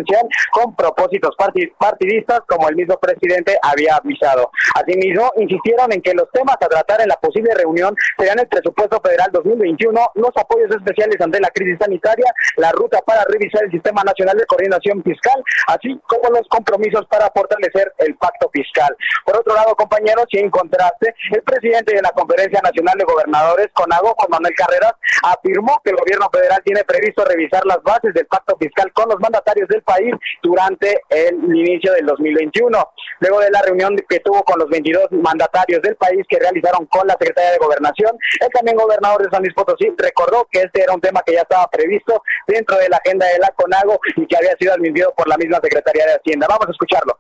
[0.51, 1.35] con propósitos
[1.79, 4.51] partidistas, como el mismo presidente había avisado.
[4.75, 9.01] Asimismo, insistieron en que los temas a tratar en la posible reunión serían el presupuesto
[9.03, 14.03] federal 2021, los apoyos especiales ante la crisis sanitaria, la ruta para revisar el Sistema
[14.03, 18.97] Nacional de Coordinación Fiscal, así como los compromisos para fortalecer el pacto fiscal.
[19.25, 23.69] Por otro lado, compañeros, y en contraste, el presidente de la Conferencia Nacional de Gobernadores,
[23.73, 28.27] CONAGO, Juan Manuel Carreras, afirmó que el gobierno federal tiene previsto revisar las bases del
[28.27, 32.91] pacto fiscal con los mandatarios del país durante el inicio del 2021.
[33.21, 37.07] Luego de la reunión que tuvo con los 22 mandatarios del país que realizaron con
[37.07, 40.95] la Secretaría de Gobernación, el también gobernador de San Luis Potosí recordó que este era
[40.95, 44.37] un tema que ya estaba previsto dentro de la agenda de la CONAGO y que
[44.37, 46.47] había sido admitido por la misma Secretaría de Hacienda.
[46.49, 47.19] Vamos a escucharlo.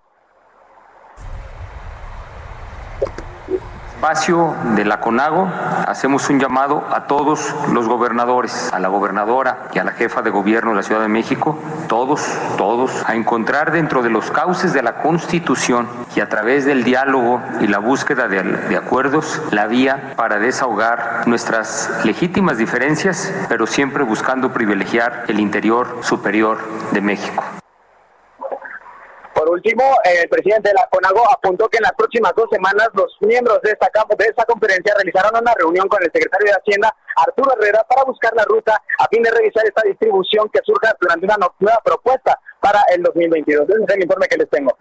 [4.04, 5.48] Espacio de la CONAGO
[5.86, 10.28] hacemos un llamado a todos los gobernadores, a la gobernadora y a la jefa de
[10.28, 12.20] gobierno de la Ciudad de México, todos,
[12.58, 17.40] todos, a encontrar dentro de los cauces de la Constitución y a través del diálogo
[17.62, 24.04] y la búsqueda de, de acuerdos la vía para desahogar nuestras legítimas diferencias, pero siempre
[24.04, 26.58] buscando privilegiar el interior superior
[26.92, 27.42] de México.
[29.34, 33.16] Por último, el presidente de la CONAGO apuntó que en las próximas dos semanas los
[33.20, 37.52] miembros de esta, de esta conferencia realizaron una reunión con el secretario de Hacienda, Arturo
[37.58, 41.36] Herrera, para buscar la ruta a fin de revisar esta distribución que surja durante una
[41.58, 43.68] nueva propuesta para el 2022.
[43.68, 44.76] Ese es el informe que les tengo.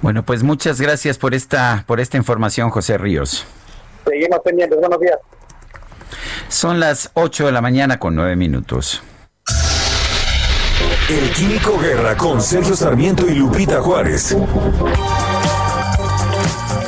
[0.00, 3.44] Bueno, pues muchas gracias por esta, por esta información, José Ríos.
[4.06, 4.78] Seguimos pendientes.
[4.78, 5.18] Buenos días.
[6.48, 9.02] Son las 8 de la mañana con 9 minutos.
[11.10, 14.34] El Químico Guerra con Sergio Sarmiento y Lupita Juárez.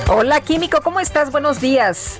[0.08, 1.30] Hola Químico, ¿cómo estás?
[1.30, 2.18] Buenos días.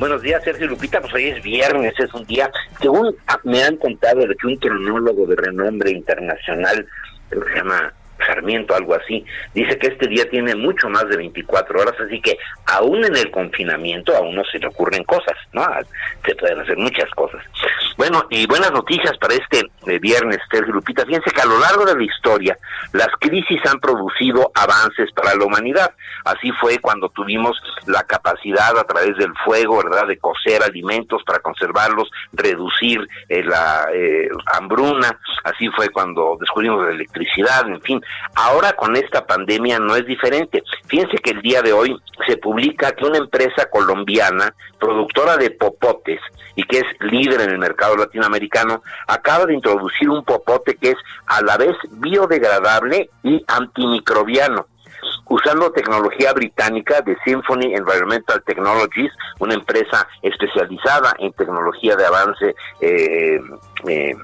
[0.00, 1.00] Buenos días, Sergio Lupita.
[1.00, 3.14] Pues hoy es viernes, es un día, según
[3.44, 6.84] me han contado de que un cronólogo de renombre internacional,
[7.30, 7.94] que se llama
[8.26, 12.36] Sarmiento, algo así, dice que este día tiene mucho más de 24 horas, así que
[12.66, 15.64] aún en el confinamiento a uno se le ocurren cosas, ¿no?
[16.26, 17.42] Se pueden hacer muchas cosas.
[17.96, 21.04] Bueno, y buenas noticias para este eh, viernes, Sergio Lupita.
[21.04, 22.56] Fíjense que a lo largo de la historia,
[22.92, 25.92] las crisis han producido avances para la humanidad.
[26.24, 31.40] Así fue cuando tuvimos la capacidad a través del fuego, ¿verdad?, de cocer alimentos para
[31.40, 35.18] conservarlos, reducir eh, la eh, hambruna.
[35.44, 38.00] Así fue cuando descubrimos la electricidad, en fin,
[38.34, 40.62] Ahora con esta pandemia no es diferente.
[40.86, 41.96] Fíjense que el día de hoy
[42.26, 46.20] se publica que una empresa colombiana, productora de popotes
[46.54, 50.96] y que es líder en el mercado latinoamericano, acaba de introducir un popote que es
[51.26, 54.66] a la vez biodegradable y antimicrobiano
[55.28, 63.40] usando tecnología británica de Symphony Environmental Technologies, una empresa especializada en tecnología de avance, eh,
[63.86, 64.16] eh,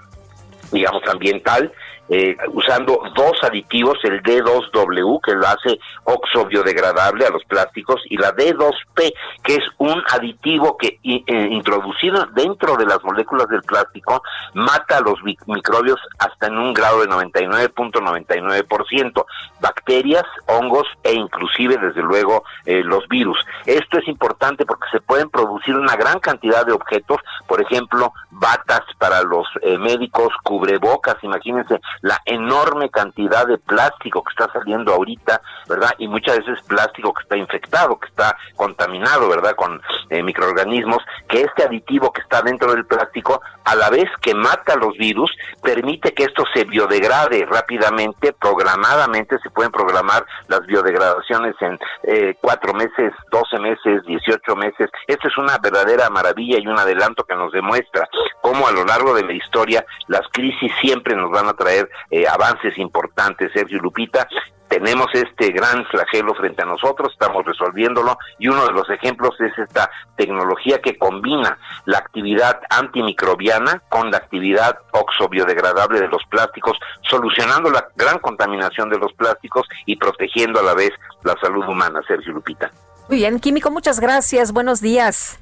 [0.72, 1.72] digamos, ambiental,
[2.08, 8.18] eh, usando dos aditivos, el D2W, que lo hace oxo biodegradable a los plásticos, y
[8.18, 14.22] la D2P, que es un aditivo que eh, introducido dentro de las moléculas del plástico
[14.52, 19.24] mata a los microbios hasta en un grado de 99.99%,
[19.60, 23.38] bacterias, hongos e inclusive, desde luego, eh, los virus.
[23.64, 28.82] Esto es importante porque se pueden producir una gran cantidad de objetos, por ejemplo, batas
[28.98, 29.46] para los
[29.78, 35.94] médicos, cubrebocas, imagínense, la enorme cantidad de plástico que está saliendo ahorita, ¿verdad?
[35.98, 39.54] Y muchas veces plástico que está infectado, que está contaminado, ¿verdad?
[39.56, 39.80] Con
[40.10, 44.76] eh, microorganismos, que este aditivo que está dentro del plástico, a la vez que mata
[44.76, 45.30] los virus,
[45.62, 52.74] permite que esto se biodegrade rápidamente, programadamente, se pueden programar las biodegradaciones en eh, cuatro
[52.74, 54.90] meses, doce meses, dieciocho meses.
[55.06, 58.08] Esto es una verdadera maravilla y un adelanto que nos demuestra
[58.42, 62.26] cómo a lo largo de la historia las crisis siempre nos van a traer eh,
[62.26, 64.26] avances importantes, Sergio Lupita.
[64.68, 69.56] Tenemos este gran flagelo frente a nosotros, estamos resolviéndolo y uno de los ejemplos es
[69.56, 76.76] esta tecnología que combina la actividad antimicrobiana con la actividad oxobiodegradable de los plásticos,
[77.08, 80.90] solucionando la gran contaminación de los plásticos y protegiendo a la vez
[81.22, 82.72] la salud humana, Sergio Lupita.
[83.08, 84.50] Muy bien, Químico, muchas gracias.
[84.50, 85.38] Buenos días.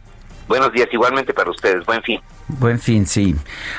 [0.48, 1.84] Buenos días, igualmente para ustedes.
[1.86, 2.20] Buen fin.
[2.48, 3.34] Buen fin, sí.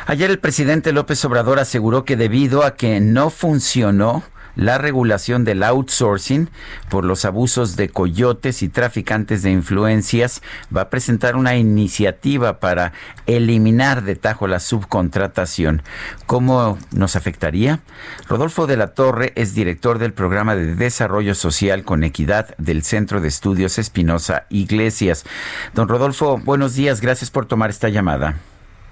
[0.07, 4.23] Ayer el presidente López Obrador aseguró que debido a que no funcionó
[4.55, 6.49] la regulación del outsourcing
[6.89, 10.41] por los abusos de coyotes y traficantes de influencias.
[10.75, 12.93] Va a presentar una iniciativa para
[13.25, 15.81] eliminar de tajo la subcontratación.
[16.25, 17.79] ¿Cómo nos afectaría?
[18.27, 23.21] Rodolfo de la Torre es director del programa de desarrollo social con equidad del Centro
[23.21, 25.25] de Estudios Espinosa Iglesias.
[25.73, 27.01] Don Rodolfo, buenos días.
[27.01, 28.35] Gracias por tomar esta llamada.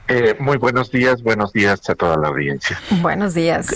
[0.08, 2.78] Eh, muy buenos días, buenos días a toda la audiencia.
[3.02, 3.74] Buenos días.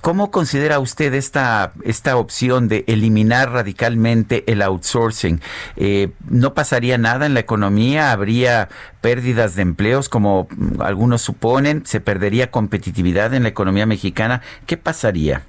[0.00, 5.40] ¿Cómo considera usted esta, esta opción de eliminar radicalmente el outsourcing?
[5.76, 8.12] Eh, ¿No pasaría nada en la economía?
[8.12, 8.68] ¿Habría
[9.02, 10.48] pérdidas de empleos como
[10.78, 11.84] algunos suponen?
[11.84, 14.40] ¿Se perdería competitividad en la economía mexicana?
[14.66, 15.42] ¿Qué pasaría?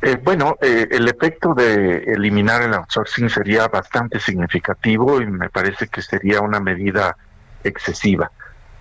[0.00, 6.02] Eh, bueno, el efecto de eliminar el outsourcing sería bastante significativo y me parece que
[6.02, 7.16] sería una medida
[7.62, 8.32] excesiva.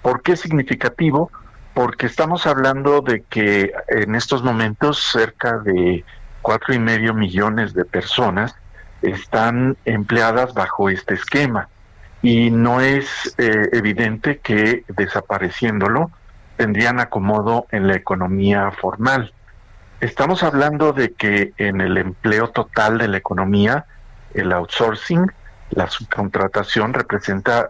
[0.02, 1.32] ¿Por qué significativo?
[1.74, 6.04] Porque estamos hablando de que en estos momentos cerca de
[6.42, 8.56] cuatro y medio millones de personas
[9.02, 11.70] están empleadas bajo este esquema
[12.22, 16.12] y no es eh, evidente que desapareciéndolo
[16.58, 19.34] tendrían acomodo en la economía formal.
[20.00, 23.86] Estamos hablando de que en el empleo total de la economía,
[24.34, 25.32] el outsourcing,
[25.72, 27.70] la subcontratación representa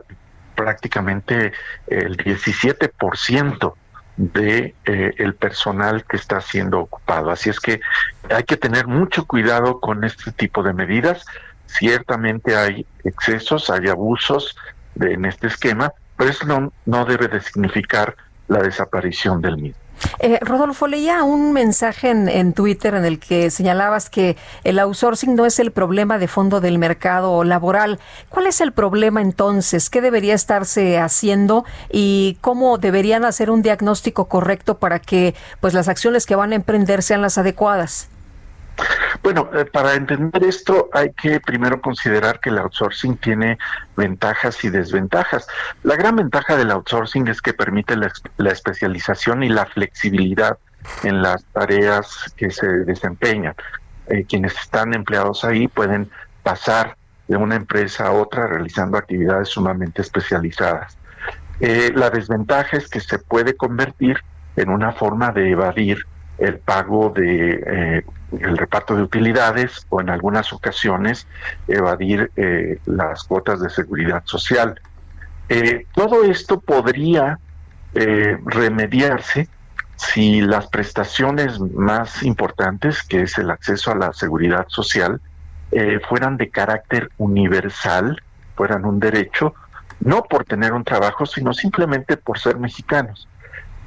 [0.61, 1.53] prácticamente
[1.87, 3.73] el 17%
[4.17, 7.31] de eh, el personal que está siendo ocupado.
[7.31, 7.81] Así es que
[8.29, 11.25] hay que tener mucho cuidado con este tipo de medidas.
[11.65, 14.55] Ciertamente hay excesos, hay abusos
[14.93, 18.15] de, en este esquema, pero eso no, no debe de significar
[18.47, 19.80] la desaparición del mismo.
[20.19, 25.45] Eh, Rodolfo, leía un mensaje en, Twitter en el que señalabas que el outsourcing no
[25.45, 27.99] es el problema de fondo del mercado laboral.
[28.29, 29.89] ¿Cuál es el problema entonces?
[29.89, 35.87] ¿Qué debería estarse haciendo y cómo deberían hacer un diagnóstico correcto para que pues las
[35.87, 38.09] acciones que van a emprender sean las adecuadas?
[39.23, 43.57] Bueno, eh, para entender esto hay que primero considerar que el outsourcing tiene
[43.95, 45.47] ventajas y desventajas.
[45.83, 48.11] La gran ventaja del outsourcing es que permite la,
[48.51, 50.57] especialización y la flexibilidad
[51.03, 53.55] en las tareas que se desempeñan.
[54.07, 56.09] Eh, quienes están empleados ahí pueden
[56.41, 60.97] pasar de una empresa a otra realizando actividades sumamente especializadas.
[61.59, 64.17] Eh, la desventaja es que se puede convertir
[64.55, 66.05] en una forma de evadir
[66.39, 68.03] el pago de
[68.39, 71.27] el reparto de utilidades o en algunas ocasiones
[71.67, 74.79] evadir eh, las cuotas de seguridad social.
[75.49, 77.39] Eh, todo esto podría
[77.93, 79.49] eh, remediarse
[79.97, 85.21] si las prestaciones más importantes, que es el acceso a la seguridad social,
[86.09, 88.21] fueran de carácter universal,
[88.57, 89.53] fueran un derecho,
[90.01, 93.29] no por tener un trabajo, sino simplemente por ser mexicanos.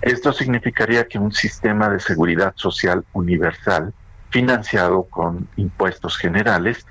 [0.01, 3.93] Esto significaría que un sistema de seguridad social universal
[4.35, 6.85] financiado con impuestos generales,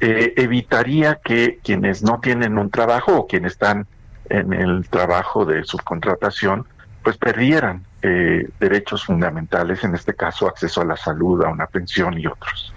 [0.00, 3.86] eh, evitaría que quienes no tienen un trabajo o quienes están
[4.28, 6.66] en el trabajo de subcontratación,
[7.04, 12.18] pues perdieran eh, derechos fundamentales, en este caso acceso a la salud, a una pensión
[12.18, 12.74] y otros.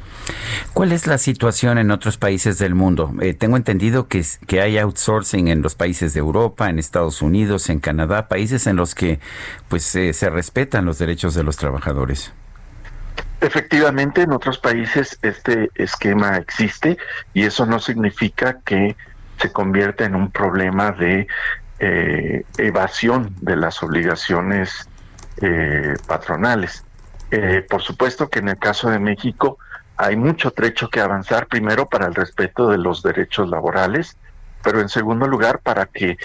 [0.74, 3.12] ¿Cuál es la situación en otros países del mundo?
[3.20, 7.72] Eh, tengo entendido que, que hay outsourcing en los países de Europa, en Estados Unidos,
[7.72, 9.20] en Canadá, países en los que
[9.70, 12.32] pues se respetan los derechos de los trabajadores.
[13.40, 16.98] Efectivamente, en otros países este esquema existe
[17.36, 18.96] y eso no significa que
[19.40, 21.28] se convierta en un problema de
[21.80, 24.90] eh, evasión de las obligaciones
[25.42, 26.84] eh, patronales.
[27.30, 29.60] Eh, por supuesto que en el caso de México
[29.98, 34.18] hay mucho trecho que avanzar, primero para el respeto de los derechos laborales,
[34.64, 36.18] pero en segundo lugar para que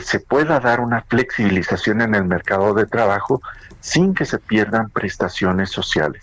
[0.00, 3.42] se pueda dar una flexibilización en el mercado de trabajo
[3.80, 6.22] sin que se pierdan prestaciones sociales.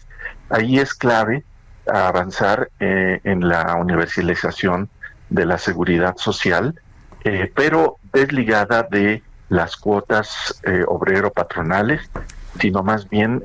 [0.52, 1.44] Ahí es clave
[1.88, 4.90] avanzar eh, en la universalización
[5.30, 6.80] de la seguridad social,
[7.24, 12.02] eh, pero desligada de las cuotas eh, obrero-patronales,
[12.60, 13.42] sino más bien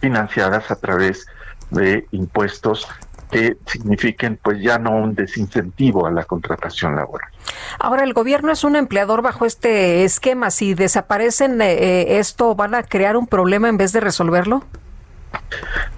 [0.00, 1.26] financiadas a través
[1.70, 2.86] de impuestos
[3.30, 7.30] que signifiquen pues ya no un desincentivo a la contratación laboral.
[7.78, 10.50] Ahora, el gobierno es un empleador bajo este esquema.
[10.50, 14.62] Si desaparecen esto, ¿van a crear un problema en vez de resolverlo?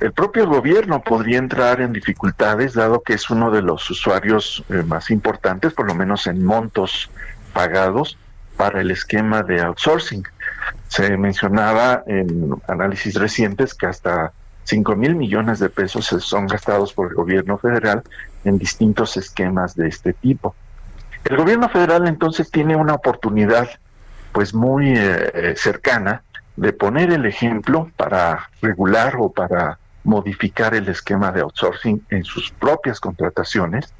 [0.00, 4.82] El propio gobierno podría entrar en dificultades, dado que es uno de los usuarios eh,
[4.86, 7.10] más importantes, por lo menos en montos
[7.52, 8.16] pagados
[8.56, 10.22] para el esquema de outsourcing.
[10.88, 14.32] Se mencionaba en análisis recientes que hasta
[14.64, 18.02] 5 mil millones de pesos son gastados por el gobierno federal
[18.44, 20.54] en distintos esquemas de este tipo.
[21.24, 23.68] El gobierno federal entonces tiene una oportunidad
[24.32, 26.22] pues muy eh, cercana
[26.58, 32.50] de poner el ejemplo para regular o para modificar el esquema de outsourcing en sus
[32.50, 33.94] propias contrataciones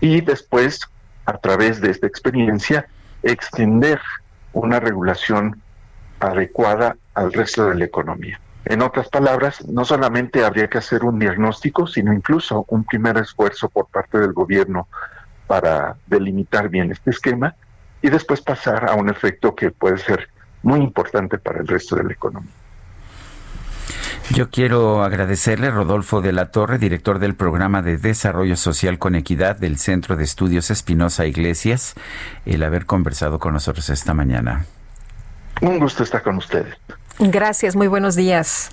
[0.00, 0.80] y después,
[1.24, 2.86] a través de esta experiencia,
[3.22, 4.00] extender
[4.52, 5.62] una regulación
[6.18, 8.40] adecuada al resto de la economía.
[8.64, 13.68] En otras palabras, no solamente habría que hacer un diagnóstico, sino incluso un primer esfuerzo
[13.68, 14.88] por parte del gobierno
[15.46, 17.54] para delimitar bien este esquema
[18.02, 20.33] y después pasar a un efecto que puede ser
[20.64, 22.50] muy importante para el resto de la economía.
[24.30, 29.56] Yo quiero agradecerle Rodolfo de la Torre, director del programa de Desarrollo Social con Equidad
[29.56, 31.94] del Centro de Estudios Espinosa Iglesias,
[32.46, 34.64] el haber conversado con nosotros esta mañana.
[35.60, 36.74] Un gusto estar con ustedes.
[37.18, 38.70] Gracias, muy buenos días.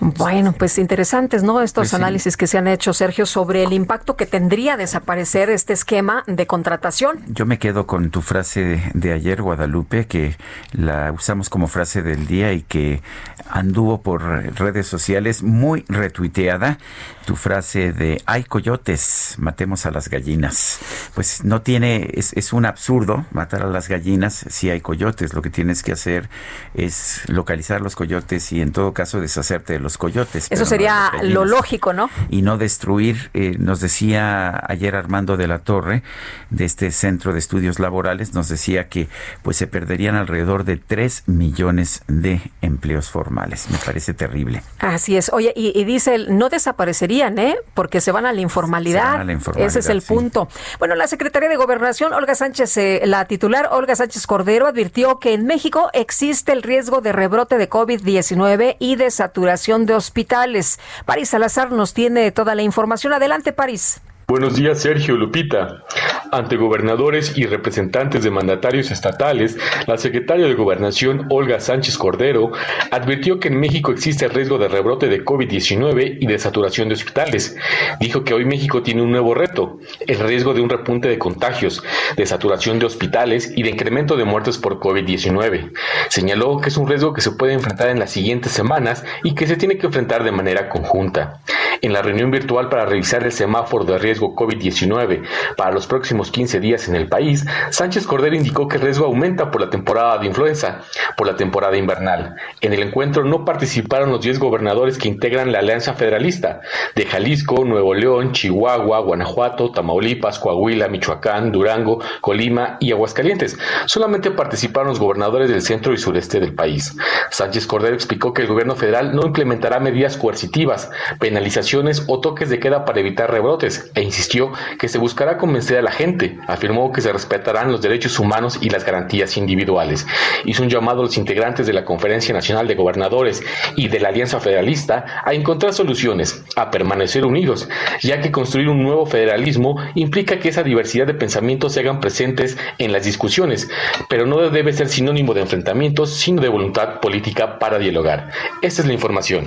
[0.00, 1.60] Bueno, pues interesantes, ¿no?
[1.60, 5.72] Estos pues análisis que se han hecho, Sergio, sobre el impacto que tendría desaparecer este
[5.72, 7.20] esquema de contratación.
[7.28, 10.36] Yo me quedo con tu frase de ayer, Guadalupe, que
[10.72, 13.02] la usamos como frase del día y que
[13.48, 16.78] anduvo por redes sociales muy retuiteada.
[17.26, 20.78] Tu frase de hay coyotes, matemos a las gallinas.
[21.14, 25.34] Pues no tiene, es, es un absurdo matar a las gallinas si hay coyotes.
[25.34, 26.28] Lo que tienes que hacer
[26.74, 30.46] es localizar los coyotes y en todo caso deshacerte de los coyotes.
[30.50, 32.10] Eso sería lo lógico, ¿no?
[32.28, 36.02] Y no destruir, eh, nos decía ayer Armando de la Torre,
[36.50, 39.08] de este Centro de Estudios Laborales, nos decía que
[39.42, 43.68] pues se perderían alrededor de 3 millones de empleos formales.
[43.70, 44.62] Me parece terrible.
[44.78, 45.30] Así es.
[45.32, 47.56] Oye, y, dice, no desaparecerían, ¿eh?
[47.74, 49.28] Porque se van a la informalidad.
[49.56, 50.48] Ese es el punto.
[50.78, 55.34] Bueno, la Secretaría de Gobernación, Olga Sánchez, eh, la titular Olga Sánchez Cordero, advirtió que
[55.34, 60.78] en México existe el riesgo de rebrote de COVID-19 y de saturación de hospitales.
[61.04, 63.12] París Salazar nos tiene toda la información.
[63.12, 64.00] Adelante, París.
[64.30, 65.82] Buenos días, Sergio Lupita.
[66.30, 69.58] Ante gobernadores y representantes de mandatarios estatales,
[69.88, 72.52] la secretaria de Gobernación, Olga Sánchez Cordero,
[72.92, 76.94] advirtió que en México existe el riesgo de rebrote de COVID-19 y de saturación de
[76.94, 77.56] hospitales.
[77.98, 81.82] Dijo que hoy México tiene un nuevo reto, el riesgo de un repunte de contagios,
[82.16, 85.72] de saturación de hospitales y de incremento de muertes por COVID-19.
[86.08, 89.48] Señaló que es un riesgo que se puede enfrentar en las siguientes semanas y que
[89.48, 91.40] se tiene que enfrentar de manera conjunta.
[91.82, 95.22] En la reunión virtual para revisar el semáforo de riesgo COVID-19
[95.56, 99.50] para los próximos 15 días en el país, Sánchez Cordero indicó que el riesgo aumenta
[99.50, 100.82] por la temporada de influenza,
[101.16, 102.36] por la temporada invernal.
[102.60, 106.60] En el encuentro no participaron los 10 gobernadores que integran la Alianza Federalista
[106.94, 113.58] de Jalisco, Nuevo León, Chihuahua, Guanajuato, Tamaulipas, Coahuila, Michoacán, Durango, Colima y Aguascalientes.
[113.86, 116.96] Solamente participaron los gobernadores del centro y sureste del país.
[117.30, 122.58] Sánchez Cordero explicó que el gobierno federal no implementará medidas coercitivas, penalizaciones o toques de
[122.58, 126.36] queda para evitar rebrotes e insistió que se buscará convencer a la gente.
[126.46, 130.06] Afirmó que se respetarán los derechos humanos y las garantías individuales.
[130.44, 133.42] Hizo un llamado a los integrantes de la Conferencia Nacional de Gobernadores
[133.76, 137.68] y de la Alianza Federalista a encontrar soluciones, a permanecer unidos,
[138.02, 142.58] ya que construir un nuevo federalismo implica que esa diversidad de pensamientos se hagan presentes
[142.78, 143.68] en las discusiones,
[144.08, 148.30] pero no debe ser sinónimo de enfrentamientos, sino de voluntad política para dialogar.
[148.60, 149.46] Esta es la información.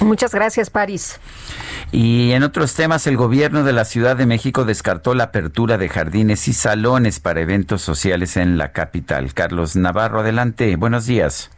[0.00, 1.20] Muchas gracias, París.
[1.96, 5.88] Y en otros temas, el gobierno de la Ciudad de México descartó la apertura de
[5.88, 9.32] jardines y salones para eventos sociales en la capital.
[9.32, 10.74] Carlos Navarro, adelante.
[10.74, 11.52] Buenos días.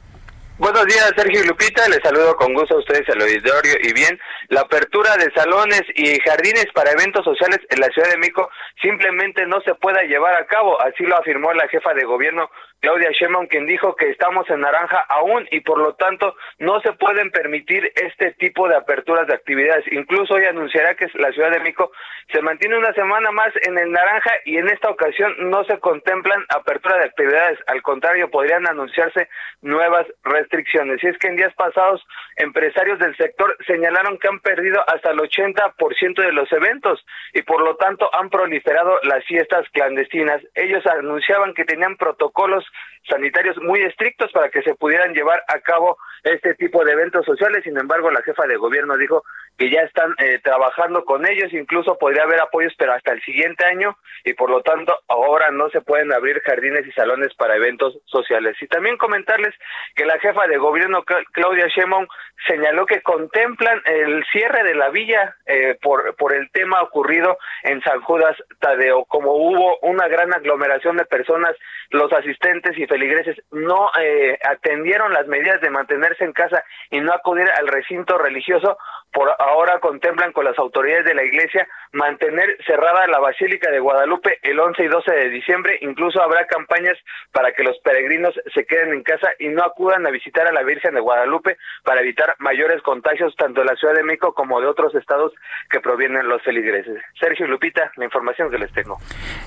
[0.58, 1.88] Buenos días, Sergio Lupita.
[1.88, 3.76] Les saludo con gusto a ustedes al auditorio.
[3.82, 8.18] Y bien, la apertura de salones y jardines para eventos sociales en la Ciudad de
[8.18, 8.50] México
[8.82, 10.78] simplemente no se pueda llevar a cabo.
[10.82, 12.50] Así lo afirmó la jefa de gobierno,
[12.80, 16.92] Claudia Sheinbaum, quien dijo que estamos en naranja aún y por lo tanto no se
[16.92, 19.84] pueden permitir este tipo de aperturas de actividades.
[19.90, 21.90] Incluso hoy anunciará que la Ciudad de México
[22.32, 26.44] se mantiene una semana más en el naranja y en esta ocasión no se contemplan
[26.48, 27.58] apertura de actividades.
[27.66, 29.28] Al contrario, podrían anunciarse
[29.62, 31.02] nuevas restricciones.
[31.02, 32.04] Y es que en días pasados,
[32.36, 37.62] empresarios del sector señalaron que han perdido hasta el 80% de los eventos y por
[37.62, 40.42] lo tanto han proliferado las fiestas clandestinas.
[40.54, 42.65] Ellos anunciaban que tenían protocolos
[43.08, 47.62] sanitarios muy estrictos para que se pudieran llevar a cabo este tipo de eventos sociales.
[47.64, 49.24] Sin embargo, la jefa de gobierno dijo
[49.56, 53.64] que ya están eh, trabajando con ellos, incluso podría haber apoyos, pero hasta el siguiente
[53.64, 57.98] año, y por lo tanto ahora no se pueden abrir jardines y salones para eventos
[58.04, 58.56] sociales.
[58.60, 59.54] Y también comentarles
[59.94, 62.06] que la jefa de gobierno, Claudia Sheinbaum,
[62.46, 67.80] señaló que contemplan el cierre de la villa eh, por, por el tema ocurrido en
[67.82, 69.04] San Judas Tadeo.
[69.06, 71.56] Como hubo una gran aglomeración de personas,
[71.90, 77.12] los asistentes y feligreses no eh, atendieron las medidas de mantenerse en casa y no
[77.12, 78.76] acudir al recinto religioso,
[79.12, 84.38] por ahora contemplan con las autoridades de la iglesia mantener cerrada la Basílica de Guadalupe
[84.42, 85.78] el 11 y 12 de diciembre.
[85.82, 86.98] Incluso habrá campañas
[87.32, 90.62] para que los peregrinos se queden en casa y no acudan a visitar a la
[90.62, 94.66] Virgen de Guadalupe para evitar mayores contagios tanto de la Ciudad de México como de
[94.66, 95.32] otros estados
[95.70, 97.00] que provienen los feligreses.
[97.20, 98.98] Sergio Lupita, la información que les tengo.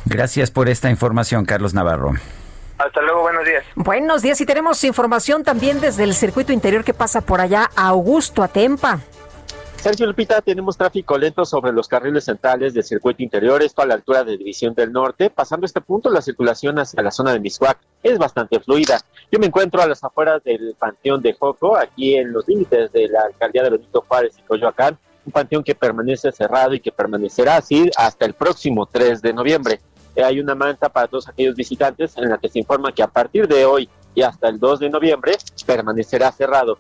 [0.06, 2.12] Gracias por esta información, Carlos Navarro.
[2.78, 3.66] Hasta luego, buenos días.
[3.76, 8.42] Buenos días y tenemos información también desde el circuito interior que pasa por allá, Augusto
[8.42, 9.00] Atempa.
[9.82, 13.94] Sergio Lupita, tenemos tráfico lento sobre los carriles centrales del circuito interior, esto a la
[13.94, 15.30] altura de División del Norte.
[15.30, 19.00] Pasando este punto, la circulación hacia la zona de Miscuac es bastante fluida.
[19.32, 23.08] Yo me encuentro a las afueras del Panteón de Joco, aquí en los límites de
[23.08, 27.56] la alcaldía de Benito Juárez y Coyoacán, un panteón que permanece cerrado y que permanecerá
[27.56, 29.80] así hasta el próximo 3 de noviembre.
[30.14, 33.08] Eh, hay una manta para todos aquellos visitantes en la que se informa que a
[33.08, 36.80] partir de hoy y hasta el 2 de noviembre permanecerá cerrado.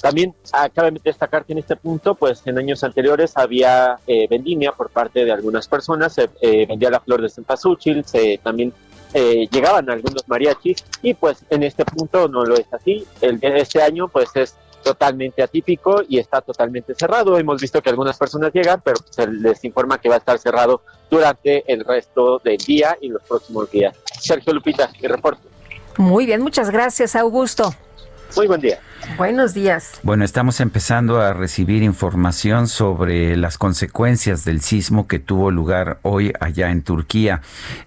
[0.00, 0.34] También
[0.74, 5.24] de destacar que en este punto, pues en años anteriores había eh, vendimia por parte
[5.24, 8.72] de algunas personas, se eh, vendía la flor de cempasúchil, se también
[9.12, 13.06] eh, llegaban algunos mariachis y pues en este punto no lo es así.
[13.20, 17.38] El este año pues es totalmente atípico y está totalmente cerrado.
[17.38, 20.82] Hemos visto que algunas personas llegan, pero se les informa que va a estar cerrado
[21.10, 23.94] durante el resto del día y los próximos días.
[24.18, 25.46] Sergio Lupita, mi reporte.
[25.98, 27.74] Muy bien, muchas gracias, Augusto.
[28.36, 28.78] Muy buen día.
[29.16, 30.00] Buenos días.
[30.02, 36.32] Bueno, estamos empezando a recibir información sobre las consecuencias del sismo que tuvo lugar hoy
[36.40, 37.40] allá en Turquía.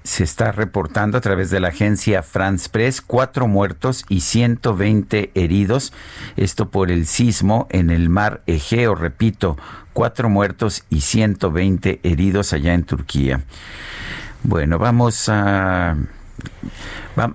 [0.04, 5.94] Se está reportando a través de la agencia France Press cuatro muertos y 120 heridos.
[6.36, 9.58] Esto por el sismo en el mar Egeo, repito,
[9.94, 13.42] cuatro muertos y 120 heridos allá en Turquía.
[14.44, 15.96] Bueno, vamos a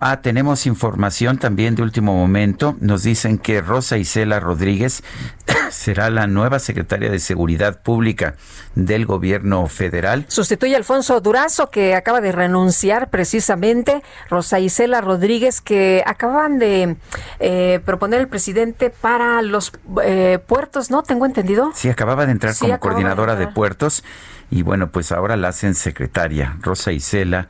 [0.00, 2.76] Ah, tenemos información también de último momento.
[2.80, 5.04] Nos dicen que Rosa Isela Rodríguez
[5.70, 8.34] será la nueva secretaria de Seguridad Pública
[8.74, 10.24] del gobierno federal.
[10.28, 14.02] Sustituye a Alfonso Durazo, que acaba de renunciar precisamente.
[14.28, 16.96] Rosa Isela Rodríguez, que acaban de
[17.38, 19.72] eh, proponer el presidente para los
[20.02, 21.04] eh, puertos, ¿no?
[21.04, 21.70] Tengo entendido.
[21.74, 24.02] Sí, acababa de entrar como coordinadora de, de puertos
[24.50, 26.56] y bueno, pues ahora la hacen secretaria.
[26.60, 27.48] Rosa Isela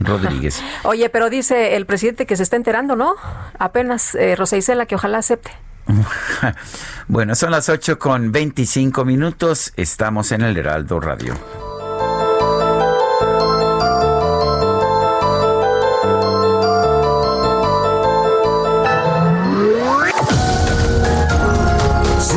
[0.00, 0.62] Rodríguez.
[0.84, 3.14] Oye, pero dice el presidente que se está enterando, ¿no?
[3.58, 5.50] Apenas eh, Rosa Isela que ojalá acepte.
[7.08, 9.72] bueno, son las 8 con 25 minutos.
[9.76, 11.34] Estamos en el Heraldo Radio.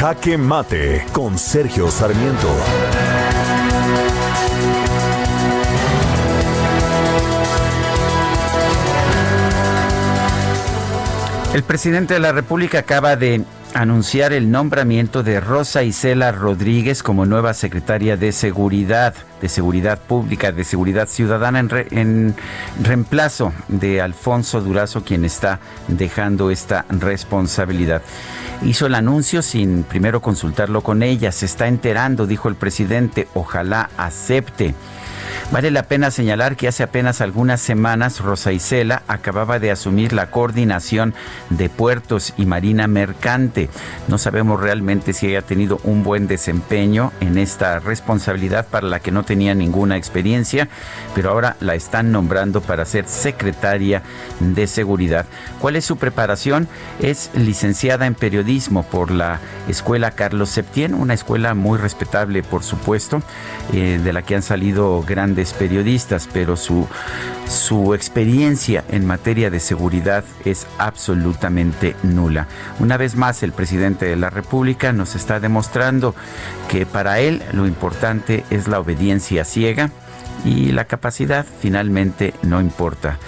[0.00, 2.48] Jaque Mate con Sergio Sarmiento.
[11.52, 13.44] El presidente de la República acaba de
[13.74, 20.50] anunciar el nombramiento de Rosa Isela Rodríguez como nueva secretaria de Seguridad, de Seguridad Pública,
[20.50, 22.34] de Seguridad Ciudadana, en, en,
[22.82, 28.00] reemplazo de Alfonso Durazo, quien está dejando esta responsabilidad
[28.62, 31.32] hizo el anuncio sin primero consultarlo con ella.
[31.32, 33.28] Se está enterando, dijo el presidente.
[33.34, 34.74] Ojalá acepte.
[35.52, 40.30] Vale la pena señalar que hace apenas algunas semanas Rosa Isela acababa de asumir la
[40.30, 41.12] coordinación
[41.48, 43.68] de puertos y marina mercante.
[44.06, 49.10] No sabemos realmente si haya tenido un buen desempeño en esta responsabilidad para la que
[49.10, 50.68] no tenía ninguna experiencia,
[51.16, 54.04] pero ahora la están nombrando para ser secretaria
[54.38, 55.26] de seguridad.
[55.60, 56.68] ¿Cuál es su preparación?
[57.00, 63.20] Es licenciada en periodismo por la Escuela Carlos Septién, una escuela muy respetable, por supuesto,
[63.72, 66.86] eh, de la que han salido grandes periodistas, pero su,
[67.48, 72.46] su experiencia en materia de seguridad es absolutamente nula.
[72.78, 76.14] Una vez más, el presidente de la República nos está demostrando
[76.68, 79.90] que para él lo importante es la obediencia ciega
[80.44, 83.18] y la capacidad finalmente no importa.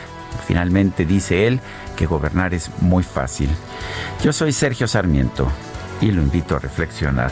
[0.47, 1.60] Finalmente dice él
[1.97, 3.51] que gobernar es muy fácil.
[4.22, 5.48] Yo soy Sergio Sarmiento
[6.01, 7.30] y lo invito a reflexionar.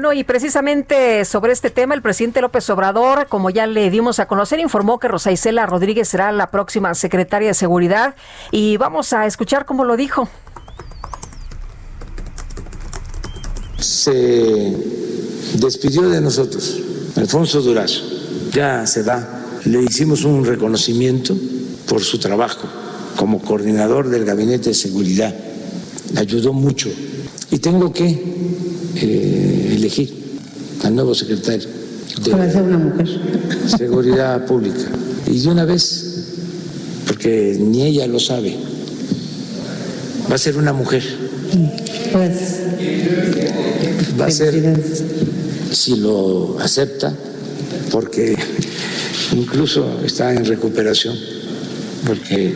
[0.00, 4.24] Bueno, y precisamente sobre este tema, el presidente López Obrador, como ya le dimos a
[4.24, 8.14] conocer, informó que Rosa Isela Rodríguez será la próxima secretaria de Seguridad
[8.50, 10.26] y vamos a escuchar cómo lo dijo.
[13.78, 14.74] Se
[15.56, 16.80] despidió de nosotros
[17.16, 18.02] Alfonso Durazo,
[18.54, 19.22] ya se va.
[19.66, 21.36] Le hicimos un reconocimiento
[21.86, 22.66] por su trabajo
[23.16, 25.34] como coordinador del Gabinete de Seguridad.
[26.16, 26.88] Ayudó mucho.
[27.50, 30.12] Y tengo que eh, elegir
[30.82, 31.68] al nuevo secretario
[32.24, 33.08] de una mujer.
[33.76, 34.88] Seguridad Pública.
[35.26, 36.04] Y de una vez,
[37.06, 38.56] porque ni ella lo sabe,
[40.30, 41.02] va a ser una mujer.
[42.12, 42.60] Pues,
[44.20, 44.82] va a ser,
[45.72, 47.14] si lo acepta,
[47.90, 48.36] porque
[49.32, 51.16] incluso está en recuperación,
[52.06, 52.54] porque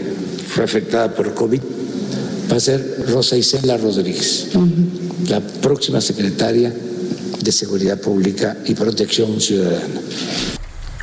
[0.49, 1.61] fue afectada por COVID,
[2.51, 4.49] va a ser Rosa Isela Rodríguez,
[5.29, 6.73] la próxima secretaria
[7.41, 10.01] de Seguridad Pública y Protección Ciudadana.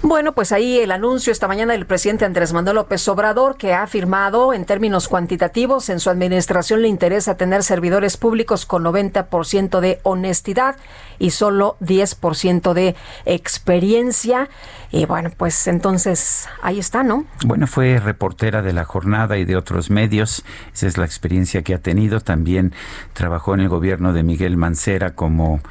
[0.03, 3.83] Bueno, pues ahí el anuncio esta mañana del presidente Andrés Manuel López Obrador, que ha
[3.83, 9.99] afirmado en términos cuantitativos en su administración le interesa tener servidores públicos con 90% de
[10.01, 10.75] honestidad
[11.19, 12.95] y solo 10% de
[13.25, 14.49] experiencia.
[14.91, 17.25] Y bueno, pues entonces ahí está, ¿no?
[17.45, 20.43] Bueno, fue reportera de la jornada y de otros medios.
[20.73, 22.21] Esa es la experiencia que ha tenido.
[22.21, 22.73] También
[23.13, 25.61] trabajó en el gobierno de Miguel Mancera como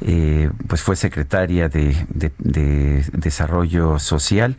[0.00, 1.94] eh, pues fue secretaria de,
[3.12, 4.56] Desarrollo Social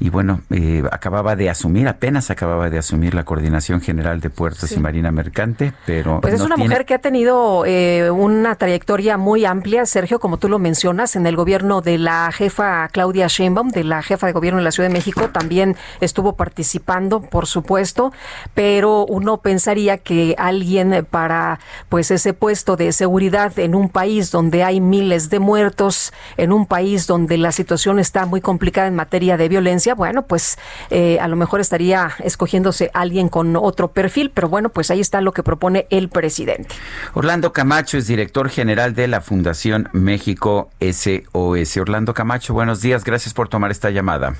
[0.00, 4.70] y bueno, eh, acababa de asumir, apenas acababa de asumir la Coordinación General de Puertos
[4.72, 6.20] y Marina Mercante, pero...
[6.20, 10.48] Pues es una mujer que ha tenido eh, una trayectoria muy amplia, Sergio, como tú
[10.48, 14.58] lo mencionas, en el gobierno de la jefa Claudia Sheinbaum, de la jefa de gobierno
[14.58, 18.12] de la Ciudad de México, también estuvo participando, por supuesto,
[18.54, 21.58] pero uno pensaría que alguien para
[21.88, 26.66] pues ese puesto de seguridad en un país donde hay miles de muertos, en un
[26.66, 30.58] país donde la situación está muy complicada en materia de violencia, bueno, pues
[30.90, 35.20] eh, a lo mejor estaría escogiéndose alguien con otro perfil, pero bueno, pues ahí está
[35.20, 36.74] lo que propone el presidente.
[37.14, 41.76] Orlando Camacho es director general de la Fundación México SOS.
[41.76, 44.34] Orlando Camacho, buenos días, gracias por tomar esta llamada.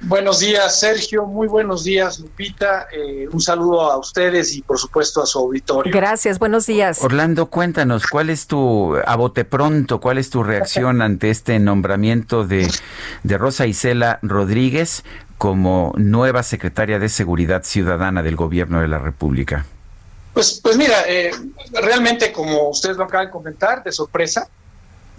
[0.00, 1.26] Buenos días, Sergio.
[1.26, 2.86] Muy buenos días, Lupita.
[2.92, 5.92] Eh, un saludo a ustedes y, por supuesto, a su auditorio.
[5.92, 7.02] Gracias, buenos días.
[7.02, 12.44] Orlando, cuéntanos, ¿cuál es tu, a bote pronto, cuál es tu reacción ante este nombramiento
[12.44, 12.70] de,
[13.24, 15.02] de Rosa Isela Rodríguez
[15.36, 19.66] como nueva secretaria de Seguridad Ciudadana del Gobierno de la República?
[20.32, 21.32] Pues, pues mira, eh,
[21.72, 24.48] realmente, como ustedes lo acaban de comentar, de sorpresa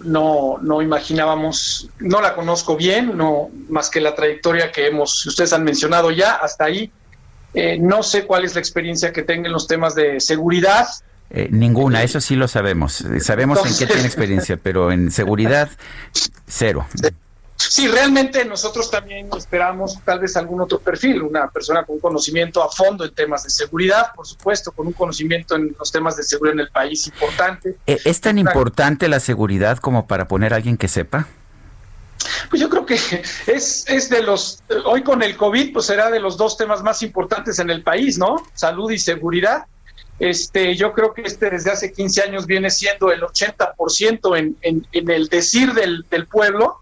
[0.04, 5.52] no, no imaginábamos, no la conozco bien, no más que la trayectoria que hemos, ustedes
[5.52, 6.90] han mencionado ya, hasta ahí.
[7.52, 10.86] Eh, no sé cuál es la experiencia que tenga en los temas de seguridad.
[11.30, 13.04] Eh, ninguna, eso sí lo sabemos.
[13.20, 15.68] Sabemos en qué tiene experiencia, pero en seguridad,
[16.46, 16.86] cero.
[17.68, 22.70] Sí, realmente nosotros también esperamos tal vez algún otro perfil, una persona con conocimiento a
[22.70, 26.54] fondo en temas de seguridad, por supuesto, con un conocimiento en los temas de seguridad
[26.54, 27.76] en el país importante.
[27.86, 31.28] Eh, ¿Es tan importante la seguridad como para poner a alguien que sepa?
[32.48, 32.94] Pues yo creo que
[33.46, 37.02] es, es de los, hoy con el COVID, pues será de los dos temas más
[37.02, 38.36] importantes en el país, ¿no?
[38.54, 39.66] Salud y seguridad.
[40.18, 44.86] Este, yo creo que este desde hace 15 años viene siendo el 80% en, en,
[44.92, 46.80] en el decir del, del pueblo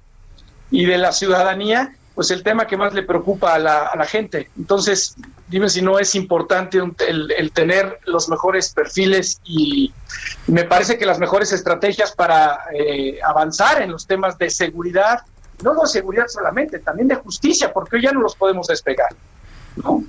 [0.70, 4.04] y de la ciudadanía, pues el tema que más le preocupa a la, a la
[4.04, 4.50] gente.
[4.58, 5.14] Entonces,
[5.46, 9.92] dime si no es importante el, tener los mejores perfiles y
[10.48, 15.20] me parece que las mejores estrategias para eh, avanzar en los temas de seguridad,
[15.62, 19.10] no de seguridad solamente, también de justicia, porque hoy ya no los podemos despegar.
[19.76, 20.02] ¿no?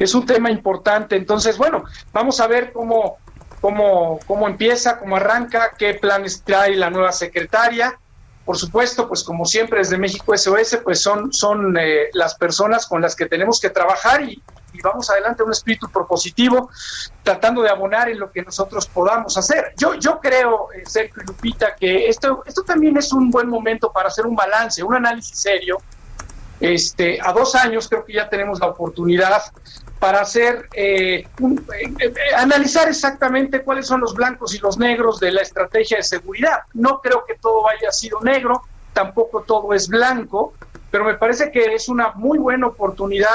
[0.00, 1.14] Es un tema importante.
[1.14, 3.18] Entonces, bueno, vamos a ver cómo,
[3.60, 7.96] cómo, cómo empieza, cómo arranca, qué planes trae la nueva secretaria
[8.44, 13.00] por supuesto, pues como siempre desde México SOS, pues son, son eh, las personas con
[13.00, 14.42] las que tenemos que trabajar y,
[14.82, 16.68] vamos adelante un espíritu propositivo,
[17.22, 19.72] tratando de abonar en lo que nosotros podamos hacer.
[19.76, 23.92] Yo, yo creo, eh, Sergio y Lupita, que esto, esto también es un buen momento
[23.92, 25.78] para hacer un balance, un análisis serio.
[26.58, 29.42] Este, a dos años creo que ya tenemos la oportunidad
[30.04, 35.32] para hacer eh, eh, eh, analizar exactamente cuáles son los blancos y los negros de
[35.32, 36.58] la estrategia de seguridad.
[36.74, 40.52] No creo que todo haya sido negro, tampoco todo es blanco,
[40.90, 43.34] pero me parece que es una muy buena oportunidad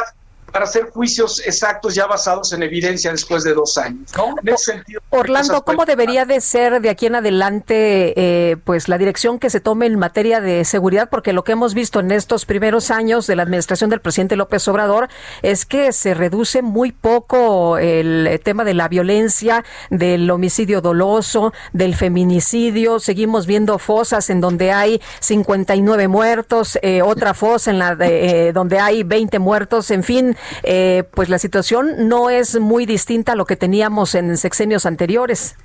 [0.51, 4.09] para hacer juicios exactos ya basados en evidencia después de dos años.
[4.15, 4.35] ¿no?
[4.41, 8.97] En ese sentido, Orlando, ¿cómo debería de ser de aquí en adelante eh, pues la
[8.97, 11.09] dirección que se tome en materia de seguridad?
[11.09, 14.67] Porque lo que hemos visto en estos primeros años de la administración del presidente López
[14.67, 15.09] Obrador
[15.41, 21.95] es que se reduce muy poco el tema de la violencia, del homicidio doloso, del
[21.95, 22.99] feminicidio.
[22.99, 28.53] Seguimos viendo fosas en donde hay 59 muertos, eh, otra fosa en la de, eh,
[28.53, 33.35] donde hay 20 muertos, en fin, eh, pues la situación no es muy distinta a
[33.35, 35.55] lo que teníamos en sexenios anteriores.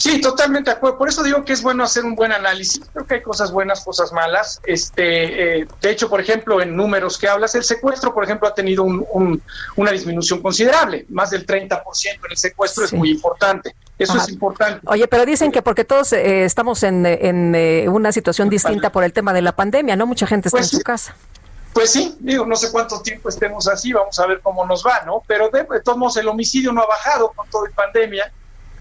[0.00, 0.96] Sí, totalmente de acuerdo.
[0.96, 2.80] Por eso digo que es bueno hacer un buen análisis.
[2.90, 4.58] Creo que hay cosas buenas, cosas malas.
[4.64, 8.54] Este, eh, de hecho, por ejemplo, en números que hablas, el secuestro, por ejemplo, ha
[8.54, 11.04] tenido una disminución considerable.
[11.10, 11.82] Más del 30%
[12.14, 13.74] en el secuestro es muy importante.
[13.98, 14.80] Eso es importante.
[14.86, 17.04] Oye, pero dicen que porque todos eh, estamos en,
[17.90, 20.06] una situación distinta por el tema de la pandemia, ¿no?
[20.06, 21.14] Mucha gente está pues en su casa.
[21.72, 25.02] Pues sí, digo, no sé cuánto tiempo estemos así, vamos a ver cómo nos va,
[25.06, 25.22] ¿no?
[25.26, 28.32] Pero de, todos modos el homicidio no ha bajado con todo el pandemia,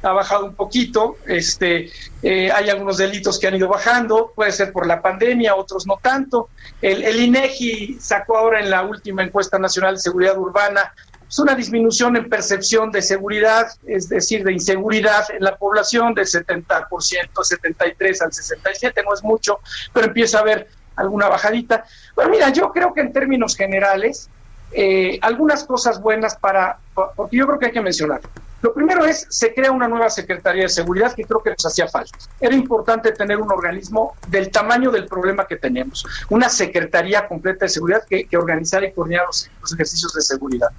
[0.01, 1.91] ha bajado un poquito, este,
[2.23, 5.99] eh, hay algunos delitos que han ido bajando, puede ser por la pandemia, otros no
[6.01, 6.49] tanto.
[6.81, 10.93] El, el INEGI sacó ahora en la última encuesta nacional de seguridad urbana
[11.29, 16.15] es pues, una disminución en percepción de seguridad, es decir, de inseguridad en la población
[16.15, 19.59] del 70%, 73 al 67, no es mucho,
[19.93, 20.67] pero empieza a haber
[20.99, 21.83] alguna bajadita.
[22.15, 24.29] Bueno, mira, yo creo que en términos generales,
[24.71, 28.21] eh, algunas cosas buenas para, porque yo creo que hay que mencionar.
[28.61, 31.87] Lo primero es, se crea una nueva Secretaría de Seguridad que creo que nos hacía
[31.87, 32.17] falta.
[32.41, 37.69] Era importante tener un organismo del tamaño del problema que tenemos, una Secretaría completa de
[37.69, 40.69] Seguridad que, que organizara y coordinara los, los, ejercicios de seguridad.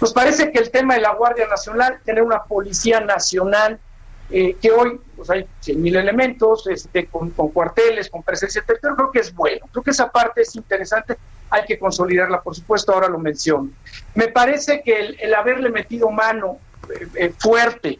[0.00, 3.78] Nos parece que el tema de la Guardia Nacional, tener una Policía Nacional
[4.30, 9.10] eh, que hoy pues hay 100 mil elementos, este, con, cuarteles, con presencia pero creo
[9.10, 11.16] que es bueno, creo que esa parte es interesante,
[11.48, 13.70] hay que consolidarla, por supuesto, ahora lo menciono.
[14.14, 16.58] Me parece que el, haberle metido mano
[16.90, 17.98] eh, eh, fuerte,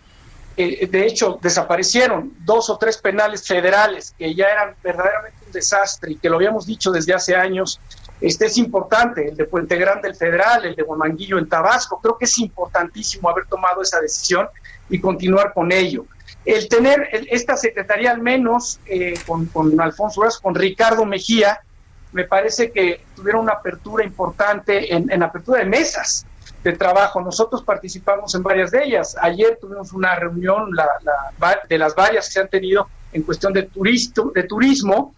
[0.56, 6.16] de hecho, desaparecieron dos o tres penales federales que ya eran verdaderamente un desastre y
[6.16, 7.80] que lo habíamos dicho desde hace años,
[8.20, 12.18] este es importante, el de Puente Grande, el federal, el de Guamanguillo en Tabasco, creo
[12.18, 14.48] que es importantísimo haber tomado esa decisión
[14.90, 16.05] y continuar con ello
[16.48, 21.60] el tener esta secretaría al menos eh, con, con, Alfonso Uras, con Ricardo Mejía,
[22.12, 26.24] me parece que tuvieron una apertura importante en, en, apertura de mesas
[26.64, 27.20] de trabajo.
[27.20, 29.14] Nosotros participamos en varias de ellas.
[29.20, 30.88] Ayer tuvimos una reunión la,
[31.68, 35.14] de las varias que se han tenido en cuestión de, turisto, de turismo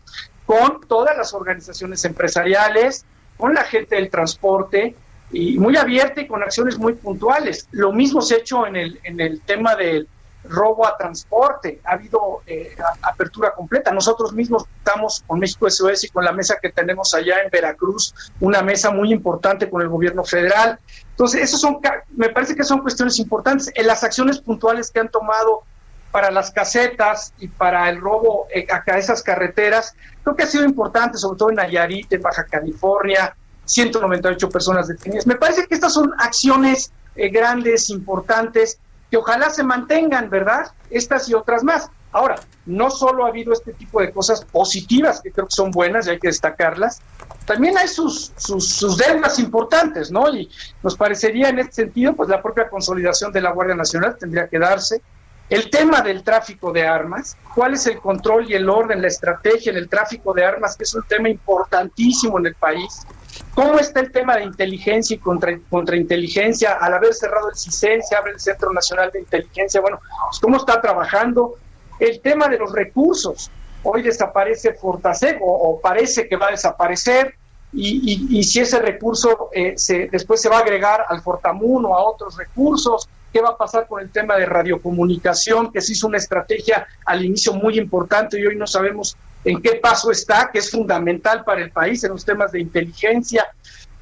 [0.47, 3.05] con todas las organizaciones empresariales,
[3.37, 4.97] con la gente del transporte,
[5.31, 7.69] y muy abierta y con acciones muy puntuales.
[7.71, 10.09] Lo mismo se ha hecho en el, en el tema del
[10.45, 13.93] robo a transporte, ha habido eh, apertura completa.
[13.93, 18.15] Nosotros mismos estamos con México SOS y con la mesa que tenemos allá en Veracruz,
[18.41, 20.79] una mesa muy importante con el gobierno federal.
[21.11, 21.79] Entonces, esos son,
[22.17, 23.71] me parece que son cuestiones importantes.
[23.75, 25.63] En las acciones puntuales que han tomado
[26.11, 30.65] para las casetas y para el robo eh, a esas carreteras, creo que ha sido
[30.65, 35.27] importante, sobre todo en Nayarit, en Baja California, 198 personas detenidas.
[35.27, 38.79] Me parece que estas son acciones eh, grandes, importantes,
[39.11, 40.73] que ojalá se mantengan, ¿verdad?
[40.91, 41.91] Estas y otras más.
[42.13, 46.07] Ahora, no solo ha habido este tipo de cosas positivas, que creo que son buenas
[46.07, 47.01] y hay que destacarlas,
[47.45, 50.29] también hay sus, sus, deudas importantes, ¿no?
[50.29, 50.51] Y
[50.83, 54.59] nos parecería en este sentido, pues la propia consolidación de la Guardia Nacional tendría que
[54.59, 55.03] darse.
[55.49, 59.73] El tema del tráfico de armas, cuál es el control y el orden, la estrategia
[59.73, 63.01] en el tráfico de armas, que es un tema importantísimo en el país.
[63.55, 66.75] ¿Cómo está el tema de inteligencia y contra, contrainteligencia?
[66.75, 69.81] Al haber cerrado el CISEN, se abre el Centro Nacional de Inteligencia.
[69.81, 71.57] Bueno, pues, ¿cómo está trabajando?
[71.99, 73.51] El tema de los recursos.
[73.83, 77.35] Hoy desaparece Fortaseg o, parece que va a desaparecer.
[77.73, 82.03] Y, si ese recurso eh, se, después se va a agregar al Fortamun o a
[82.03, 85.73] otros recursos, ¿qué va a pasar con el tema de radiocomunicación?
[85.73, 89.77] Que se hizo una estrategia al inicio muy importante y hoy no sabemos en qué
[89.77, 93.47] paso está, que es fundamental para el país en los temas de inteligencia,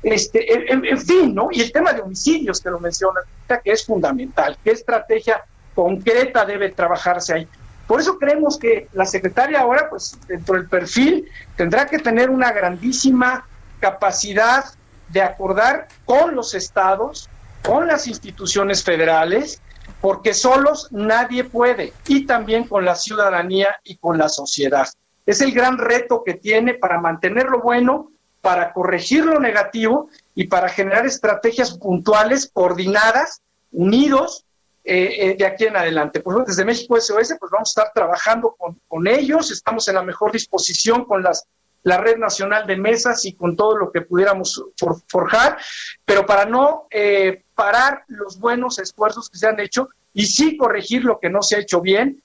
[0.03, 1.49] este, en, fin, ¿no?
[1.51, 5.45] Y el tema de homicidios que lo mencionas, que es fundamental, qué estrategia
[5.75, 7.49] concreta debe trabajarse ahí.
[7.87, 12.53] Por eso creemos que la secretaria ahora, pues dentro del perfil, tendrá que tener una
[12.53, 13.49] grandísima
[13.81, 14.65] capacidad
[15.09, 17.29] de acordar con los estados,
[17.63, 19.63] con las instituciones federales,
[20.01, 24.87] porque solos nadie puede, y también con la ciudadanía y con la sociedad.
[25.29, 28.11] Es el gran reto que tiene para mantener lo bueno,
[28.41, 34.47] para corregir lo negativo y para generar estrategias puntuales, coordinadas, unidos
[34.85, 36.21] eh, eh, de aquí en adelante.
[36.21, 40.03] Ejemplo, desde México SOS, pues vamos a estar trabajando con, con ellos, estamos en la
[40.03, 41.47] mejor disposición con las
[41.83, 44.65] la red nacional de mesas y con todo lo que pudiéramos
[45.07, 45.59] forjar,
[46.05, 51.05] pero para no eh, parar los buenos esfuerzos que se han hecho y sí corregir
[51.05, 52.23] lo que no se ha hecho bien,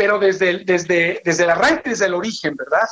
[0.00, 2.88] pero desde desde, desde el arranque, desde el origen, ¿verdad?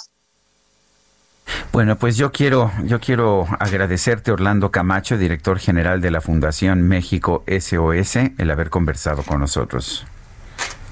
[1.73, 7.45] Bueno, pues yo quiero, yo quiero agradecerte, Orlando Camacho, director general de la Fundación México
[7.47, 10.05] SOS, el haber conversado con nosotros.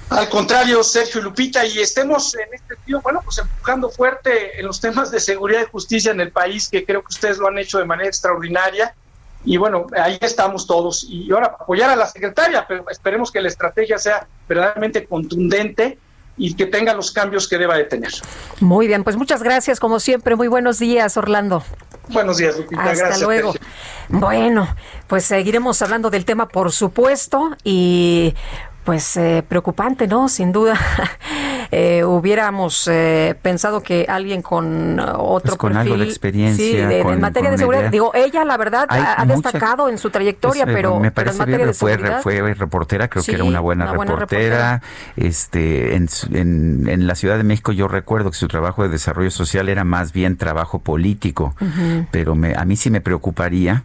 [0.09, 4.81] Al contrario, Sergio Lupita, y estemos en este sentido, bueno, pues empujando fuerte en los
[4.81, 7.77] temas de seguridad y justicia en el país, que creo que ustedes lo han hecho
[7.77, 8.95] de manera extraordinaria.
[9.45, 11.05] Y bueno, ahí estamos todos.
[11.07, 15.99] Y ahora apoyar a la secretaria, pero esperemos que la estrategia sea verdaderamente contundente
[16.37, 18.11] y que tenga los cambios que deba de tener.
[18.59, 20.35] Muy bien, pues muchas gracias, como siempre.
[20.35, 21.63] Muy buenos días, Orlando.
[22.09, 22.83] Buenos días, Lupita.
[22.83, 23.53] Hasta luego.
[24.09, 24.73] Bueno,
[25.07, 28.33] pues seguiremos hablando del tema, por supuesto, y
[28.87, 30.29] pues eh, preocupante, ¿no?
[30.29, 30.79] Sin duda.
[31.71, 37.01] eh, hubiéramos eh, pensado que alguien con otro pues con algo de experiencia, sí, de,
[37.01, 41.01] en materia de seguridad, digo, ella la verdad ha, destacado en su trayectoria, pues, pero
[41.01, 44.81] me parece pero en bien, fue, fue, reportera, creo que era una buena, reportera.
[45.17, 49.31] Este, en, en, en, la Ciudad de México yo recuerdo que su trabajo de desarrollo
[49.31, 51.55] social era más bien trabajo político,
[52.11, 53.83] pero me, a mí sí me preocuparía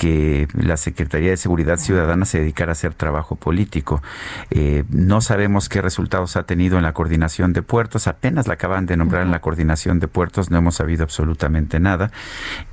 [0.00, 4.02] que la Secretaría de Seguridad Ciudadana se dedicara a hacer trabajo político.
[4.50, 8.86] Eh, no sabemos qué resultados ha tenido en la coordinación de puertos, apenas la acaban
[8.86, 12.12] de nombrar en la coordinación de puertos, no hemos sabido absolutamente nada.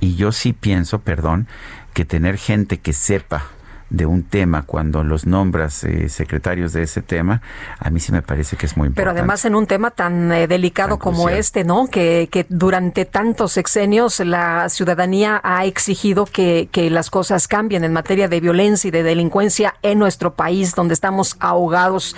[0.00, 1.48] Y yo sí pienso, perdón,
[1.92, 3.44] que tener gente que sepa
[3.90, 7.40] de un tema cuando los nombras eh, secretarios de ese tema,
[7.78, 9.10] a mí sí me parece que es muy importante.
[9.10, 11.86] Pero además en un tema tan eh, delicado como este, ¿no?
[11.86, 17.92] Que, que durante tantos sexenios la ciudadanía ha exigido que, que las cosas cambien en
[17.92, 22.14] materia de violencia y de delincuencia en nuestro país, donde estamos ahogados.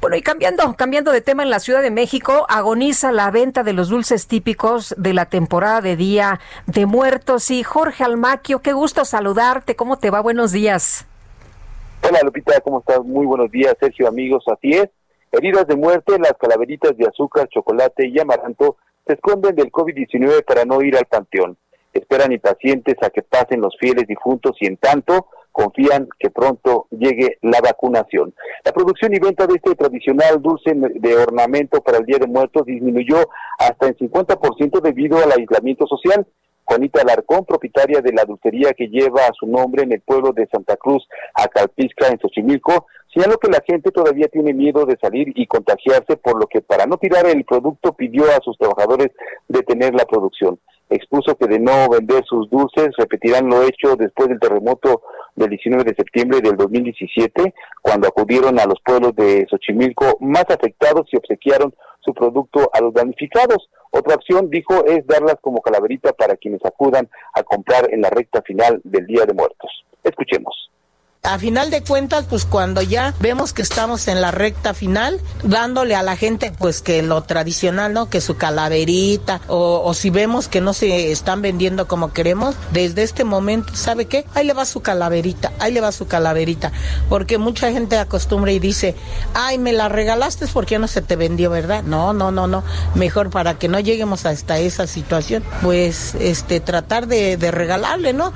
[0.00, 3.72] Bueno, y cambiando, cambiando de tema en la Ciudad de México, agoniza la venta de
[3.72, 7.50] los dulces típicos de la temporada de Día de Muertos.
[7.50, 9.76] Y Jorge Almaquio, qué gusto saludarte.
[9.76, 10.20] ¿Cómo te va?
[10.20, 11.06] Buenos días.
[12.04, 13.04] Hola Lupita, ¿cómo estás?
[13.04, 14.42] Muy buenos días, Sergio, amigos.
[14.48, 14.88] Así es,
[15.30, 18.76] heridas de muerte, las calaveritas de azúcar, chocolate y amaranto
[19.06, 21.56] se esconden del COVID-19 para no ir al panteón.
[21.92, 27.38] Esperan impacientes a que pasen los fieles difuntos y en tanto confían que pronto llegue
[27.40, 28.34] la vacunación.
[28.64, 32.66] La producción y venta de este tradicional dulce de ornamento para el Día de Muertos
[32.66, 36.26] disminuyó hasta en 50% debido al aislamiento social
[36.64, 40.46] Juanita Alarcón, propietaria de la dulcería que lleva a su nombre en el pueblo de
[40.46, 45.46] Santa Cruz, Acalpisca, en Xochimilco, señaló que la gente todavía tiene miedo de salir y
[45.46, 49.10] contagiarse, por lo que para no tirar el producto pidió a sus trabajadores
[49.48, 50.58] detener la producción.
[50.88, 55.02] Expuso que de no vender sus dulces repetirán lo hecho después del terremoto
[55.34, 61.06] del 19 de septiembre del 2017, cuando acudieron a los pueblos de Xochimilco más afectados
[61.10, 63.68] y obsequiaron su producto a los damnificados.
[63.90, 68.42] Otra opción, dijo, es darlas como calaverita para quienes acudan a comprar en la recta
[68.42, 69.84] final del Día de Muertos.
[70.02, 70.70] Escuchemos.
[71.24, 75.94] A final de cuentas, pues cuando ya vemos que estamos en la recta final, dándole
[75.94, 78.10] a la gente pues que lo tradicional, ¿no?
[78.10, 83.04] Que su calaverita o, o si vemos que no se están vendiendo como queremos, desde
[83.04, 84.26] este momento, ¿sabe qué?
[84.34, 86.72] Ahí le va su calaverita, ahí le va su calaverita,
[87.08, 88.96] porque mucha gente acostumbra y dice,
[89.32, 91.84] ay, me la regalaste porque no se te vendió, ¿verdad?
[91.84, 92.64] No, no, no, no,
[92.96, 98.32] mejor para que no lleguemos hasta esa situación, pues este tratar de, de regalarle, ¿no?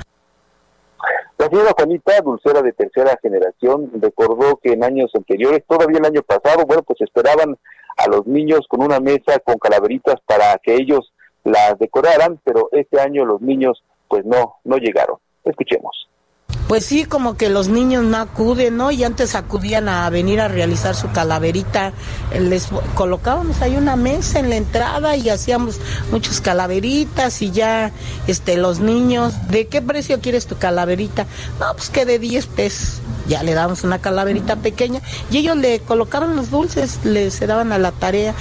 [1.37, 6.23] La señora Juanita, dulcera de tercera generación, recordó que en años anteriores, todavía el año
[6.23, 7.57] pasado, bueno, pues esperaban
[7.97, 12.99] a los niños con una mesa con calaveritas para que ellos las decoraran, pero este
[12.99, 15.17] año los niños pues no, no llegaron.
[15.43, 16.07] Escuchemos
[16.67, 18.91] pues sí, como que los niños no acuden, ¿no?
[18.91, 21.93] Y antes acudían a venir a realizar su calaverita.
[22.37, 25.79] Les colocábamos ahí una mesa en la entrada y hacíamos
[26.11, 27.91] muchas calaveritas y ya
[28.27, 31.25] este los niños, ¿de qué precio quieres tu calaverita?
[31.59, 33.01] No, pues que de 10 pesos.
[33.27, 37.71] Ya le damos una calaverita pequeña y ellos le colocaban los dulces, le se daban
[37.71, 38.33] a la tarea.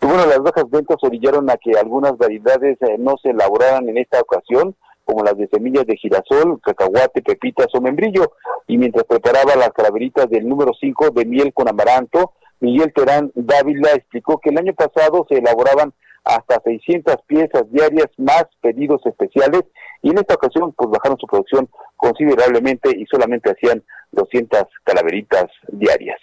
[0.00, 4.20] Bueno, las bajas ventas orillaron a que algunas variedades eh, no se elaboraran en esta
[4.20, 4.76] ocasión
[5.06, 8.32] como las de semillas de girasol, cacahuate, pepitas o membrillo.
[8.66, 13.92] Y mientras preparaba las calaveritas del número 5 de miel con amaranto, Miguel Terán Dávila
[13.92, 19.62] explicó que el año pasado se elaboraban hasta 600 piezas diarias más pedidos especiales
[20.02, 26.18] y en esta ocasión pues bajaron su producción considerablemente y solamente hacían 200 calaveritas diarias.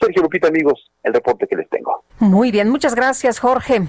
[0.00, 2.02] Sergio Lupita, amigos, el reporte que les tengo.
[2.18, 3.82] Muy bien, muchas gracias, Jorge.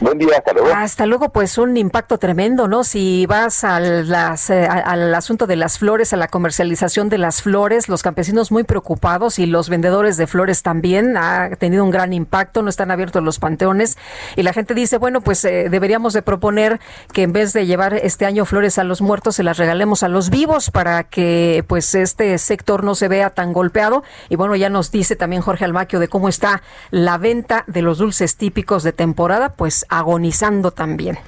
[0.00, 0.68] Buen día, hasta luego.
[0.74, 2.82] Hasta luego, pues un impacto tremendo, ¿no?
[2.82, 4.12] Si vas al,
[4.48, 8.64] eh, al asunto de las flores, a la comercialización de las flores, los campesinos muy
[8.64, 13.22] preocupados y los vendedores de flores también ha tenido un gran impacto, no están abiertos
[13.22, 13.96] los panteones
[14.34, 16.80] y la gente dice, bueno, pues eh, deberíamos de proponer
[17.12, 20.08] que en vez de llevar este año flores a los muertos, se las regalemos a
[20.08, 24.02] los vivos para que pues este sector no se vea tan golpeado.
[24.28, 27.98] Y bueno, ya nos dice también Jorge Almaquio de cómo está la venta de los
[27.98, 31.18] dulces típicos de temporada, pues agonizando también.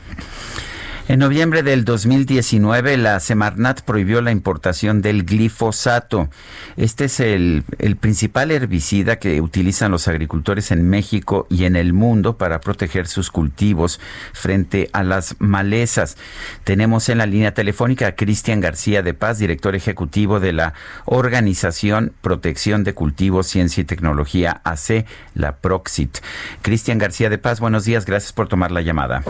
[1.09, 6.29] En noviembre del 2019, la Semarnat prohibió la importación del glifosato.
[6.77, 7.63] Este es el,
[8.01, 13.31] principal herbicida que utilizan los agricultores en México y en el mundo para proteger sus
[13.31, 14.01] cultivos
[14.33, 16.17] frente a las malezas.
[16.65, 20.75] Tenemos en la línea telefónica a Cristian García de Paz, director ejecutivo de la
[21.05, 26.19] Organización Protección de Cultivos, Ciencia y Tecnología AC, la Proxit.
[26.63, 29.23] Cristian García de Paz, buenos días, gracias por tomar la llamada.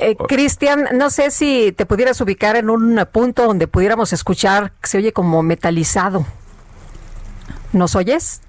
[0.00, 4.88] Eh, Cristian, no sé si te pudieras ubicar en un punto donde pudiéramos escuchar que
[4.88, 6.26] se oye como metalizado.
[7.72, 8.40] ¿Nos oyes?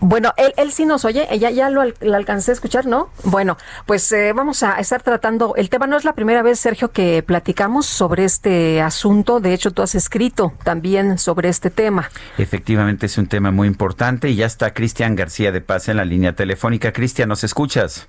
[0.00, 3.10] Bueno, él, él sí nos oye, ella ya lo, alcancé a escuchar, ¿no?
[3.24, 6.92] Bueno, pues eh, vamos a estar tratando, el tema no es la primera vez, Sergio,
[6.92, 12.10] que platicamos sobre este asunto, de hecho tú has escrito también sobre este tema.
[12.38, 16.04] Efectivamente es un tema muy importante y ya está Cristian García de Paz en la
[16.04, 16.92] línea telefónica.
[16.92, 18.06] Cristian, ¿nos escuchas?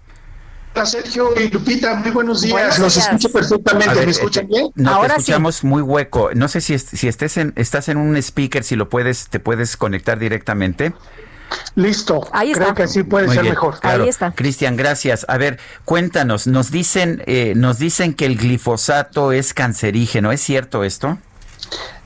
[0.76, 2.78] Hola Sergio y Lupita, muy buenos días.
[2.80, 4.06] Los escucho perfectamente.
[4.06, 4.70] ¿Me escuchan bien?
[4.76, 6.30] No, Ahora te escuchamos muy hueco.
[6.36, 9.76] No sé si, si estés en, estás en un speaker, si lo puedes, te puedes
[9.78, 10.94] conectar directamente.
[11.76, 12.28] Listo.
[12.32, 12.66] Ahí está.
[12.66, 13.76] Creo que así puede ser mejor.
[13.82, 14.32] Ahí está.
[14.32, 15.26] Cristian, gracias.
[15.28, 16.48] A ver, cuéntanos.
[16.48, 20.32] Nos dicen, eh, nos dicen que el glifosato es cancerígeno.
[20.32, 21.18] ¿Es cierto esto?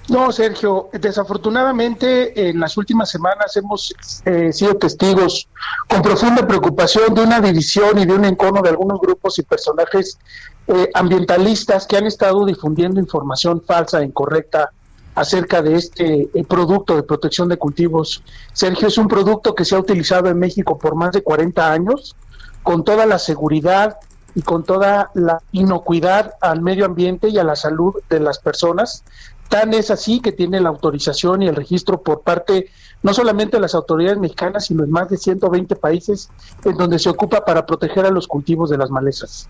[0.10, 3.94] No, Sergio, desafortunadamente en las últimas semanas hemos
[4.26, 5.48] eh, sido testigos
[5.88, 10.20] con profunda preocupación de una división y de un encono de algunos grupos y personajes
[10.68, 14.72] eh, ambientalistas que han estado difundiendo información falsa e incorrecta
[15.16, 18.24] acerca de este eh, producto de protección de cultivos.
[18.52, 22.16] Sergio, es un producto que se ha utilizado en México por más de 40 años,
[22.62, 23.98] con toda la seguridad
[24.36, 29.04] y con toda la inocuidad al medio ambiente y a la salud de las personas.
[29.50, 32.70] Tan es así que tiene la autorización y el registro por parte
[33.04, 36.30] no solamente de las autoridades mexicanas, sino en más de 120 países
[36.64, 39.50] en donde se ocupa para proteger a los cultivos de las malezas.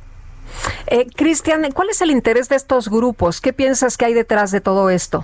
[0.88, 3.42] Eh, Cristian, ¿cuál es el interés de estos grupos?
[3.42, 5.24] ¿Qué piensas que hay detrás de todo esto?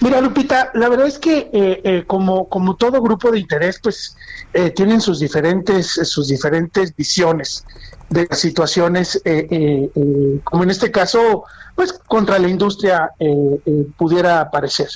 [0.00, 4.16] Mira, Lupita, la verdad es que eh, eh, como, como todo grupo de interés, pues
[4.54, 7.66] eh, tienen sus diferentes, sus diferentes visiones
[8.10, 9.22] de situaciones,
[10.44, 13.10] como en este caso, pues contra la industria
[13.96, 14.88] pudiera aparecer.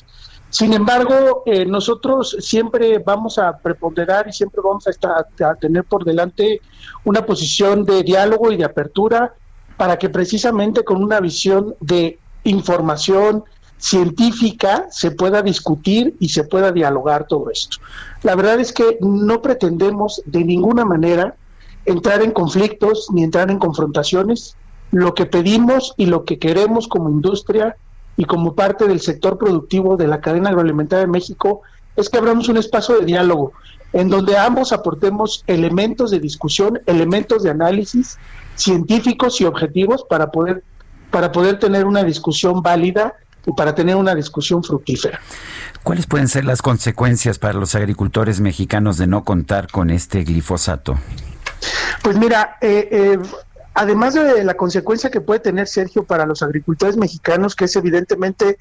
[0.50, 6.04] Sin embargo, nosotros siempre vamos a preponderar y siempre vamos a, estar, a tener por
[6.04, 6.60] delante
[7.04, 9.34] una posición de diálogo y de apertura
[9.76, 13.44] para que precisamente con una visión de información,
[13.84, 17.78] científica se pueda discutir y se pueda dialogar todo esto.
[18.22, 21.36] La verdad es que no pretendemos de ninguna manera
[21.86, 24.56] entrar en conflictos ni entrar en confrontaciones.
[24.90, 27.76] Lo que pedimos y lo que queremos como industria
[28.16, 31.62] y como parte del sector productivo de la cadena agroalimentaria de México
[31.96, 33.52] es que abramos un espacio de diálogo
[33.92, 38.18] en donde ambos aportemos elementos de discusión, elementos de análisis
[38.56, 40.64] científicos y objetivos para poder
[41.10, 43.14] para poder tener una discusión válida
[43.46, 45.20] y para tener una discusión fructífera.
[45.84, 50.98] ¿Cuáles pueden ser las consecuencias para los agricultores mexicanos de no contar con este glifosato?
[52.02, 53.18] Pues mira, eh, eh,
[53.74, 58.58] además de la consecuencia que puede tener Sergio para los agricultores mexicanos, que es evidentemente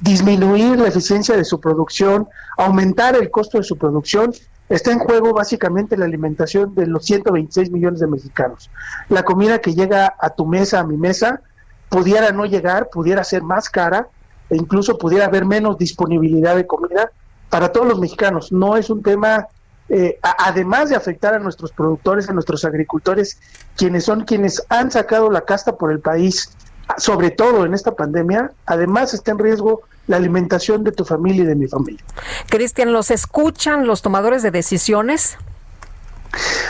[0.00, 4.32] disminuir la eficiencia de su producción, aumentar el costo de su producción,
[4.68, 8.70] está en juego básicamente la alimentación de los 126 millones de mexicanos.
[9.08, 11.42] La comida que llega a tu mesa, a mi mesa,
[11.88, 14.08] pudiera no llegar, pudiera ser más cara
[14.48, 17.10] e incluso pudiera haber menos disponibilidad de comida
[17.50, 18.52] para todos los mexicanos.
[18.52, 19.48] No es un tema,
[19.90, 23.38] eh, además de afectar a nuestros productores, a nuestros agricultores,
[23.76, 26.50] quienes son quienes han sacado la casta por el país,
[26.96, 31.46] sobre todo en esta pandemia, además está en riesgo la alimentación de tu familia y
[31.46, 32.04] de mi familia.
[32.48, 35.36] Cristian, ¿los escuchan los tomadores de decisiones?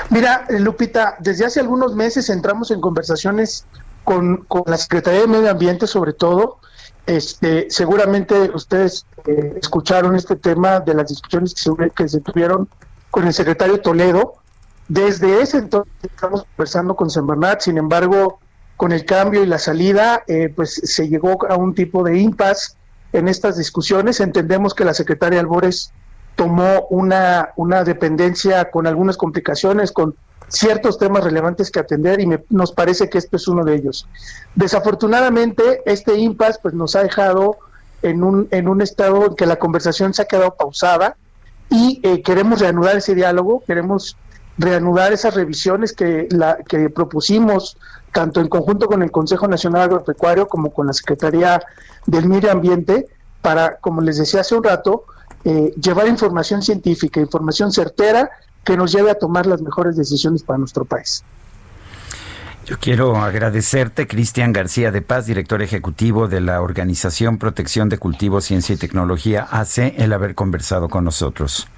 [0.08, 3.66] Mira, Lupita, desde hace algunos meses entramos en conversaciones
[4.04, 6.58] con, la Secretaría de Medio Ambiente sobre todo.
[7.06, 12.68] Este, seguramente ustedes eh, escucharon este tema de las discusiones que se, que se tuvieron
[13.10, 14.34] con el secretario Toledo.
[14.88, 18.40] Desde ese entonces estamos conversando con San Bernat, sin embargo,
[18.76, 22.74] con el cambio y la salida, eh, pues se llegó a un tipo de impasse
[23.12, 24.20] en estas discusiones.
[24.20, 25.92] Entendemos que la secretaria Albores
[26.34, 30.14] tomó una, una dependencia con algunas complicaciones, con
[30.48, 34.08] ciertos temas relevantes que atender y nos parece que esto es uno de ellos.
[34.54, 37.58] Desafortunadamente, este impasse pues, nos ha dejado
[38.02, 41.16] en un, en un estado en que la conversación se ha quedado pausada
[41.70, 44.16] y eh, queremos reanudar ese diálogo, queremos
[44.58, 47.78] reanudar esas revisiones que, la, que propusimos
[48.12, 51.62] tanto en conjunto con el Consejo Nacional Agropecuario como con la Secretaría
[52.06, 53.06] del Medio Ambiente
[53.40, 55.04] para, como les decía hace un rato,
[55.44, 58.30] eh, llevar información científica, información certera
[58.64, 61.24] que nos lleve a tomar las mejores decisiones para nuestro país.
[62.66, 68.44] Yo quiero agradecerte, Cristian García de Paz, director ejecutivo de la Organización Protección de Cultivos,
[68.44, 71.68] Ciencia y Tecnología, AC, el haber conversado con nosotros.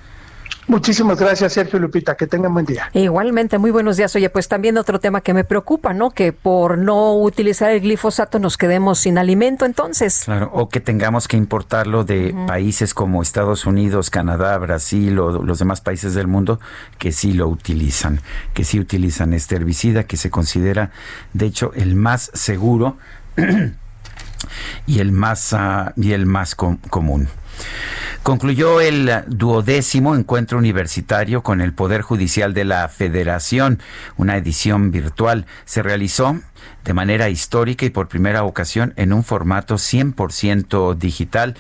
[0.69, 2.17] Muchísimas gracias, Sergio Lupita.
[2.17, 2.89] Que tengan buen día.
[2.93, 4.15] Igualmente, muy buenos días.
[4.15, 6.11] Oye, pues también otro tema que me preocupa, ¿no?
[6.11, 10.23] Que por no utilizar el glifosato nos quedemos sin alimento, entonces.
[10.25, 15.59] Claro, o que tengamos que importarlo de países como Estados Unidos, Canadá, Brasil o los
[15.59, 16.61] demás países del mundo
[16.99, 18.21] que sí lo utilizan,
[18.55, 20.91] que sí utilizan este herbicida que se considera,
[21.33, 22.97] de hecho, el más seguro
[24.87, 27.29] y el más, ah, y el más común.
[28.23, 33.81] Concluyó el duodécimo encuentro universitario con el Poder Judicial de la Federación,
[34.17, 35.47] una edición virtual.
[35.65, 36.41] Se realizó
[36.85, 41.57] de manera histórica y por primera ocasión en un formato 100% digital.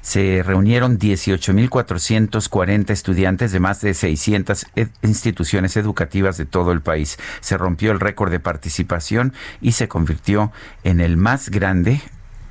[0.00, 4.66] Se reunieron 18.440 estudiantes de más de 600
[5.02, 7.18] instituciones educativas de todo el país.
[7.40, 10.50] Se rompió el récord de participación y se convirtió
[10.82, 12.00] en el más grande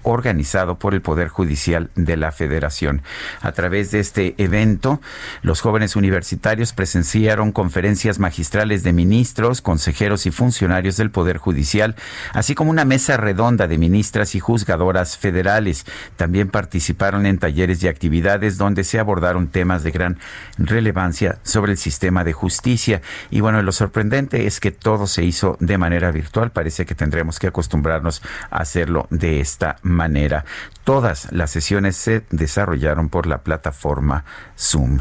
[0.06, 3.02] organizado por el Poder Judicial de la Federación.
[3.42, 5.02] A través de este evento,
[5.42, 11.96] los jóvenes universitarios presenciaron conferencias magistrales de ministros, consejeros y funcionarios del Poder Judicial,
[12.34, 15.86] así como una mesa redonda de ministras y juzgadoras federales.
[16.16, 20.20] También participaron en talleres y actividades donde se abordaron temas de gran
[20.58, 23.02] relevancia sobre el sistema de justicia.
[23.32, 26.52] Y bueno, lo sorprendente es que todo se hizo de manera virtual.
[26.52, 28.22] Parece que tendremos que acostumbrarnos
[28.52, 30.46] a hacerlo de esta manera manera.
[30.84, 34.24] Todas las sesiones se desarrollaron por la plataforma
[34.56, 35.00] Zoom.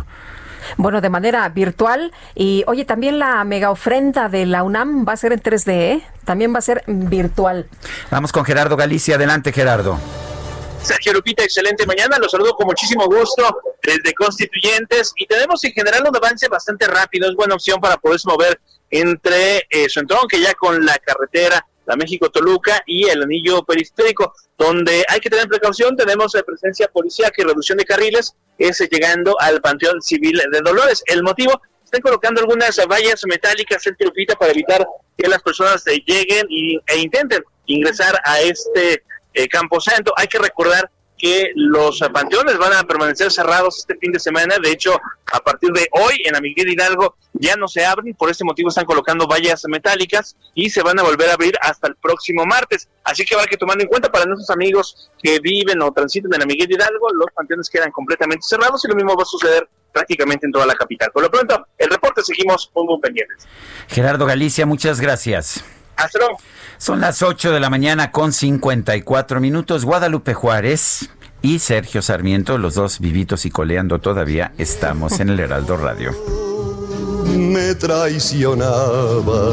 [0.76, 2.12] Bueno, de manera virtual.
[2.34, 6.06] Y oye, también la mega ofrenda de la UNAM va a ser en 3D, ¿eh?
[6.24, 7.66] También va a ser virtual.
[8.10, 9.16] Vamos con Gerardo Galicia.
[9.16, 9.98] Adelante, Gerardo.
[10.82, 12.18] Sergio Lupita, excelente mañana.
[12.18, 13.42] Los saludo con muchísimo gusto
[13.82, 17.28] desde Constituyentes y tenemos en general un avance bastante rápido.
[17.28, 18.60] Es buena opción para poderse mover
[18.90, 25.04] entre eh, su que ya con la carretera la México-Toluca y el anillo periférico, donde
[25.08, 29.60] hay que tener precaución, tenemos la presencia policial y reducción de carriles, es llegando al
[29.60, 31.02] Panteón Civil de Dolores.
[31.06, 34.86] El motivo, están colocando algunas vallas metálicas en Tirupita para evitar
[35.16, 36.46] que las personas lleguen
[36.86, 40.12] e intenten ingresar a este eh, campo santo.
[40.16, 44.56] Hay que recordar que los panteones van a permanecer cerrados este fin de semana.
[44.62, 44.98] De hecho,
[45.32, 48.68] a partir de hoy en la Miguel Hidalgo ya no se abren, por ese motivo
[48.68, 52.88] están colocando vallas metálicas y se van a volver a abrir hasta el próximo martes.
[53.04, 56.40] Así que habrá que tomar en cuenta para nuestros amigos que viven o transitan en
[56.40, 60.46] la Miguel Hidalgo, los panteones quedan completamente cerrados y lo mismo va a suceder prácticamente
[60.46, 61.10] en toda la capital.
[61.12, 63.46] Por lo pronto, el reporte seguimos muy pendientes.
[63.88, 65.64] Gerardo Galicia, muchas gracias.
[66.78, 69.84] Son las 8 de la mañana con 54 minutos.
[69.84, 71.08] Guadalupe Juárez
[71.42, 76.12] y Sergio Sarmiento, los dos vivitos y coleando todavía, estamos en el Heraldo Radio.
[77.26, 79.52] Me traicionaba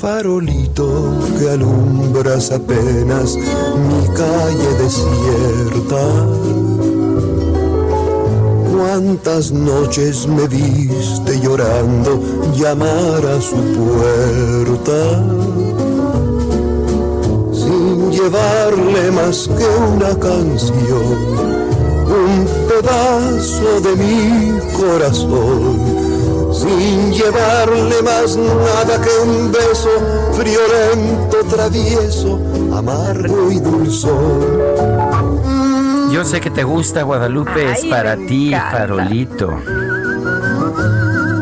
[0.00, 0.88] Farolito
[1.38, 6.04] que alumbras apenas mi calle desierta.
[8.72, 12.18] Cuántas noches me viste llorando
[12.56, 15.00] llamar a su puerta,
[17.52, 21.16] sin llevarle más que una canción,
[22.22, 25.99] un pedazo de mi corazón
[26.60, 29.88] sin llevarle más nada que un beso
[30.34, 32.38] friolento, travieso,
[32.76, 35.40] amargo y dulzón.
[36.12, 39.58] Yo sé que te gusta Guadalupe, es para ti, farolito.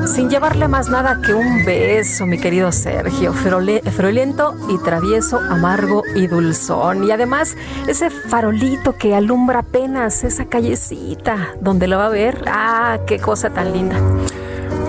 [0.06, 3.32] Sin llevarle más nada que un beso, mi querido Sergio.
[3.32, 7.04] Friolento y travieso, amargo y dulzón.
[7.04, 12.44] Y además, ese farolito que alumbra apenas esa callecita donde lo va a ver.
[12.46, 13.96] Ah, qué cosa tan linda.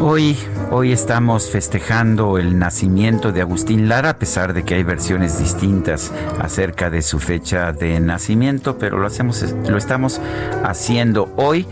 [0.02, 0.38] Hoy,
[0.72, 6.14] hoy estamos festejando el nacimiento de Agustín Lara, a pesar de que hay versiones distintas
[6.40, 10.22] acerca de su fecha de nacimiento, pero lo hacemos, lo estamos
[10.64, 11.68] haciendo hoy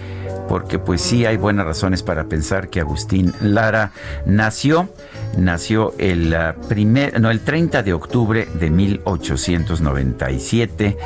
[0.48, 3.92] porque pues sí hay buenas razones para pensar que Agustín Lara
[4.26, 4.90] nació
[5.38, 10.98] nació el ah, primer no el 30 de octubre de 1897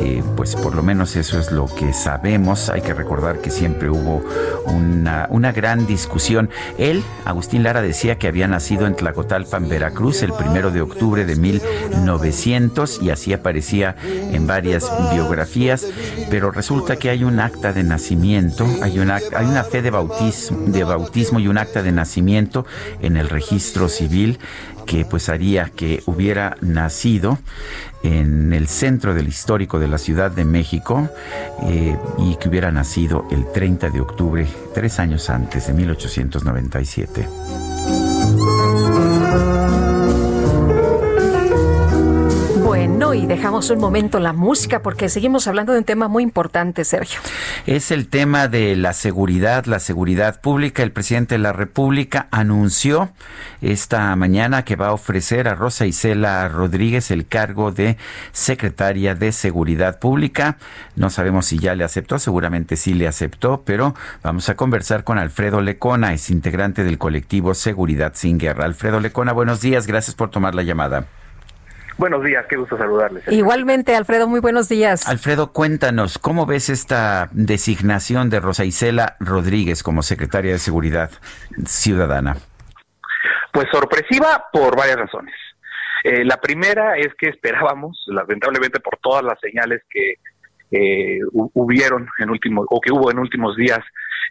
[0.00, 2.68] eh, pues por lo menos eso es lo que sabemos.
[2.68, 4.22] Hay que recordar que siempre hubo
[4.66, 6.50] una, una gran discusión.
[6.78, 11.36] Él Agustín Lara decía que había nacido en Tlacotalpan Veracruz el primero de octubre de
[11.36, 15.86] 1900 y así aparecía en varias biografías.
[16.30, 19.18] Pero resulta que hay un acta de nacimiento hay una,
[19.64, 22.66] fe de bautismo, de bautismo y un acta de nacimiento
[23.00, 24.38] en el registro civil
[24.86, 27.38] que pues haría que hubiera nacido
[28.02, 31.08] en el centro del histórico de la Ciudad de México
[31.64, 37.28] eh, y que hubiera nacido el 30 de octubre, tres años antes de 1897.
[43.14, 47.20] Y dejamos un momento la música porque seguimos hablando de un tema muy importante, Sergio.
[47.66, 50.82] Es el tema de la seguridad, la seguridad pública.
[50.82, 53.10] El presidente de la República anunció
[53.62, 57.96] esta mañana que va a ofrecer a Rosa Isela Rodríguez el cargo de
[58.32, 60.58] secretaria de Seguridad Pública.
[60.96, 65.18] No sabemos si ya le aceptó, seguramente sí le aceptó, pero vamos a conversar con
[65.18, 68.64] Alfredo Lecona, es integrante del colectivo Seguridad sin Guerra.
[68.64, 71.06] Alfredo Lecona, buenos días, gracias por tomar la llamada.
[71.98, 73.26] Buenos días, qué gusto saludarles.
[73.28, 75.08] Igualmente, Alfredo, muy buenos días.
[75.08, 81.10] Alfredo, cuéntanos, ¿cómo ves esta designación de Rosa Isela Rodríguez como secretaria de Seguridad
[81.66, 82.36] Ciudadana?
[83.52, 85.34] Pues sorpresiva por varias razones.
[86.04, 90.14] Eh, la primera es que esperábamos, lamentablemente por todas las señales que
[90.70, 93.80] eh, hubieron en último o que hubo en últimos días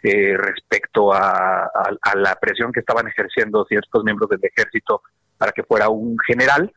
[0.02, 1.68] eh, respecto a,
[2.14, 5.02] la presión que estaban ejerciendo ciertos miembros del ejército
[5.36, 6.72] para que fuera un general,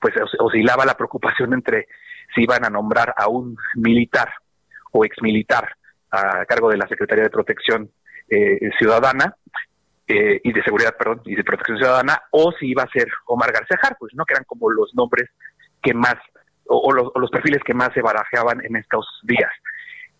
[0.00, 1.86] pues oscilaba la preocupación entre
[2.34, 4.30] si iban a nombrar a un militar
[4.92, 5.76] o exmilitar
[6.10, 7.90] a cargo de la Secretaría de Protección
[8.28, 9.36] eh, Ciudadana
[10.06, 13.52] eh, y de Seguridad, perdón, y de Protección Ciudadana, o si iba a ser Omar
[13.52, 15.30] García pues no que eran como los nombres
[15.82, 16.16] que más,
[16.66, 19.50] o, los, perfiles que más se barajeaban en estos días.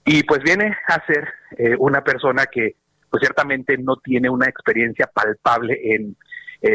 [0.05, 1.29] Y pues viene a ser
[1.59, 2.77] eh, una persona que
[3.11, 6.17] pues ciertamente no tiene una experiencia palpable en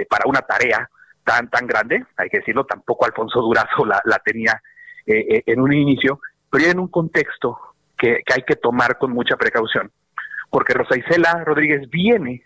[0.10, 0.90] para una tarea
[1.32, 4.62] tan, tan grande, hay que decirlo, tampoco Alfonso Durazo la, tenía
[5.06, 7.58] eh, eh, en un inicio, pero en un contexto
[7.98, 9.92] que, hay que tomar con mucha precaución,
[10.50, 12.44] porque Rosa Isela Rodríguez viene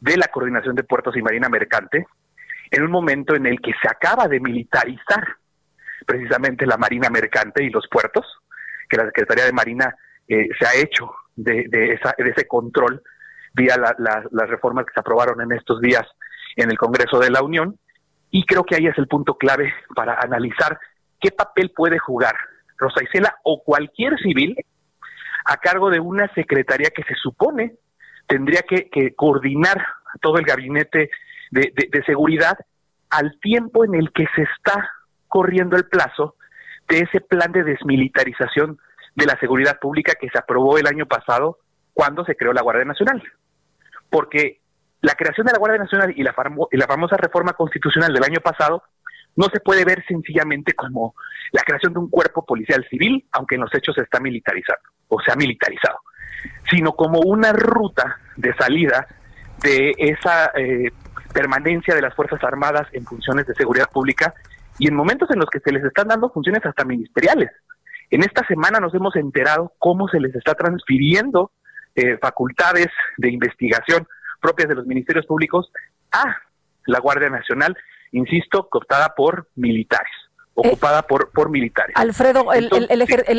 [0.00, 2.06] de la Coordinación de Puertos y Marina Mercante
[2.70, 5.36] en un momento en el que se acaba de militarizar
[6.06, 8.24] precisamente la Marina Mercante y los puertos,
[8.88, 9.94] que la Secretaría de Marina
[10.26, 13.02] eh, se ha hecho de, esa, de ese control
[13.52, 16.06] vía las reformas que se aprobaron en estos días
[16.56, 17.78] en el Congreso de la Unión
[18.30, 20.78] y creo que ahí es el punto clave para analizar
[21.20, 22.36] qué papel puede jugar
[22.76, 24.56] Rosa Isela o cualquier civil
[25.44, 27.76] a cargo de una secretaría que se supone
[28.26, 29.84] tendría que, coordinar
[30.20, 31.10] todo el gabinete
[31.50, 32.58] de, seguridad
[33.10, 34.90] al tiempo en el que se está
[35.28, 36.34] corriendo el plazo
[36.88, 38.78] de ese plan de desmilitarización
[39.14, 41.58] de la seguridad pública que se aprobó el año pasado
[41.94, 43.22] cuando se creó la Guardia Nacional.
[44.10, 44.60] Porque
[45.06, 48.82] la creación de la Guardia Nacional y la, famosa reforma constitucional del año pasado
[49.36, 51.14] no se puede ver sencillamente como
[51.52, 55.20] la creación de un cuerpo policial civil, aunque en los hechos se está militarizando o
[55.20, 56.00] se ha militarizado,
[56.68, 59.06] sino como una ruta de salida
[59.62, 60.90] de esa eh,
[61.32, 64.34] permanencia de las Fuerzas Armadas en funciones de seguridad pública
[64.76, 67.52] y en momentos en los que se les están dando funciones hasta ministeriales.
[68.10, 71.52] En esta semana nos hemos enterado cómo se les está transfiriendo
[71.94, 72.88] eh, facultades
[73.18, 74.08] de investigación
[74.46, 75.72] propias de los ministerios públicos
[76.12, 76.36] a
[76.86, 77.76] la Guardia Nacional,
[78.12, 80.12] insisto, cooptada por militares
[80.56, 81.94] ocupada por, por militares.
[81.96, 82.46] Alfredo,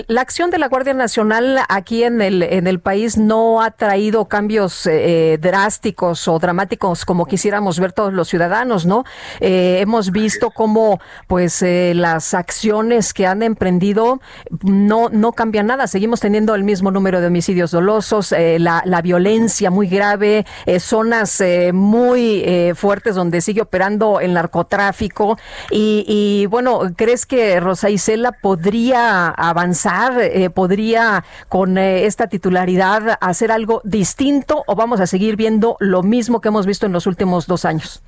[0.07, 4.25] la acción de la Guardia Nacional aquí en el, en el país no ha traído
[4.25, 9.03] cambios eh, drásticos o dramáticos como quisiéramos ver todos los ciudadanos, ¿no?
[9.39, 14.21] Eh, hemos visto cómo pues eh, las acciones que han emprendido
[14.61, 15.87] no, no cambian nada.
[15.87, 20.45] Seguimos teniendo el mismo número de homicidios dolosos, la, la, violencia muy grave,
[20.79, 21.41] zonas
[21.73, 25.37] muy fuertes donde sigue operando el narcotráfico
[25.71, 32.27] y, y bueno, creo ¿crees que Rosa Isela podría avanzar, eh, podría con eh, esta
[32.27, 36.91] titularidad hacer algo distinto o vamos a seguir viendo lo mismo que hemos visto en
[36.91, 38.03] los últimos dos años?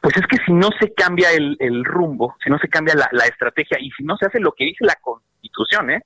[0.00, 3.76] Pues es que si no se cambia el, rumbo, si no se cambia la, estrategia
[3.78, 6.02] y si no se hace lo que dice la Constitución, ¿eh?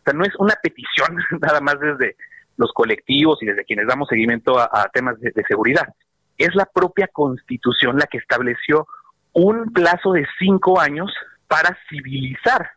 [0.00, 2.16] O sea, no es una petición nada más desde
[2.58, 5.88] los colectivos y desde quienes damos seguimiento a, temas de, seguridad.
[6.36, 8.86] Es la propia Constitución la que estableció
[9.32, 11.10] un plazo de cinco años
[11.48, 12.70] para civilizar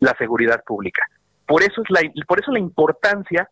[0.00, 1.02] la seguridad pública.
[1.46, 3.48] Por eso es la, por eso la importancia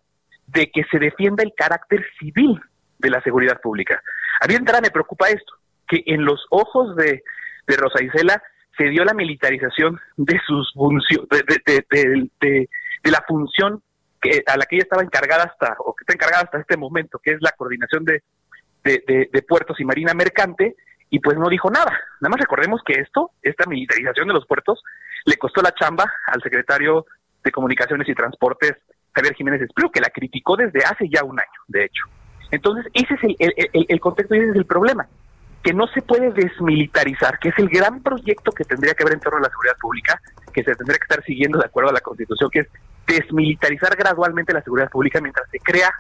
[0.46, 2.60] de que se defienda el carácter civil
[2.98, 4.02] de la seguridad pública.
[4.40, 5.54] A mí entrada me preocupa esto,
[5.86, 7.22] que en los ojos de,
[7.66, 8.42] de Rosa Isela
[8.76, 11.84] se dio la militarización de sus funciones, de,
[12.40, 12.68] de,
[13.10, 13.82] la función
[14.20, 17.18] que, a la que ella estaba encargada hasta, o que está encargada hasta este momento,
[17.22, 18.22] que es la coordinación de,
[18.84, 20.76] de, puertos y marina mercante,
[21.10, 21.92] y pues no dijo nada.
[22.20, 24.82] Nada más recordemos que esto, esta militarización de los puertos,
[25.26, 27.04] le costó la chamba al secretario
[27.44, 28.76] de Comunicaciones y Transportes,
[29.12, 32.04] Javier Jiménez Espriu, que la criticó desde hace ya un año, de hecho.
[32.52, 35.06] Entonces, ese es el, el, contexto y ese es el problema,
[35.62, 39.20] que no se puede desmilitarizar, que es el gran proyecto que tendría que haber en
[39.20, 40.20] torno a la seguridad pública,
[40.52, 42.68] que se tendría que estar siguiendo de acuerdo a la Constitución, que es
[43.06, 45.90] desmilitarizar gradualmente la seguridad pública mientras se crea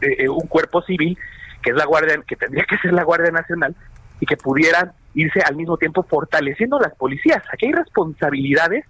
[0.00, 1.18] eh, eh, un cuerpo civil,
[1.62, 3.74] que es la Guardia, que tendría que ser la Guardia Nacional,
[4.20, 7.42] y que pudieran irse al mismo tiempo fortaleciendo las policías.
[7.52, 8.84] Aquí hay responsabilidades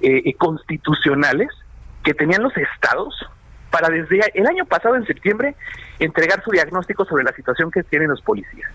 [0.00, 1.48] eh, constitucionales
[2.04, 3.14] que tenían los estados
[3.70, 5.54] para desde el año pasado, en septiembre,
[5.98, 8.70] entregar su diagnóstico sobre la situación que tienen los policías.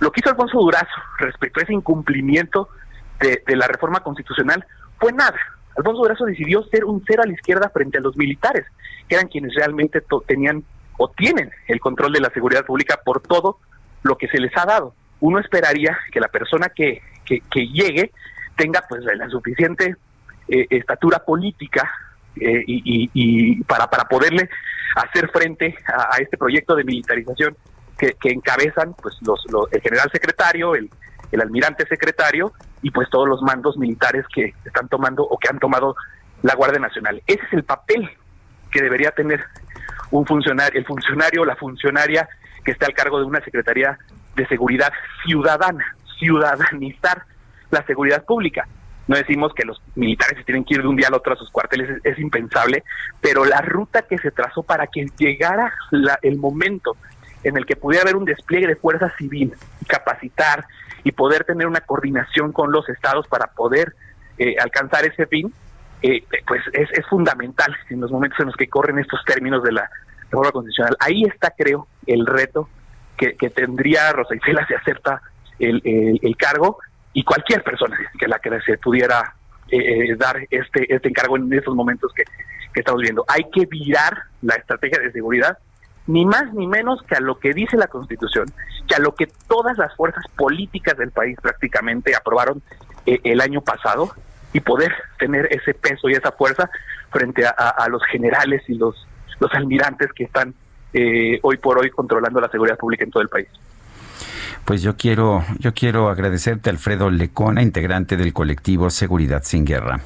[0.00, 0.86] Lo que hizo Alfonso Durazo
[1.18, 2.68] respecto a ese incumplimiento
[3.20, 4.64] de, la reforma constitucional
[4.98, 5.38] fue nada.
[5.76, 8.66] Alfonso Durazo decidió ser un cero a la izquierda frente a los militares,
[9.08, 10.64] que eran quienes realmente tenían
[10.98, 13.58] o tienen el control de la seguridad pública por todo
[14.02, 14.94] lo que se les ha dado.
[15.20, 18.12] Uno esperaría que la persona que, que, llegue
[18.56, 19.96] tenga pues la suficiente
[20.48, 21.90] eh, estatura política
[22.36, 24.48] eh, y, para, para poderle
[24.96, 27.56] hacer frente a, este proyecto de militarización
[27.96, 30.88] que, encabezan pues los, el general secretario, el,
[31.32, 35.58] el almirante secretario y pues todos los mandos militares que están tomando o que han
[35.58, 35.96] tomado
[36.42, 37.22] la Guardia Nacional.
[37.26, 38.08] Ese es el papel
[38.70, 39.44] que debería tener
[40.10, 42.28] un funcionario, el funcionario o la funcionaria
[42.64, 43.98] que esté al cargo de una Secretaría
[44.38, 44.92] de Seguridad
[45.26, 45.84] Ciudadana,
[46.18, 47.24] ciudadanizar
[47.70, 48.66] la seguridad pública.
[49.06, 51.36] No decimos que los militares se tienen que ir de un día al otro a
[51.36, 52.84] sus cuarteles, es, impensable,
[53.20, 55.72] pero la ruta que se trazó para que llegara
[56.22, 56.96] el momento
[57.42, 59.54] en el que pudiera haber un despliegue de fuerza civil,
[59.86, 60.66] capacitar
[61.04, 63.94] y poder tener una coordinación con los estados para poder
[64.36, 65.52] eh, alcanzar ese fin,
[66.02, 69.90] eh, pues es, fundamental en los momentos en los que corren estos términos de la
[70.24, 70.96] reforma constitucional.
[71.00, 72.68] Ahí está, creo, el reto
[73.18, 75.20] que, tendría Rosa Isela si acepta
[75.58, 76.78] el, el cargo
[77.12, 79.34] y cualquier persona que la que se pudiera
[79.70, 82.24] eh, dar este, este encargo en estos momentos que,
[82.74, 83.24] estamos viendo.
[83.26, 85.58] Hay que virar la estrategia de seguridad
[86.06, 88.46] ni más ni menos que a lo que dice la Constitución,
[88.86, 92.62] que a lo que todas las fuerzas políticas del país prácticamente aprobaron
[93.04, 94.12] eh, el año pasado
[94.52, 96.70] y poder tener ese peso y esa fuerza
[97.10, 99.08] frente a, los generales y los,
[99.40, 100.54] los almirantes que están
[100.92, 103.48] eh, hoy por hoy controlando la seguridad pública en todo el país.
[104.64, 110.00] Pues yo quiero, yo quiero agradecerte, Alfredo Lecona, integrante del colectivo Seguridad sin Guerra.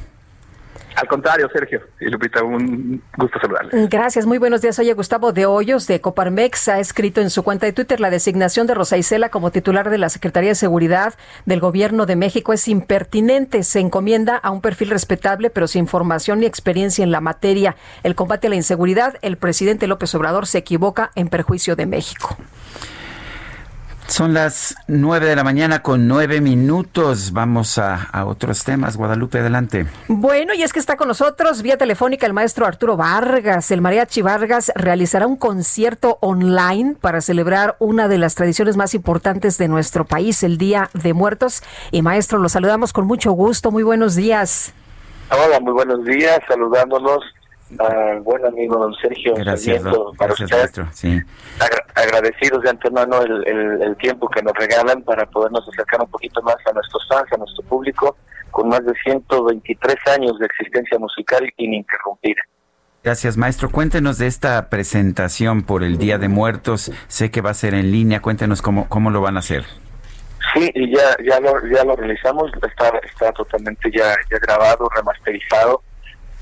[0.96, 3.88] Al contrario, Sergio y Lupita, un gusto saludarles.
[3.88, 4.78] Gracias, muy buenos días.
[4.78, 8.66] Oye, Gustavo de Hoyos de Coparmex ha escrito en su cuenta de Twitter la designación
[8.66, 11.14] de Rosa Isela como titular de la Secretaría de Seguridad
[11.46, 13.62] del Gobierno de México es impertinente.
[13.62, 17.76] Se encomienda a un perfil respetable, pero sin formación ni experiencia en la materia.
[18.02, 22.36] El combate a la inseguridad, el presidente López Obrador se equivoca en perjuicio de México.
[24.12, 27.32] Son las nueve de la mañana con nueve minutos.
[27.32, 28.98] Vamos a, otros temas.
[28.98, 29.86] Guadalupe, adelante.
[30.06, 33.70] Bueno, y es que está con nosotros vía telefónica el maestro Arturo Vargas.
[33.70, 39.56] El mariachi Vargas realizará un concierto online para celebrar una de las tradiciones más importantes
[39.56, 41.62] de nuestro país, el Día de Muertos.
[41.90, 43.70] Y maestro, lo saludamos con mucho gusto.
[43.70, 44.74] Muy buenos días.
[45.30, 46.38] Hola, muy buenos días.
[46.46, 47.24] Saludándonos
[47.78, 49.34] Ah, buen amigo don Sergio.
[49.34, 49.82] Gracias,
[51.94, 56.56] agradecidos de antemano el, el, tiempo que nos regalan para podernos acercar un poquito más
[56.66, 58.16] a nuestros fans, a nuestro público,
[58.50, 62.42] con más de 123 años de existencia musical ininterrumpida.
[63.04, 63.70] Gracias, maestro.
[63.70, 66.92] Cuéntenos de esta presentación por el Día de Muertos.
[67.08, 68.20] Sé que va a ser en línea.
[68.20, 69.64] Cuéntenos cómo, cómo lo van a hacer.
[70.54, 72.52] Sí, ya, ya, lo, ya lo realizamos.
[72.54, 75.82] Está, está totalmente ya, ya grabado, remasterizado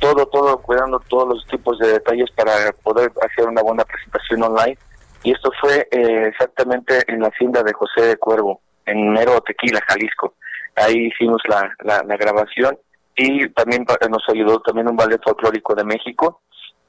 [0.01, 4.77] todo, todo, cuidando todos los tipos de detalles para poder hacer una buena presentación online.
[5.22, 9.81] Y esto fue eh, exactamente en la hacienda de José de Cuervo, en Mero Tequila,
[9.86, 10.35] Jalisco.
[10.77, 12.78] ahí hicimos la, la, grabación
[13.14, 16.40] y también nos ayudó también un ballet folclórico de México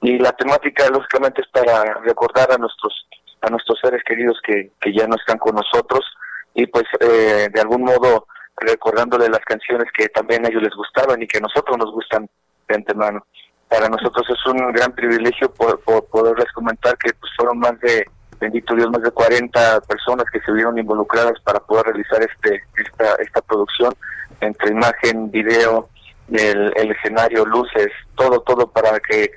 [0.01, 3.07] y la temática lógicamente es para recordar a nuestros
[3.41, 6.05] a nuestros seres queridos que, que ya no están con nosotros
[6.53, 11.21] y pues eh, de algún modo recordándole las canciones que también a ellos les gustaban
[11.21, 12.29] y que a nosotros nos gustan
[12.73, 13.25] antemano.
[13.69, 18.05] Para nosotros es un gran privilegio poderles comentar que pues, fueron más de,
[18.39, 23.15] bendito Dios, más de 40 personas que se vieron involucradas para poder realizar este esta,
[23.15, 23.93] esta producción
[24.41, 25.89] entre imagen, video,
[26.31, 29.31] el, el escenario, luces, todo, todo para que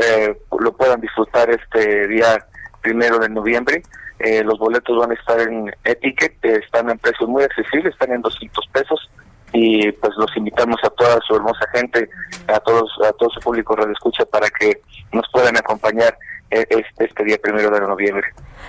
[0.00, 2.46] eh, lo puedan disfrutar este día
[2.80, 3.82] primero de noviembre
[4.18, 8.22] eh, los boletos van a estar en Etiquet, están en precios muy accesibles, están en
[8.22, 9.10] 200 pesos
[9.52, 12.08] y pues los invitamos a toda su hermosa gente,
[12.48, 14.80] a todos a todo su público radio escucha para que
[15.12, 16.16] nos puedan acompañar
[16.50, 18.26] eh, este, este día primero de noviembre.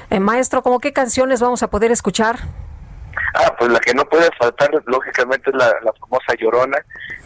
[0.10, 2.38] Eh, maestro, ¿cómo qué canciones vamos a poder escuchar?
[3.34, 6.78] Ah, pues la que no puede faltar, lógicamente, es la, la famosa Llorona.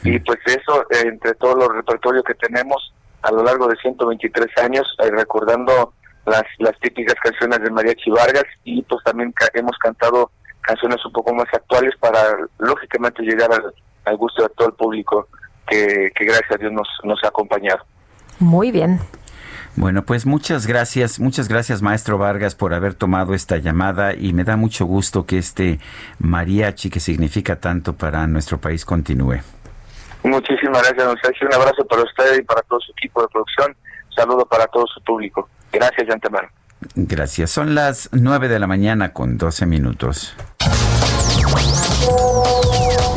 [0.03, 4.87] Y pues eso, entre todos los repertorios que tenemos a lo largo de 123 años,
[4.97, 5.93] recordando
[6.25, 11.33] las, las típicas canciones de Mariachi Vargas y pues también hemos cantado canciones un poco
[11.33, 12.19] más actuales para
[12.59, 13.49] lógicamente llegar
[14.05, 15.27] al, gusto de todo el público
[15.67, 17.83] que, gracias a Dios nos, nos ha acompañado.
[18.39, 18.99] Muy bien.
[19.75, 24.43] Bueno, pues muchas gracias, muchas gracias maestro Vargas por haber tomado esta llamada y me
[24.43, 25.79] da mucho gusto que este
[26.19, 29.39] mariachi que significa tanto para nuestro país continúe.
[30.23, 31.47] Muchísimas gracias, don Sergio.
[31.47, 33.75] Un abrazo para usted y para todo su equipo de producción.
[34.15, 35.49] saludo para todo su público.
[35.71, 36.49] Gracias de antemano.
[36.95, 37.51] Gracias.
[37.51, 40.35] Son las 9 de la mañana con 12 minutos.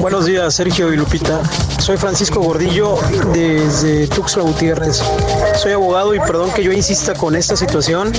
[0.00, 1.40] Buenos días, Sergio y Lupita.
[1.78, 2.96] Soy Francisco Gordillo
[3.32, 5.02] desde Tuxtla Gutiérrez.
[5.56, 8.12] Soy abogado y perdón que yo insista con esta situación,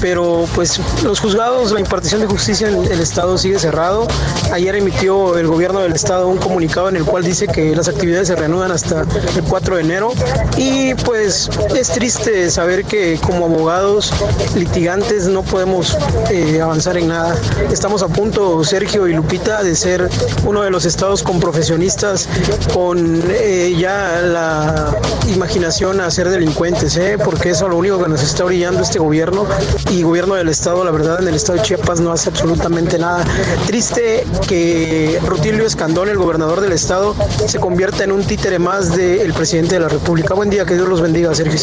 [0.00, 4.06] pero pues los juzgados, la impartición de justicia en el Estado sigue cerrado.
[4.52, 8.28] Ayer emitió el gobierno del Estado un comunicado en el cual dice que las actividades
[8.28, 10.12] se reanudan hasta el 4 de enero
[10.56, 14.12] y pues es triste saber que como abogados
[14.54, 15.96] litigantes no podemos
[16.30, 17.36] eh, avanzar en nada.
[17.70, 20.08] Estamos a punto, Sergio y Lupita, de ser
[20.44, 22.28] uno de los estados con profesionistas
[22.72, 24.96] con eh, ya la
[25.28, 27.16] imaginación a ser delincuentes, ¿eh?
[27.22, 29.46] porque eso es lo único que nos está brillando este gobierno
[29.90, 33.24] y gobierno del estado, la verdad, en el estado de Chiapas no hace absolutamente nada.
[33.66, 37.14] Triste que Rutilio Escandón, el gobernador del estado,
[37.46, 40.34] se convierta en un títere más del presidente de la República.
[40.34, 41.58] Buen día, que Dios los bendiga, Sergio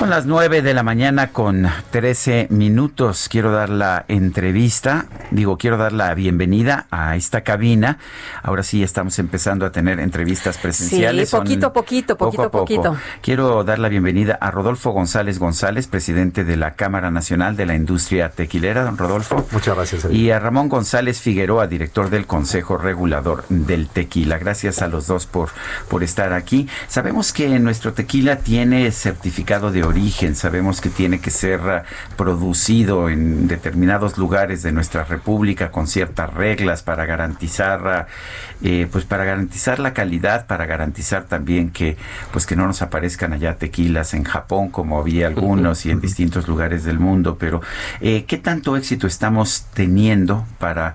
[0.00, 3.28] Son las 9 de la mañana con 13 minutos.
[3.28, 7.98] Quiero dar la entrevista, digo, quiero dar la bienvenida a esta cabina.
[8.42, 11.28] Ahora sí estamos empezando a tener entrevistas presenciales.
[11.28, 12.96] Sí, poquito a poquito, poquito a poquito.
[13.20, 17.74] Quiero dar la bienvenida a Rodolfo González González, presidente de la Cámara Nacional de la
[17.74, 18.84] Industria Tequilera.
[18.84, 19.46] Don Rodolfo.
[19.52, 20.06] Muchas gracias.
[20.10, 24.38] Y a Ramón González Figueroa, director del Consejo Regulador del Tequila.
[24.38, 25.50] Gracias a los dos por,
[25.90, 26.66] por estar aquí.
[26.88, 31.84] Sabemos que nuestro tequila tiene certificado de origen, sabemos que tiene que ser ah,
[32.16, 38.06] producido en determinados lugares de nuestra república con ciertas reglas para garantizar ah,
[38.62, 41.96] eh, pues para garantizar la calidad, para garantizar también que
[42.32, 46.48] pues que no nos aparezcan allá tequilas en Japón como había algunos y en distintos
[46.48, 47.60] lugares del mundo, pero
[48.00, 50.94] eh, ¿qué tanto éxito estamos teniendo para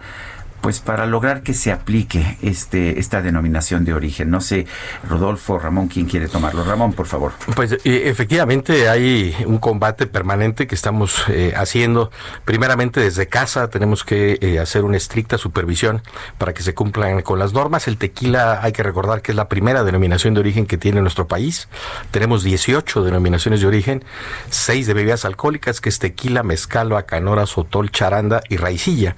[0.65, 4.31] pues para lograr que se aplique este esta denominación de origen.
[4.31, 4.65] No sé,
[5.07, 6.63] Rodolfo, Ramón, ¿quién quiere tomarlo?
[6.63, 7.33] Ramón, por favor.
[7.55, 12.09] Pues eh, efectivamente hay un combate permanente que estamos eh, haciendo.
[12.45, 16.01] Primeramente desde casa tenemos que eh, hacer una estricta supervisión
[16.39, 17.87] para que se cumplan con las normas.
[17.87, 21.27] El tequila hay que recordar que es la primera denominación de origen que tiene nuestro
[21.27, 21.67] país.
[22.09, 24.03] Tenemos 18 denominaciones de origen,
[24.49, 29.15] 6 de bebidas alcohólicas, que es tequila, mezcal, bacanora, sotol, charanda y raicilla.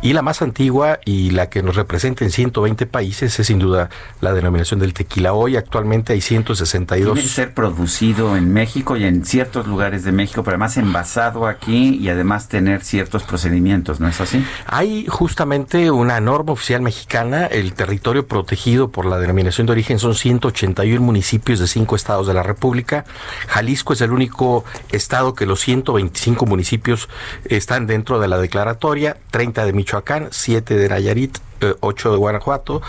[0.00, 3.90] Y la más antigua y la que nos representa en 120 países es sin duda
[4.20, 5.32] la denominación del tequila.
[5.32, 7.14] Hoy actualmente hay 162.
[7.14, 11.46] Tiene que ser producido en México y en ciertos lugares de México, pero además envasado
[11.46, 14.44] aquí y además tener ciertos procedimientos, ¿no es así?
[14.66, 20.14] Hay justamente una norma oficial mexicana, el territorio protegido por la denominación de origen son
[20.14, 23.04] 181 municipios de cinco estados de la República.
[23.48, 27.08] Jalisco es el único estado que los 125 municipios
[27.44, 31.38] están dentro de la declaratoria, 30 de Michoacán, 7 de Nayarit,
[31.80, 32.82] 8 de Guanajuato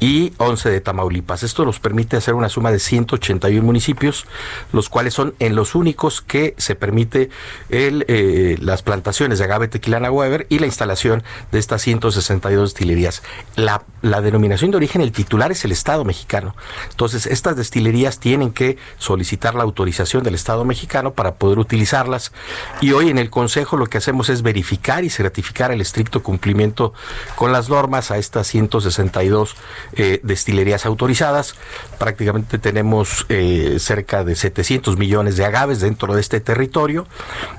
[0.00, 1.42] y 11 de Tamaulipas.
[1.42, 4.26] Esto nos permite hacer una suma de 181 municipios,
[4.72, 7.30] los cuales son en los únicos que se permite
[7.68, 11.22] el, eh, las plantaciones de agave tequilana Weber y la instalación
[11.52, 13.22] de estas 162 destilerías.
[13.56, 16.54] La, la denominación de origen, el titular es el Estado mexicano.
[16.90, 22.32] Entonces, estas destilerías tienen que solicitar la autorización del Estado mexicano para poder utilizarlas.
[22.80, 26.92] Y hoy en el Consejo lo que hacemos es verificar y certificar el estricto cumplimiento
[27.36, 29.56] con las normas a estas 162
[29.94, 31.54] eh, destilerías autorizadas.
[31.98, 37.06] Prácticamente tenemos eh, cerca de 700 millones de agaves dentro de este territorio.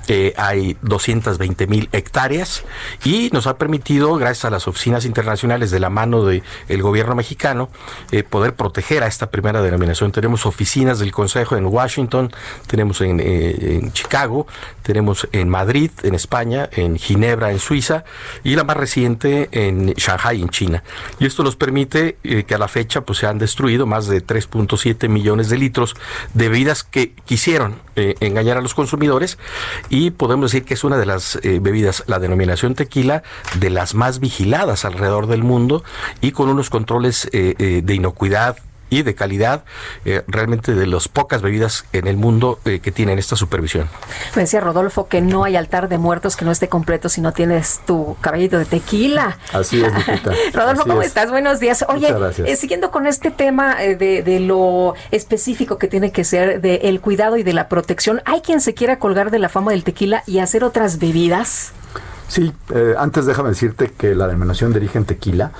[0.08, 2.64] Eh, hay 220 mil hectáreas
[3.04, 6.42] y nos ha permitido, gracias a las oficinas internacionales de la mano del
[6.82, 7.68] gobierno mexicano,
[8.30, 10.12] poder proteger a esta primera denominación.
[10.12, 12.32] Tenemos oficinas del Consejo en Washington,
[12.66, 14.46] tenemos en, en Chicago,
[14.82, 18.04] tenemos en Madrid, en España, en Ginebra, en Suiza
[18.44, 20.82] y la más reciente en Shanghai, China.
[21.18, 24.24] Y esto nos permite eh, que a la fecha pues, se han destruido más de
[24.24, 25.94] 3.7 millones de litros
[26.34, 29.38] de bebidas que quisieron eh, engañar a los consumidores
[29.88, 33.22] y podemos decir que es una de las eh, bebidas, la denominación tequila,
[33.58, 35.84] de las más vigiladas alrededor del mundo
[36.20, 38.56] y con unos controles de inocuidad
[38.96, 39.64] y de calidad,
[40.06, 43.88] eh, realmente de las pocas bebidas en el mundo eh, que tienen esta supervisión.
[44.34, 47.32] Me decía Rodolfo que no hay altar de muertos que no esté completo si no
[47.32, 49.36] tienes tu caballito de tequila.
[49.52, 49.92] Así es,
[50.54, 51.30] Rodolfo, ¿cómo estás?
[51.30, 51.84] Buenos días.
[51.88, 52.08] Oye,
[52.46, 57.00] eh, siguiendo con este tema de, de, lo específico que tiene que ser del el
[57.00, 60.22] cuidado y de la protección, ¿hay quien se quiera colgar de la fama del tequila
[60.26, 61.72] y hacer otras bebidas?
[62.28, 62.52] Sí,
[62.98, 65.52] antes déjame decirte que la denominación de origen tequila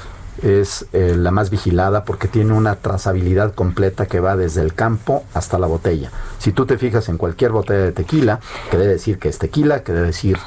[0.42, 5.24] es eh, la más vigilada porque tiene una trazabilidad completa que va desde el campo
[5.34, 6.10] hasta la botella.
[6.38, 8.40] Si tú te fijas en cualquier botella de tequila,
[8.70, 10.38] que debe decir que es tequila, que debe decir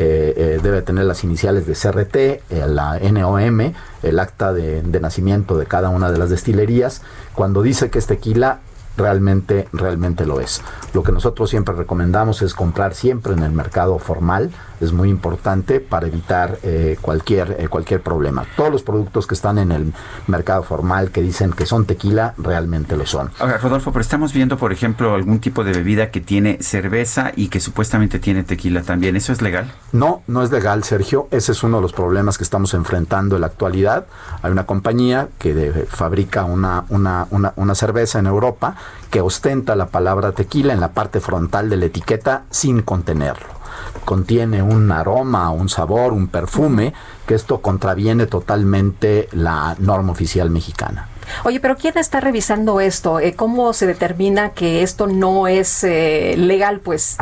[0.00, 3.72] eh, eh, debe tener las iniciales de CRT, la NOM,
[4.02, 7.02] el acta de, de, nacimiento de cada una de las destilerías.
[7.34, 8.60] Cuando dice que es tequila,
[8.98, 10.60] realmente, realmente lo es.
[10.92, 14.50] Lo que nosotros siempre recomendamos es comprar siempre en el mercado formal,
[14.80, 18.44] es muy importante para evitar eh, cualquier, eh, cualquier problema.
[18.56, 19.92] Todos los productos que están en el
[20.26, 23.30] mercado formal que dicen que son tequila, realmente lo son.
[23.38, 27.48] Ahora, Rodolfo, pero estamos viendo, por ejemplo, algún tipo de bebida que tiene cerveza y
[27.48, 29.16] que supuestamente tiene tequila también.
[29.16, 29.72] ¿Eso es legal?
[29.92, 31.28] No, no es legal, Sergio.
[31.30, 34.06] Ese es uno de los problemas que estamos enfrentando en la actualidad.
[34.42, 38.76] Hay una compañía que fabrica una, una, una, una cerveza en Europa
[39.10, 43.58] que ostenta la palabra tequila en la parte frontal de la etiqueta sin contenerlo
[44.04, 46.94] contiene un aroma, un sabor, un perfume,
[47.26, 51.08] que esto contraviene totalmente la norma oficial mexicana.
[51.44, 53.20] Oye, pero ¿quién está revisando esto?
[53.20, 57.18] Eh, ¿Cómo se determina que esto no es eh, legal, pues?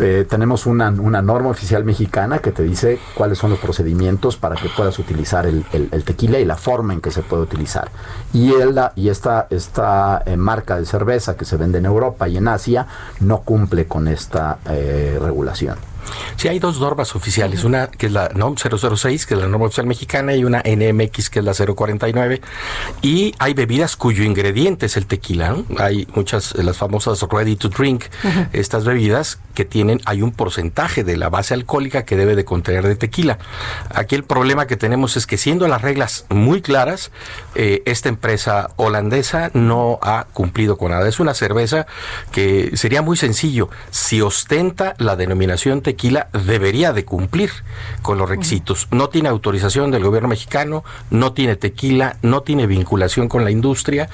[0.00, 4.68] Eh, tenemos una, norma oficial mexicana que te dice cuáles son los procedimientos para que
[4.74, 5.64] puedas utilizar el,
[6.04, 7.90] tequila y la forma en que se puede utilizar.
[8.32, 12.48] Y, el, y esta, esta marca de cerveza que se vende en Europa y en
[12.48, 12.86] Asia
[13.20, 15.91] no cumple con esta regulación.
[16.36, 19.66] Sí, hay dos normas oficiales, una que es la NOM 006, que es la norma
[19.66, 22.40] oficial mexicana, y una NMX, que es la 049.
[23.02, 25.56] Y hay bebidas cuyo ingrediente es el tequila.
[25.78, 28.04] Hay muchas, las famosas ready to drink,
[28.52, 32.86] estas bebidas que tienen, hay un porcentaje de la base alcohólica que debe de contener
[32.86, 33.38] de tequila.
[33.94, 37.10] Aquí el problema que tenemos es que siendo las reglas muy claras,
[37.54, 41.08] eh, esta empresa holandesa no ha cumplido con nada.
[41.08, 41.86] Es una cerveza
[42.30, 43.68] que sería muy sencillo.
[43.90, 47.50] Si ostenta la denominación tequila, tequila debería de cumplir
[48.00, 48.88] con los requisitos.
[48.92, 54.08] No tiene autorización del gobierno mexicano, no tiene tequila, no tiene vinculación con la industria,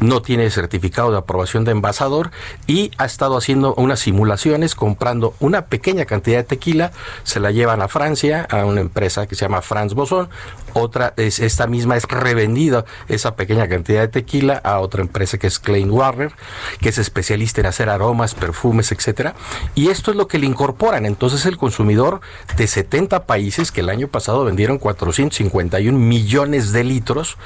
[0.00, 2.32] no tiene certificado de aprobación de envasador
[2.66, 6.92] y ha estado haciendo unas simulaciones comprando una pequeña cantidad de tequila,
[7.22, 10.28] se la llevan a Francia, a una empresa que se llama France Boson,
[10.74, 15.46] otra es esta misma es revendida esa pequeña cantidad de tequila a otra empresa que
[15.46, 16.32] es Klein Warner,
[16.80, 19.34] que es especialista en hacer aromas, perfumes, etcétera,
[19.74, 21.06] y esto es lo que le incorporan.
[21.06, 22.20] Entonces el consumidor
[22.56, 27.36] de 70 países que el año pasado vendieron 451 millones de litros,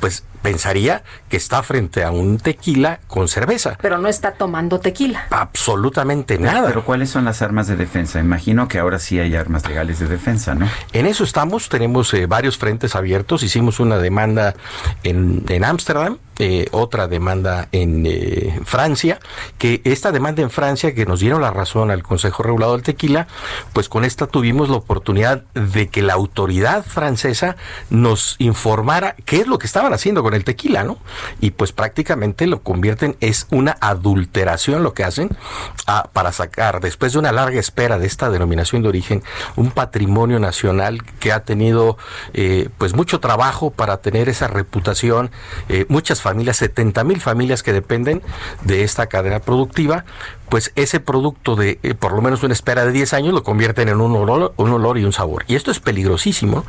[0.00, 3.76] pues pensaría que está frente a un tequila con cerveza.
[3.80, 5.26] Pero no está tomando tequila.
[5.30, 6.68] Absolutamente nada.
[6.68, 8.20] Pero ¿cuáles son las armas de defensa?
[8.20, 10.68] Imagino que ahora sí hay armas legales de defensa, ¿no?
[10.92, 14.54] En eso estamos, tenemos eh, varios frentes abiertos, hicimos una demanda
[15.02, 19.18] en Ámsterdam, eh, otra demanda en eh, Francia,
[19.58, 23.26] que esta demanda en Francia, que nos dieron la razón al Consejo Regulador del Tequila,
[23.72, 27.56] pues con esta tuvimos la oportunidad de que la autoridad francesa
[27.90, 30.98] nos informara qué es lo que estaban haciendo con el tequila, ¿no?
[31.40, 35.36] Y pues prácticamente lo convierten, es una adulteración lo que hacen
[36.12, 39.22] para sacar, después de una larga espera de esta denominación de origen,
[39.54, 41.96] un patrimonio nacional que ha tenido
[42.34, 45.30] eh, pues mucho trabajo para tener esa reputación,
[45.68, 48.20] eh, muchas familias, 70 mil familias que dependen
[48.64, 50.04] de esta cadena productiva,
[50.48, 53.88] pues ese producto de eh, por lo menos una espera de 10 años lo convierten
[53.88, 55.44] en un olor, un olor y un sabor.
[55.48, 56.64] Y esto es peligrosísimo.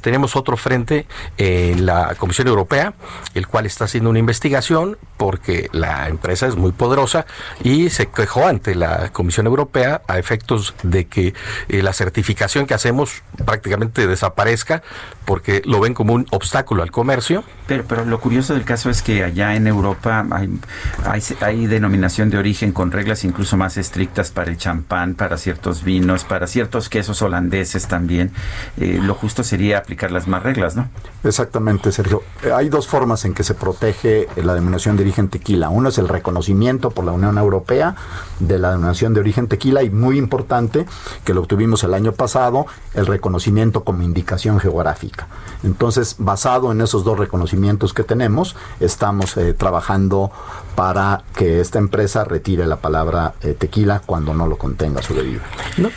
[0.00, 1.06] tenemos otro frente
[1.38, 2.94] en la Comisión Europea,
[3.34, 7.26] el cual está haciendo una investigación porque la empresa es muy poderosa
[7.62, 11.34] y se quejó ante la Comisión Europea a efectos de que
[11.68, 14.82] eh, la certificación que hacemos prácticamente desaparezca
[15.24, 17.44] porque lo ven como un obstáculo al comercio.
[17.66, 22.38] Pero, pero lo curioso del caso es que allá en Europa hay, hay denominación de
[22.38, 27.22] origen con reglas incluso más estrictas para el champán, para ciertos vinos, para ciertos quesos
[27.22, 28.32] holandeses también.
[28.76, 30.88] Eh, lo justo sería aplicar las más reglas, ¿no?
[31.24, 32.22] Exactamente, Sergio.
[32.42, 35.68] Eh, hay dos formas en que se protege la denominación de origen tequila.
[35.68, 37.94] Uno es el reconocimiento por la Unión Europea
[38.40, 40.86] de la denominación de origen tequila y muy importante
[41.24, 45.28] que lo obtuvimos el año pasado, el reconocimiento como indicación geográfica.
[45.62, 50.30] Entonces, basado en esos dos reconocimientos que tenemos, estamos eh, trabajando
[50.74, 55.42] para que esta empresa retire la palabra eh, tequila cuando no lo contenga su bebida.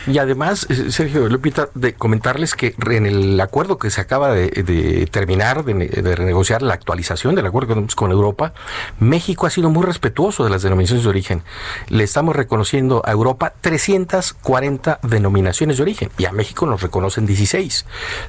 [0.06, 5.08] y además, eh, Sergio Lupita, de comentarles que en el acuerdo que se acaba de,
[5.10, 8.52] terminar, de, renegociar la actualización del acuerdo con Europa,
[9.00, 11.42] México ha sido muy respetuoso de las denominaciones de origen.
[11.88, 17.86] Le estamos reconociendo a Europa 340 denominaciones de origen y a México nos reconocen 16.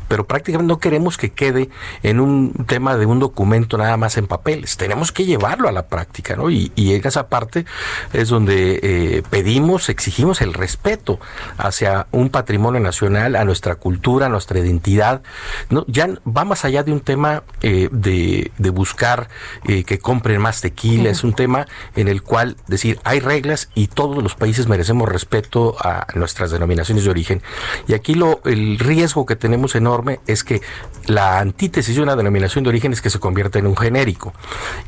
[0.07, 1.69] Pero prácticamente no queremos que quede
[2.03, 4.77] en un tema de un documento nada más en papeles.
[4.77, 6.49] Tenemos que llevarlo a la práctica, ¿no?
[6.49, 7.65] Y, en esa parte
[8.14, 11.19] es donde eh, pedimos, exigimos el respeto
[11.57, 15.22] hacia un patrimonio nacional, a nuestra cultura, a nuestra identidad.
[15.69, 19.30] No, ya va más allá de un tema eh, de, buscar
[19.65, 23.88] eh, que compren más tequila, es un tema en el cual decir hay reglas y
[23.88, 27.41] todos los países merecemos respeto a nuestras denominaciones de origen.
[27.88, 30.61] Y aquí lo, el riesgo que tenemos enorme es que
[31.05, 34.34] la antítesis de una denominación de origen es que se convierta en un genérico.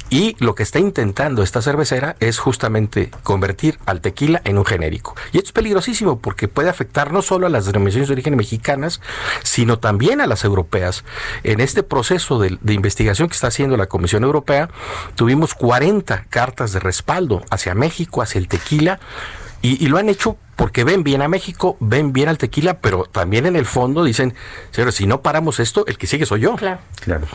[0.10, 5.16] Y lo que está intentando esta cervecera es justamente convertir al tequila en un genérico.
[5.32, 9.02] Y esto es peligrosísimo porque puede afectar no solo a las denominaciones de origen mexicanas,
[9.44, 11.04] sino también a las europeas.
[11.44, 14.70] En este proceso de, de investigación que está haciendo la Comisión Europea,
[15.16, 19.00] tuvimos 40 cartas de respaldo hacia México, hacia el tequila,
[19.62, 23.46] y, lo han hecho porque ven bien a México, ven bien al tequila, pero también
[23.46, 24.34] en el fondo dicen,
[24.72, 26.56] señores, si no paramos esto, el que sigue soy yo.
[26.56, 26.80] Claro.
[27.02, 27.28] claro.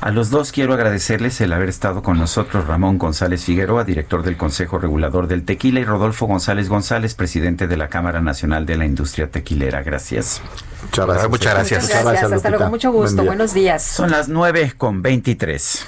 [0.00, 4.36] A los dos quiero agradecerles el haber estado con nosotros, Ramón González Figueroa, director del
[4.36, 8.84] Consejo Regulador del Tequila, y Rodolfo González González, presidente de la Cámara Nacional de la
[8.86, 9.82] Industria Tequilera.
[9.82, 10.42] Gracias.
[10.82, 11.30] Muchas gracias.
[11.30, 11.82] Muchas gracias.
[11.82, 12.32] Muchas gracias.
[12.32, 12.70] Hasta luego.
[12.70, 13.24] Mucho gusto.
[13.24, 13.82] Buenos días.
[13.82, 15.86] Son las nueve con veintitrés.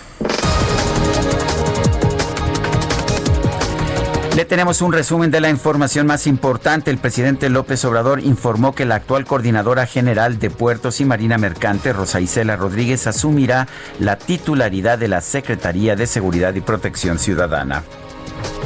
[4.49, 6.91] Tenemos un resumen de la información más importante.
[6.91, 11.93] El presidente López Obrador informó que la actual coordinadora general de puertos y marina mercante,
[11.93, 13.69] Rosa Isela Rodríguez, asumirá
[13.99, 17.83] la titularidad de la Secretaría de Seguridad y Protección Ciudadana.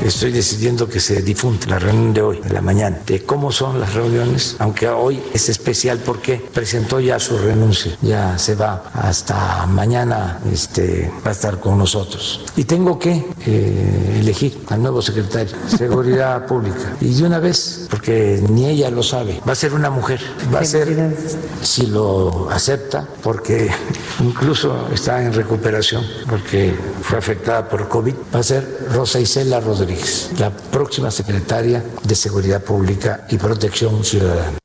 [0.04, 3.80] Estoy decidiendo que se difunda la reunión de hoy, de la mañana, de cómo son
[3.80, 9.64] las reuniones, aunque hoy es especial porque presentó ya su renuncia, ya se va hasta
[9.66, 12.42] mañana, este, va a estar con nosotros.
[12.54, 16.96] Y tengo que eh, elegir al nuevo secretario de Seguridad Pública.
[17.00, 20.20] Y de una vez, porque ni ella lo sabe, va a ser una mujer,
[20.54, 21.16] va a ser,
[21.62, 23.70] si lo acepta, porque
[24.20, 30.30] incluso está en recuperación, porque fue afectada por COVID, va a ser Rosa Isela Rodríguez,
[30.38, 34.58] la próxima secretaria de Seguridad Pública y Protección Ciudadana.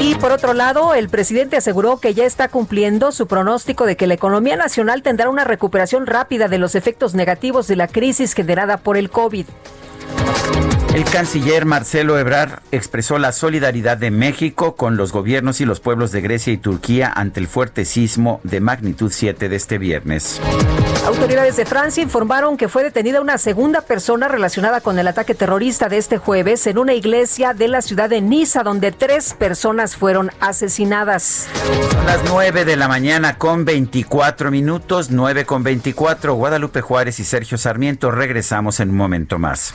[0.00, 4.06] Y por otro lado, el presidente aseguró que ya está cumpliendo su pronóstico de que
[4.06, 8.78] la economía nacional tendrá una recuperación rápida de los efectos negativos de la crisis generada
[8.78, 9.46] por el COVID.
[10.98, 16.10] El canciller Marcelo Ebrard expresó la solidaridad de México con los gobiernos y los pueblos
[16.10, 20.40] de Grecia y Turquía ante el fuerte sismo de magnitud 7 de este viernes.
[21.06, 25.88] Autoridades de Francia informaron que fue detenida una segunda persona relacionada con el ataque terrorista
[25.88, 30.32] de este jueves en una iglesia de la ciudad de Niza, donde tres personas fueron
[30.40, 31.46] asesinadas.
[31.92, 36.34] Son las 9 de la mañana con 24 minutos, 9 con 24.
[36.34, 39.74] Guadalupe Juárez y Sergio Sarmiento regresamos en un momento más.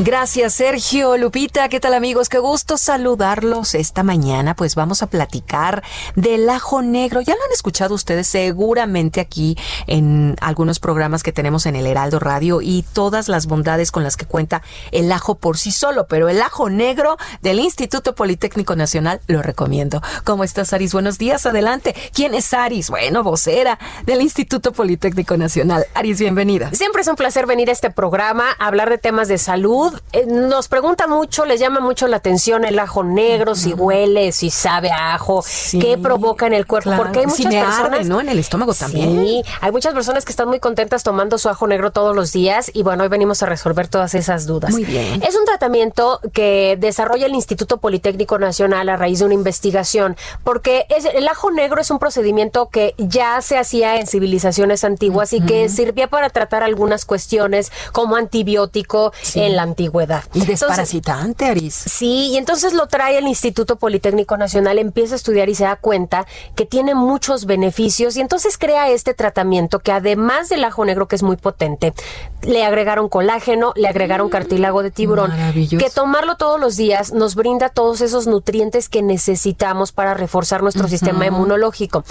[0.00, 1.70] Gracias, Sergio, Lupita.
[1.70, 2.28] ¿Qué tal, amigos?
[2.28, 4.54] Qué gusto saludarlos esta mañana.
[4.54, 5.82] Pues vamos a platicar
[6.16, 7.22] del ajo negro.
[7.22, 9.56] Ya lo han escuchado ustedes seguramente aquí
[9.86, 14.18] en algunos programas que tenemos en el Heraldo Radio y todas las bondades con las
[14.18, 14.60] que cuenta
[14.92, 16.06] el ajo por sí solo.
[16.08, 20.02] Pero el ajo negro del Instituto Politécnico Nacional lo recomiendo.
[20.24, 20.92] ¿Cómo estás, Aris?
[20.92, 21.94] Buenos días, adelante.
[22.12, 22.90] ¿Quién es Aris?
[22.90, 25.86] Bueno, vocera del Instituto Politécnico Nacional.
[25.94, 26.70] Aris, bienvenida.
[26.74, 30.26] Siempre es un placer venir a este programa, a hablar de temas de salud eh,
[30.26, 34.90] nos pregunta mucho, les llama mucho la atención el ajo negro, si huele, si sabe
[34.90, 38.20] a ajo, qué provoca en el cuerpo, porque hay muchas personas, ¿no?
[38.20, 39.24] En el estómago también.
[39.24, 42.70] Sí, hay muchas personas que están muy contentas tomando su ajo negro todos los días
[42.72, 44.70] y bueno, hoy venimos a resolver todas esas dudas.
[44.70, 45.22] Muy bien.
[45.22, 50.86] Es un tratamiento que desarrolla el Instituto Politécnico Nacional a raíz de una investigación, porque
[50.88, 55.40] es, el ajo negro es un procedimiento que ya se hacía en civilizaciones antiguas y
[55.40, 60.24] que servía para tratar algunas cuestiones como antibiótico en la antigüedad.
[60.32, 61.74] Y desparasitante, Aris.
[61.74, 65.76] Sí, y entonces lo trae el Instituto Politécnico Nacional, empieza a estudiar y se da
[65.76, 71.08] cuenta que tiene muchos beneficios y entonces crea este tratamiento que además del ajo negro
[71.08, 71.92] que es muy potente,
[72.42, 75.32] le agregaron colágeno, le agregaron cartílago de tiburón,
[75.78, 80.88] que tomarlo todos los días nos brinda todos esos nutrientes que necesitamos para reforzar nuestro
[80.88, 82.04] sistema inmunológico.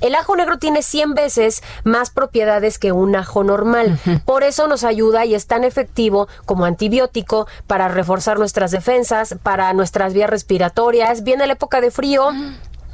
[0.00, 3.98] El ajo negro tiene 100 veces más propiedades que un ajo normal.
[4.24, 7.09] Por eso nos ayuda y es tan efectivo como antibiótico
[7.66, 11.22] para reforzar nuestras defensas, para nuestras vías respiratorias.
[11.24, 12.30] Viene la época de frío,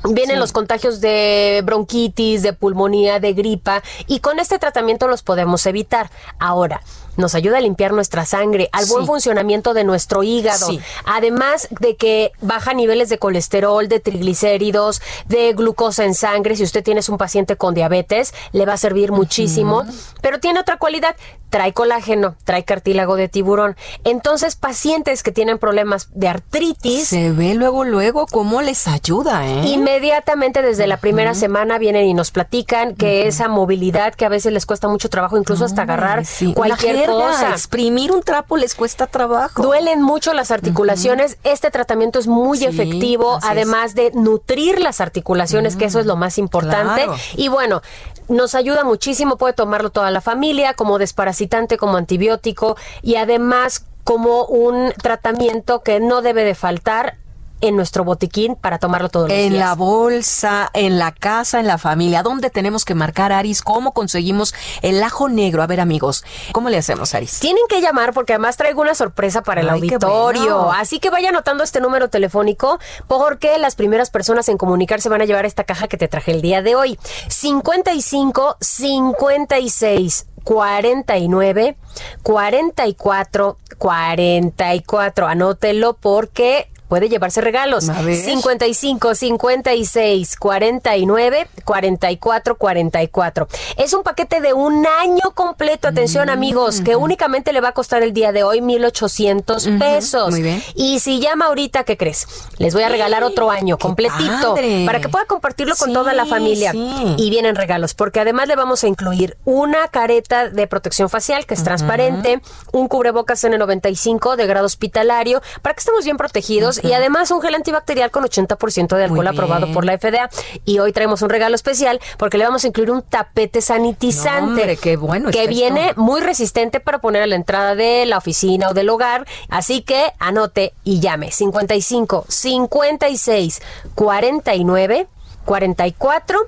[0.09, 5.67] Vienen los contagios de bronquitis, de pulmonía, de gripa y con este tratamiento los podemos
[5.67, 6.11] evitar.
[6.39, 6.81] Ahora,
[7.17, 10.69] nos ayuda a limpiar nuestra sangre, al buen funcionamiento de nuestro hígado,
[11.05, 16.57] además de que baja niveles de colesterol, de triglicéridos, de glucosa en sangre.
[16.57, 19.85] Si usted tiene un paciente con diabetes, le va a servir muchísimo,
[20.23, 21.15] pero tiene otra cualidad,
[21.51, 23.77] trae colágeno, trae cartílago de tiburón.
[24.05, 27.09] Entonces, pacientes que tienen problemas de artritis...
[27.09, 29.69] Se ve luego, luego cómo les ayuda, ¿eh?
[29.69, 34.53] Inmediatamente desde la primera semana vienen y nos platican que esa movilidad que a veces
[34.53, 36.25] les cuesta mucho trabajo, incluso hasta agarrar
[36.55, 37.51] cualquier cosa.
[37.51, 39.63] Exprimir un trapo les cuesta trabajo.
[39.63, 41.39] Duelen mucho las articulaciones.
[41.45, 46.39] Este tratamiento es muy efectivo, además de nutrir las articulaciones, que eso es lo más
[46.39, 47.07] importante.
[47.37, 47.83] Y bueno,
[48.29, 54.45] nos ayuda muchísimo, puede tomarlo toda la familia como desparasitante, como antibiótico y además como
[54.45, 57.17] un tratamiento que no debe de faltar
[57.61, 59.55] en nuestro botiquín para tomarlo todos los en días.
[59.55, 62.23] En la bolsa, en la casa, en la familia.
[62.23, 63.63] ¿Dónde tenemos que marcar, Aris?
[63.63, 65.63] ¿Cómo conseguimos el ajo negro?
[65.63, 67.41] A ver, amigos, ¿cómo le hacemos, Aris?
[67.41, 70.71] Tienen que llamar porque además traigo una sorpresa para el auditorio.
[70.73, 75.25] Así que vaya anotando este número telefónico porque las primeras personas en comunicarse van a
[75.25, 76.99] llevar esta caja que te traje el día de hoy.
[77.29, 81.77] 55 56 49
[82.23, 85.27] 44 44.
[85.27, 87.85] Anótelo porque puede llevarse regalos.
[87.85, 93.49] 55 56 49 44 44.
[93.77, 98.03] Es un paquete de un año completo, atención amigos, que únicamente le va a costar
[98.03, 100.35] el día de hoy 1800 pesos.
[100.75, 102.27] Y si llama ahorita, ¿qué crees?
[102.59, 104.55] Les voy a regalar otro año completito
[104.87, 106.73] para que pueda compartirlo con toda la familia.
[106.75, 111.55] Y vienen regalos, porque además le vamos a incluir una careta de protección facial que
[111.55, 112.41] es transparente,
[112.73, 117.55] un cubrebocas N95 de grado hospitalario, para que estemos bien protegidos y además un gel
[117.55, 120.29] antibacterial con 80% de alcohol aprobado por la FDA.
[120.65, 124.77] Y hoy traemos un regalo especial porque le vamos a incluir un tapete sanitizante.
[124.77, 125.31] qué bueno.
[125.31, 129.27] Que viene muy resistente para poner a la entrada de la oficina o del hogar.
[129.49, 133.63] Así que anote y llame 55 56
[133.95, 135.09] 49
[135.45, 136.39] 44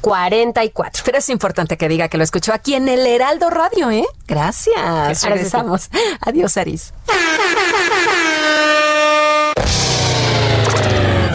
[0.00, 1.02] 44.
[1.04, 4.06] Pero es importante que diga que lo escuchó aquí en el Heraldo Radio, ¿eh?
[4.26, 5.24] Gracias.
[5.24, 5.90] Regresamos.
[6.20, 6.92] Adiós, Aris.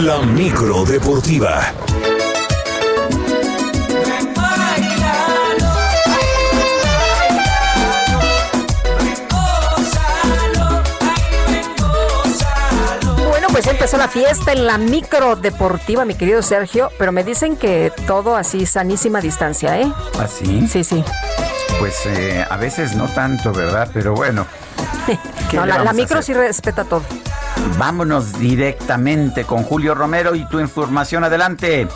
[0.04, 1.74] La micro deportiva.
[13.30, 17.56] Bueno, pues empezó la fiesta en la micro deportiva, mi querido Sergio, pero me dicen
[17.56, 19.90] que todo así sanísima distancia, ¿eh?
[20.20, 20.68] ¿Ah, sí?
[20.68, 21.02] Sí, sí.
[21.84, 23.90] Pues eh, a veces no tanto, ¿verdad?
[23.94, 24.48] Pero bueno.
[25.52, 27.04] la, la micro sí respeta todo.
[27.78, 31.26] Vámonos directamente con Julio Romero y tu información.
[31.26, 31.90] Adelante.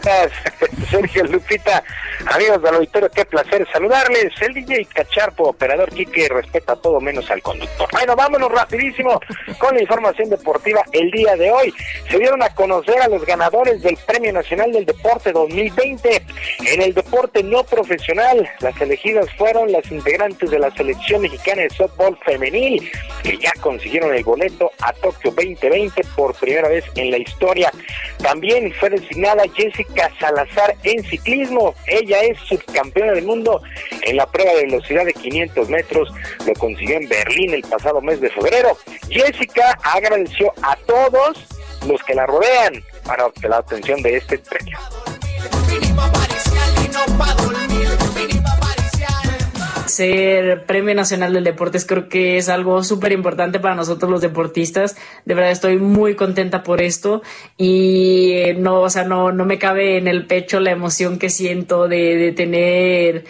[0.90, 1.82] Sergio Lupita,
[2.26, 4.32] amigos del auditorio, qué placer saludarles.
[4.40, 7.88] El DJ Cacharpo, operador Quique, respeta todo menos al conductor.
[7.92, 9.20] Bueno, vámonos rapidísimo
[9.58, 11.74] con la información deportiva el día de hoy.
[12.08, 16.22] Se dieron a conocer a los ganadores del Premio Nacional del Deporte 2020.
[16.66, 21.70] En el deporte no profesional, las elegidas fueron las integrantes de la selección mexicana de
[21.70, 22.90] softball femenil,
[23.22, 27.70] que ya consiguieron el boleto a Tokio 2020 por primera vez en la historia.
[28.22, 31.74] También fue designada Jessica Salazar en ciclismo.
[31.86, 33.62] Ella es subcampeona del mundo
[34.02, 36.12] en la prueba de velocidad de 500 metros.
[36.46, 38.76] Lo consiguió en Berlín el pasado mes de febrero.
[39.08, 41.38] Jessica agradeció a todos
[41.86, 44.78] los que la rodean para la obtención de este premio.
[49.90, 54.96] Ser Premio Nacional del Deportes creo que es algo súper importante para nosotros los deportistas.
[55.26, 57.22] De verdad estoy muy contenta por esto
[57.58, 61.28] y eh, no, o sea, no, no me cabe en el pecho la emoción que
[61.28, 63.24] siento de, tener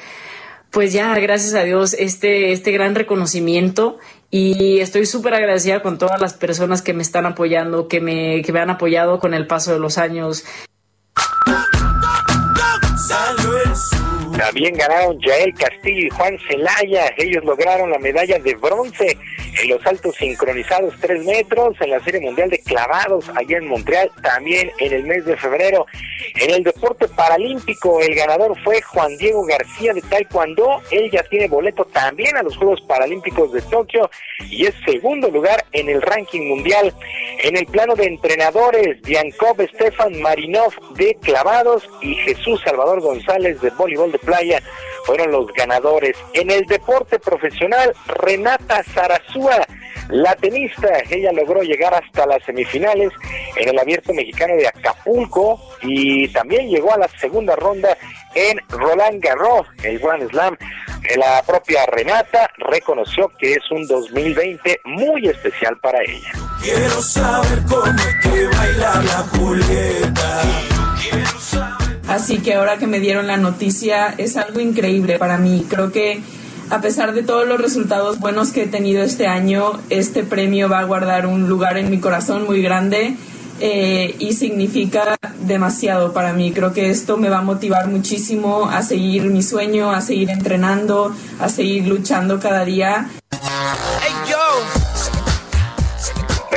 [0.71, 3.99] pues ya, gracias a Dios, este, este gran reconocimiento
[4.31, 8.53] y estoy súper agradecida con todas las personas que me están apoyando, que me, que
[8.53, 10.45] me han apoyado con el paso de los años.
[14.41, 17.13] También ganaron Yael Castillo y Juan Celaya.
[17.19, 19.19] Ellos lograron la medalla de bronce
[19.63, 24.11] en los saltos sincronizados 3 metros en la Serie Mundial de Clavados allá en Montreal,
[24.23, 25.85] también en el mes de febrero.
[26.37, 30.81] En el deporte paralímpico, el ganador fue Juan Diego García de Taekwondo.
[30.91, 34.11] Él ya tiene boleto también a los Juegos Paralímpicos de Tokio
[34.49, 36.95] y es segundo lugar en el ranking mundial.
[37.43, 43.71] En el plano de entrenadores, Biankov Stefan Marinov de Clavados y Jesús Salvador González de
[43.71, 44.63] Voleibol de Playa
[45.05, 46.17] fueron los ganadores.
[46.35, 49.67] En el deporte profesional, Renata Zarazúa,
[50.09, 53.11] la tenista, ella logró llegar hasta las semifinales
[53.57, 57.97] en el Abierto Mexicano de Acapulco y también llegó a la segunda ronda
[58.37, 60.57] en Roland Garros, el Grand Slam.
[61.17, 66.31] La propia Renata reconoció que es un 2020 muy especial para ella.
[66.63, 70.43] Quiero saber cómo es que baila la Julieta.
[72.11, 75.65] Así que ahora que me dieron la noticia es algo increíble para mí.
[75.69, 76.21] Creo que
[76.69, 80.81] a pesar de todos los resultados buenos que he tenido este año, este premio va
[80.81, 83.15] a guardar un lugar en mi corazón muy grande
[83.61, 86.51] eh, y significa demasiado para mí.
[86.51, 91.15] Creo que esto me va a motivar muchísimo a seguir mi sueño, a seguir entrenando,
[91.39, 93.09] a seguir luchando cada día.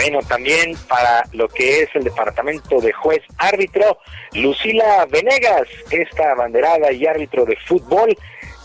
[0.04, 4.00] Bueno, también para lo que es el departamento de juez árbitro,
[4.34, 8.14] Lucila Venegas, esta abanderada y árbitro de fútbol,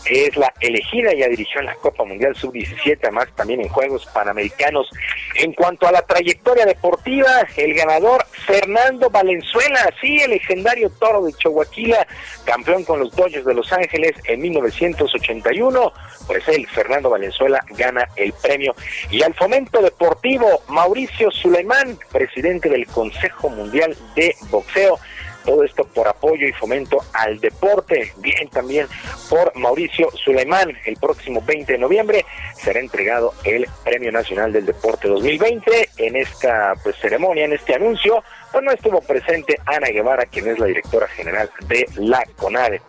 [0.05, 4.89] es la elegida, ya dirigió en la Copa Mundial Sub-17, además también en Juegos Panamericanos.
[5.35, 11.33] En cuanto a la trayectoria deportiva, el ganador Fernando Valenzuela, sí, el legendario toro de
[11.33, 12.07] Chihuahua,
[12.45, 15.93] campeón con los Dodgers de Los Ángeles en 1981,
[16.27, 18.75] pues él, Fernando Valenzuela, gana el premio.
[19.11, 24.99] Y al fomento deportivo, Mauricio Suleimán, presidente del Consejo Mundial de Boxeo,
[25.45, 28.13] todo esto por apoyo y fomento al deporte.
[28.17, 28.87] Bien también
[29.29, 30.77] por Mauricio Suleimán.
[30.85, 32.25] El próximo 20 de noviembre
[32.55, 35.89] será entregado el Premio Nacional del Deporte 2020.
[35.97, 40.59] En esta pues, ceremonia, en este anuncio, pues no estuvo presente Ana Guevara, quien es
[40.59, 42.81] la directora general de la CONADE.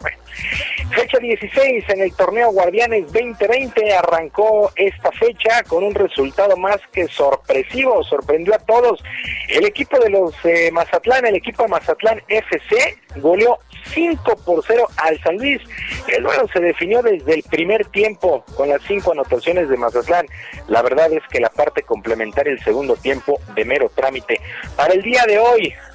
[0.91, 7.07] Fecha 16 en el torneo Guardianes 2020 arrancó esta fecha con un resultado más que
[7.09, 9.03] sorpresivo, sorprendió a todos.
[9.49, 13.59] El equipo de los eh, Mazatlán, el equipo Mazatlán FC, goleó
[13.95, 15.61] 5 por 0 al San Luis.
[16.09, 20.27] El duelo se definió desde el primer tiempo con las cinco anotaciones de Mazatlán.
[20.69, 24.41] La verdad es que la parte complementaria el segundo tiempo de mero trámite.
[24.77, 25.50] Para el día de hoy,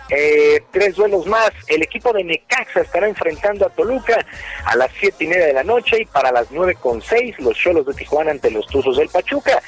[0.10, 1.52] eh, tres duelos más.
[1.68, 4.26] El equipo de Necaxa estará enfrentando a Toluca
[4.66, 7.58] a las siete y media de la noche y para las nueve con seis los
[7.58, 9.62] Cholos de Tijuana ante los Tuzos del Pachuca.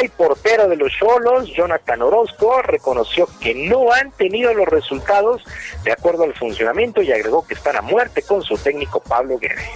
[0.00, 5.42] El portero de los Cholos, Jonathan Orozco, reconoció que no han tenido los resultados
[5.84, 9.68] de acuerdo al funcionamiento y agregó que están a muerte con su técnico Pablo Guerre.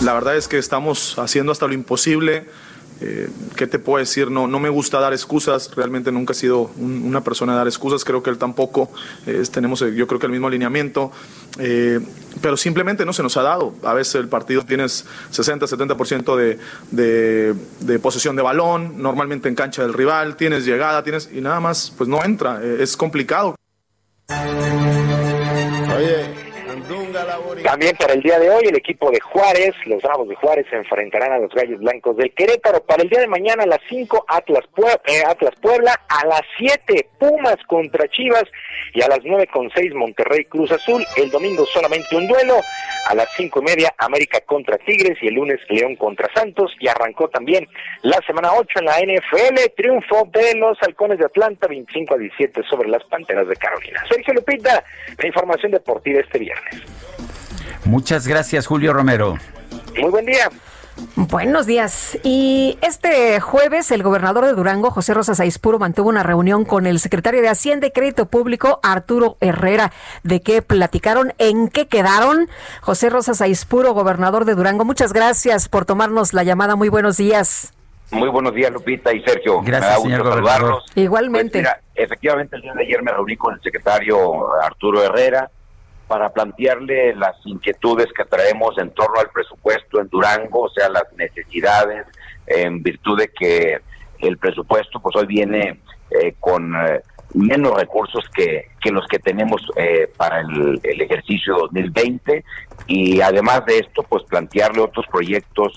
[0.00, 2.44] La verdad es que estamos haciendo hasta lo imposible
[3.00, 4.30] eh, ¿Qué te puedo decir?
[4.30, 8.04] No, no me gusta dar excusas, realmente nunca he sido una persona de dar excusas,
[8.04, 8.90] creo que él tampoco,
[9.52, 11.10] tenemos eh, yo creo que el mismo alineamiento,
[11.58, 12.00] eh,
[12.40, 13.74] pero simplemente no se nos ha dado.
[13.82, 16.58] A veces el partido tienes 60, 70% de,
[16.90, 21.60] de, de posesión de balón, normalmente en cancha del rival, tienes llegada, tienes y nada
[21.60, 23.56] más, pues no entra, es complicado.
[25.96, 26.43] Oye,
[27.62, 30.76] también para el día de hoy el equipo de Juárez, los Bravos de Juárez se
[30.76, 32.82] enfrentarán a los Gallos Blancos del Querétaro.
[32.84, 34.64] Para el día de mañana a las 5 Atlas,
[35.06, 38.44] eh, Atlas Puebla, a las 7 Pumas contra Chivas
[38.92, 41.04] y a las 9 con 6 Monterrey Cruz Azul.
[41.16, 42.60] El domingo solamente un duelo,
[43.08, 46.72] a las 5 y media América contra Tigres y el lunes León contra Santos.
[46.80, 47.68] Y arrancó también
[48.02, 52.62] la semana 8 en la NFL, triunfo de los Halcones de Atlanta 25 a 17
[52.68, 54.02] sobre las Panteras de Carolina.
[54.08, 54.84] Sergio Lupita,
[55.18, 56.82] la información deportiva este viernes.
[57.84, 59.36] Muchas gracias, Julio Romero.
[59.98, 60.48] Muy buen día.
[61.16, 62.18] Buenos días.
[62.22, 67.00] Y este jueves el gobernador de Durango, José Rosa Aispuro, mantuvo una reunión con el
[67.00, 69.92] secretario de Hacienda y Crédito Público, Arturo Herrera.
[70.22, 71.32] ¿De qué platicaron?
[71.38, 72.48] ¿En qué quedaron?
[72.80, 76.76] José Rosa Aispuro, gobernador de Durango, muchas gracias por tomarnos la llamada.
[76.76, 77.72] Muy buenos días.
[78.10, 79.62] Muy buenos días, Lupita y Sergio.
[79.62, 80.82] Gracias, señor gobernador.
[80.94, 81.62] Igualmente.
[81.62, 85.50] Pues efectivamente, el día de ayer me reuní con el secretario Arturo Herrera
[86.14, 91.12] para plantearle las inquietudes que traemos en torno al presupuesto en Durango, o sea, las
[91.16, 92.06] necesidades,
[92.46, 93.80] en virtud de que
[94.20, 95.80] el presupuesto pues hoy viene
[96.12, 97.00] eh, con eh,
[97.34, 102.44] menos recursos que, que, los que tenemos eh, para el, el, ejercicio 2020
[102.86, 105.76] y además de esto pues plantearle otros proyectos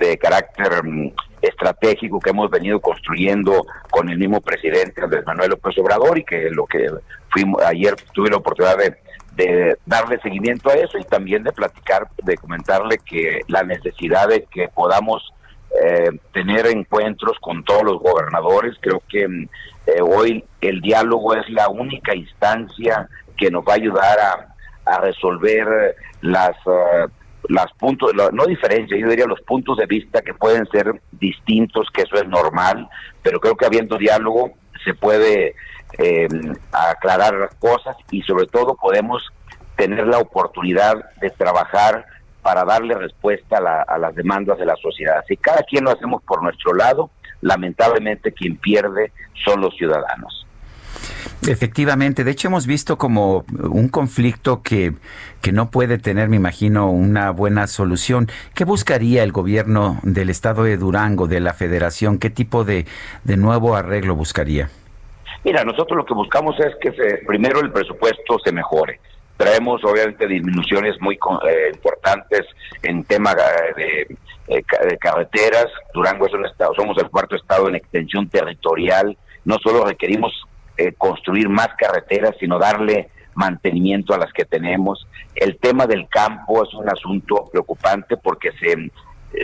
[0.00, 5.78] de carácter mm, estratégico que hemos venido construyendo con el mismo presidente Andrés Manuel López
[5.78, 6.88] Obrador y que lo que
[7.30, 8.96] fuimos ayer tuve la oportunidad de
[9.40, 14.44] de darle seguimiento a eso y también de platicar, de comentarle que la necesidad de
[14.44, 15.32] que podamos
[15.82, 21.68] eh, tener encuentros con todos los gobernadores, creo que eh, hoy el diálogo es la
[21.68, 24.46] única instancia que nos va a ayudar a,
[25.00, 26.50] resolver las...
[26.66, 27.08] Uh,
[27.48, 32.02] las puntos, no diferencias, yo diría los puntos de vista que pueden ser distintos, que
[32.02, 32.88] eso es normal,
[33.22, 34.52] pero creo que habiendo diálogo
[34.84, 35.54] se puede
[35.98, 36.28] eh,
[36.72, 39.22] aclarar las cosas y sobre todo podemos
[39.76, 42.04] tener la oportunidad de trabajar
[42.42, 45.22] para darle respuesta a, las demandas de la sociedad.
[45.28, 47.10] Si cada quien lo hacemos por nuestro lado,
[47.40, 49.12] lamentablemente quien pierde
[49.44, 50.46] son los ciudadanos.
[51.46, 54.94] Efectivamente, de hecho hemos visto como un conflicto que,
[55.40, 58.28] que no puede tener, me imagino, una buena solución.
[58.54, 62.18] ¿Qué buscaría el gobierno del estado de Durango, de la federación?
[62.18, 62.86] ¿Qué tipo de,
[63.24, 64.68] de nuevo arreglo buscaría?
[65.44, 69.00] Mira, nosotros lo que buscamos es que se, primero el presupuesto se mejore.
[69.36, 72.42] Traemos obviamente disminuciones muy eh, importantes
[72.82, 74.16] en tema de,
[74.98, 75.66] carreteras.
[75.94, 79.16] Durango es un estado, somos el cuarto estado en extensión territorial.
[79.44, 80.32] No solo requerimos
[80.76, 85.06] eh, construir más carreteras, sino darle mantenimiento a las que tenemos.
[85.34, 88.90] El tema del campo es un asunto preocupante porque se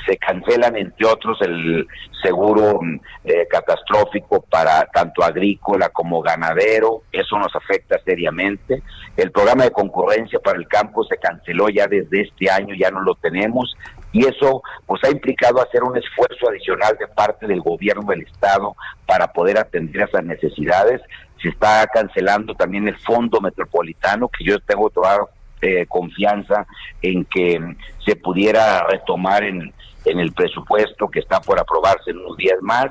[0.07, 1.87] se cancelan, entre otros, el
[2.23, 2.81] seguro
[3.25, 7.03] eh, catastrófico para tanto agrícola como ganadero.
[7.13, 8.83] Eso nos afecta seriamente.
[9.17, 13.01] El programa de concurrencia para el campo se canceló ya desde este año, ya no
[13.01, 13.77] lo tenemos.
[14.13, 18.75] Y eso pues ha implicado hacer un esfuerzo adicional de parte del gobierno del Estado
[19.07, 21.01] para poder atender esas necesidades.
[21.41, 25.19] Se está cancelando también el fondo metropolitano, que yo tengo toda
[25.63, 26.67] eh, confianza
[27.03, 29.73] en que se pudiera retomar en,
[30.05, 32.87] en el presupuesto que está por aprobarse en unos días más.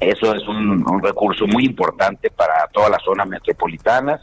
[0.00, 4.20] Eso es un, recurso muy importante para todas las zonas metropolitanas.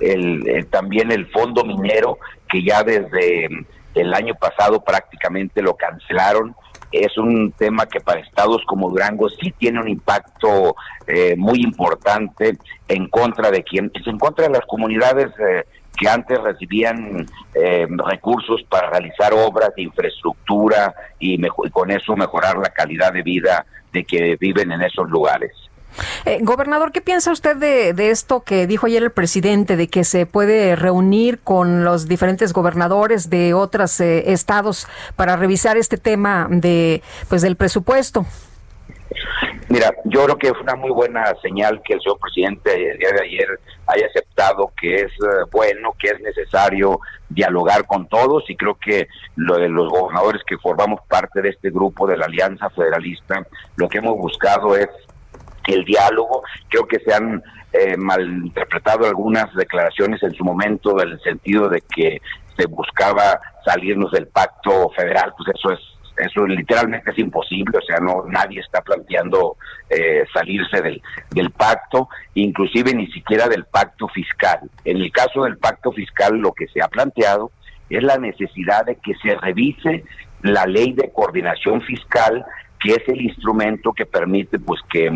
[0.00, 3.48] El, también el fondo minero, que ya desde
[3.94, 6.54] el año pasado prácticamente lo cancelaron,
[6.92, 10.74] es un tema que para estados como Durango sí tiene un impacto
[11.06, 12.56] eh, muy importante
[12.86, 15.64] en contra de quien, en contra de las comunidades eh,
[15.98, 22.70] que antes recibían eh, recursos para realizar obras de infraestructura y, con eso mejorar la
[22.70, 25.52] calidad de vida de que viven en esos lugares.
[26.24, 30.26] Eh, gobernador, ¿qué piensa usted de, esto que dijo ayer el presidente, de que se
[30.26, 34.86] puede reunir con los diferentes gobernadores de otros eh, estados
[35.16, 38.26] para revisar este tema de, pues, del presupuesto?
[39.68, 43.10] Mira, yo creo que es una muy buena señal que el señor presidente el día
[43.12, 48.56] de ayer haya aceptado que es eh, bueno, que es necesario dialogar con todos y
[48.56, 52.70] creo que lo de los gobernadores que formamos parte de este grupo de la Alianza
[52.70, 53.46] Federalista,
[53.76, 54.88] lo que hemos buscado es
[55.66, 56.42] el diálogo.
[56.68, 61.82] Creo que se han eh, malinterpretado algunas declaraciones en su momento en el sentido de
[61.82, 62.20] que
[62.56, 65.80] se buscaba salirnos del pacto federal, pues eso es
[66.18, 69.56] eso literalmente es imposible, o sea, no nadie está planteando
[69.88, 74.60] eh, salirse del, del pacto, inclusive ni siquiera del pacto fiscal.
[74.84, 77.50] En el caso del pacto fiscal, lo que se ha planteado
[77.90, 80.04] es la necesidad de que se revise
[80.42, 82.44] la ley de coordinación fiscal
[82.80, 85.10] que es el instrumento que permite pues que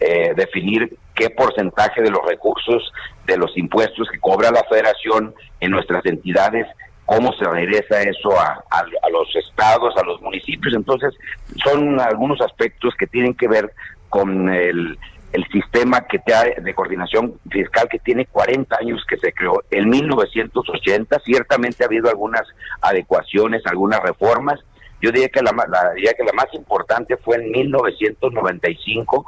[0.00, 2.92] eh, definir qué porcentaje de los recursos
[3.26, 6.66] de los impuestos que cobra la federación en nuestras entidades
[7.06, 8.62] cómo se regresa eso a,
[9.10, 10.74] los estados, a los municipios.
[10.74, 11.14] Entonces,
[11.64, 13.72] son algunos aspectos que tienen que ver
[14.10, 14.98] con el,
[15.52, 21.18] sistema que te de coordinación fiscal que tiene 40 años que se creó en 1980.
[21.20, 22.42] Ciertamente ha habido algunas
[22.80, 24.58] adecuaciones, algunas reformas.
[25.02, 29.26] Yo diría que la, la, diría que la más importante fue en 1995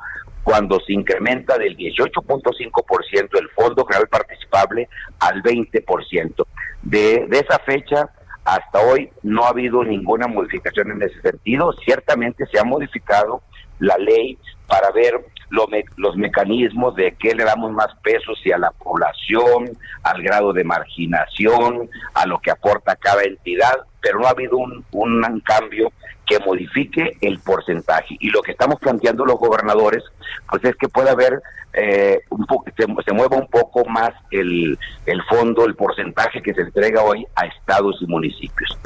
[0.48, 4.88] cuando se incrementa del 18.5% el Fondo General Participable
[5.20, 6.46] al 20%.
[6.80, 8.08] De, de esa fecha
[8.46, 11.74] hasta hoy no ha habido ninguna modificación en ese sentido.
[11.84, 13.42] Ciertamente se ha modificado
[13.78, 18.70] la ley para ver los mecanismos de qué le damos más peso, si a la
[18.70, 24.56] población, al grado de marginación, a lo que aporta cada entidad, pero no ha habido
[24.56, 25.92] un, un cambio
[26.28, 28.16] que modifique el porcentaje.
[28.20, 30.04] Y lo que estamos planteando los gobernadores,
[30.48, 31.40] pues es que pueda haber
[31.72, 36.54] eh, un poco, se, se, mueva un poco más el, el fondo, el porcentaje que
[36.54, 38.78] se entrega hoy a estados y municipios.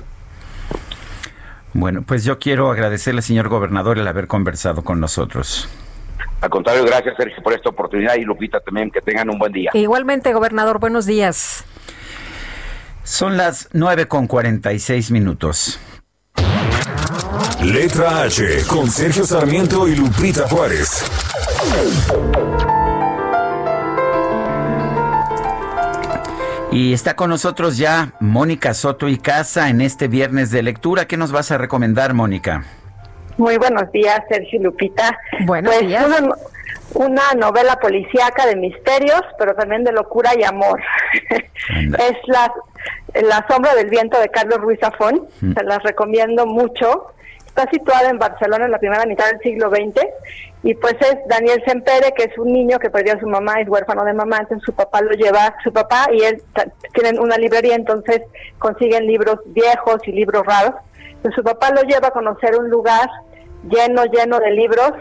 [1.75, 5.69] Bueno, pues yo quiero agradecerle, señor gobernador, el haber conversado con nosotros.
[6.41, 9.71] Al contrario, gracias Sergio por esta oportunidad y Lupita también, que tengan un buen día.
[9.75, 11.65] Igualmente, gobernador, buenos días.
[13.05, 14.29] Son las nueve con
[14.79, 15.81] seis minutos.
[17.65, 21.05] Letra H con Sergio Sarmiento y Lupita Juárez.
[26.73, 31.07] Y está con nosotros ya Mónica Soto y Casa en este viernes de lectura.
[31.07, 32.65] ¿Qué nos vas a recomendar, Mónica?
[33.37, 35.17] Muy buenos días, Sergio y Lupita.
[35.47, 36.05] Buenos pues, días.
[36.95, 40.83] Una, novela policíaca de misterios, pero también de locura y amor.
[41.31, 42.53] es la,
[43.23, 45.29] la sombra del viento de Carlos Ruiz Zafón.
[45.41, 45.53] Mm.
[45.55, 47.13] Se las recomiendo mucho.
[47.55, 50.07] Está situada en Barcelona en la primera mitad del siglo XX
[50.63, 53.69] y pues es Daniel Sempere, que es un niño que perdió a su mamá, es
[53.69, 56.43] huérfano de mamá, entonces su papá lo lleva, su papá y él
[56.95, 58.23] tienen una librería, entonces
[58.59, 60.81] consiguen libros viejos y libros raros.
[61.09, 63.07] Entonces su papá lo lleva a conocer un lugar
[63.69, 64.93] lleno, lleno de libros,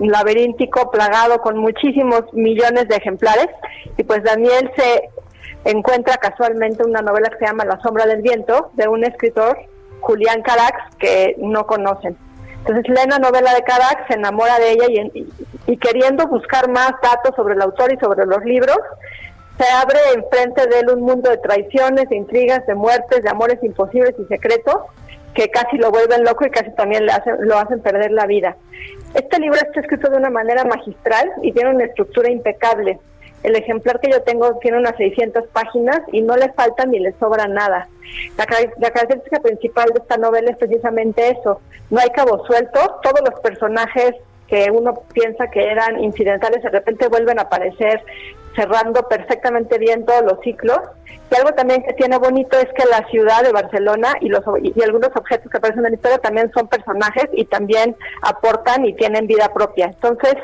[0.00, 3.50] laberíntico, plagado con muchísimos millones de ejemplares
[3.96, 5.10] y pues Daniel se
[5.64, 9.56] encuentra casualmente una novela que se llama La sombra del viento de un escritor
[10.00, 12.16] Julián Carax, que no conocen.
[12.60, 15.10] Entonces lee la novela de Carax, se enamora de ella
[15.66, 18.78] y, queriendo buscar más datos sobre el autor y sobre los libros,
[19.58, 23.58] se abre enfrente de él un mundo de traiciones, de intrigas, de muertes, de amores
[23.62, 24.76] imposibles y secretos
[25.34, 28.56] que casi lo vuelven loco y casi también le lo hacen perder la vida.
[29.14, 32.98] Este libro está escrito de una manera magistral y tiene una estructura impecable.
[33.42, 37.12] El ejemplar que yo tengo tiene unas 600 páginas y no le falta ni le
[37.18, 37.88] sobra nada.
[38.36, 41.60] La, característica principal de esta novela es precisamente eso.
[41.90, 44.14] No hay cabo suelto, todos los personajes
[44.50, 48.02] que uno piensa que eran incidentales de repente vuelven a aparecer
[48.56, 50.78] cerrando perfectamente bien todos los ciclos.
[51.30, 54.82] Y algo también que tiene bonito es que la ciudad de Barcelona y, los, y
[54.82, 59.28] algunos objetos que aparecen en la historia también son personajes y también aportan y tienen
[59.28, 59.86] vida propia.
[59.86, 60.34] Entonces,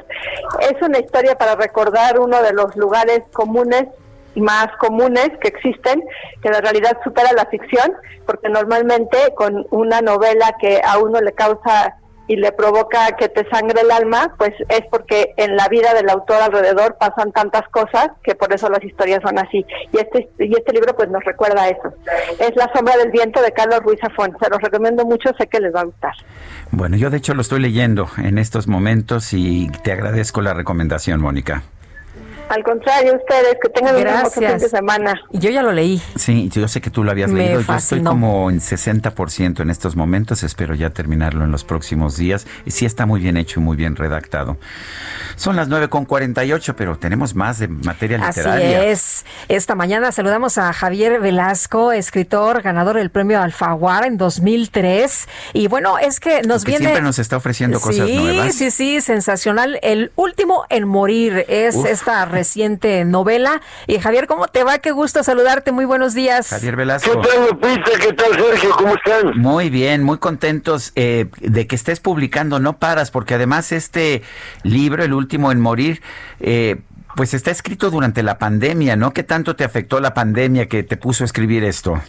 [0.60, 3.86] es una historia para recordar uno de los lugares comunes
[4.36, 6.04] más comunes que existen,
[6.42, 7.92] que la realidad supera la ficción,
[8.26, 11.96] porque normalmente con una novela que a uno le causa
[12.28, 16.08] y le provoca que te sangre el alma, pues es porque en la vida del
[16.08, 19.64] autor alrededor pasan tantas cosas que por eso las historias son así.
[19.92, 21.92] Y este y este libro pues nos recuerda eso.
[22.38, 24.36] Es La sombra del viento de Carlos Ruiz Zafón.
[24.40, 26.14] Se los recomiendo mucho, sé que les va a gustar.
[26.70, 31.20] Bueno, yo de hecho lo estoy leyendo en estos momentos y te agradezco la recomendación,
[31.20, 31.62] Mónica.
[32.48, 34.36] Al contrario, ustedes, que tengan Gracias.
[34.36, 35.20] un buen fin de semana.
[35.32, 36.00] Yo ya lo leí.
[36.14, 37.60] Sí, yo sé que tú lo habías leído.
[37.60, 40.42] Yo estoy como en 60% en estos momentos.
[40.42, 42.46] Espero ya terminarlo en los próximos días.
[42.64, 44.58] Y sí está muy bien hecho y muy bien redactado.
[45.34, 48.80] Son las 9.48, pero tenemos más de materia literaria.
[48.80, 49.26] Así es.
[49.48, 55.28] Esta mañana saludamos a Javier Velasco, escritor, ganador del premio Alfaguara en 2003.
[55.52, 56.86] Y bueno, es que nos viene...
[56.86, 58.54] Siempre nos está ofreciendo cosas nuevas.
[58.54, 59.78] Sí, sí, sí, sensacional.
[59.82, 63.60] El último en morir es esta reciente novela.
[63.86, 64.78] Y Javier, ¿cómo te va?
[64.78, 65.72] Qué gusto saludarte.
[65.72, 66.48] Muy buenos días.
[66.48, 67.20] Javier Velasco.
[67.20, 67.90] ¿Qué tal, Lupita?
[68.00, 68.70] ¿Qué tal, Sergio?
[68.76, 69.38] ¿Cómo están?
[69.38, 72.58] Muy bien, muy contentos eh, de que estés publicando.
[72.58, 74.22] No paras, porque además este
[74.62, 76.02] libro, El último en morir,
[76.40, 76.76] eh,
[77.16, 79.12] pues está escrito durante la pandemia, ¿no?
[79.12, 82.00] ¿Qué tanto te afectó la pandemia que te puso a escribir esto?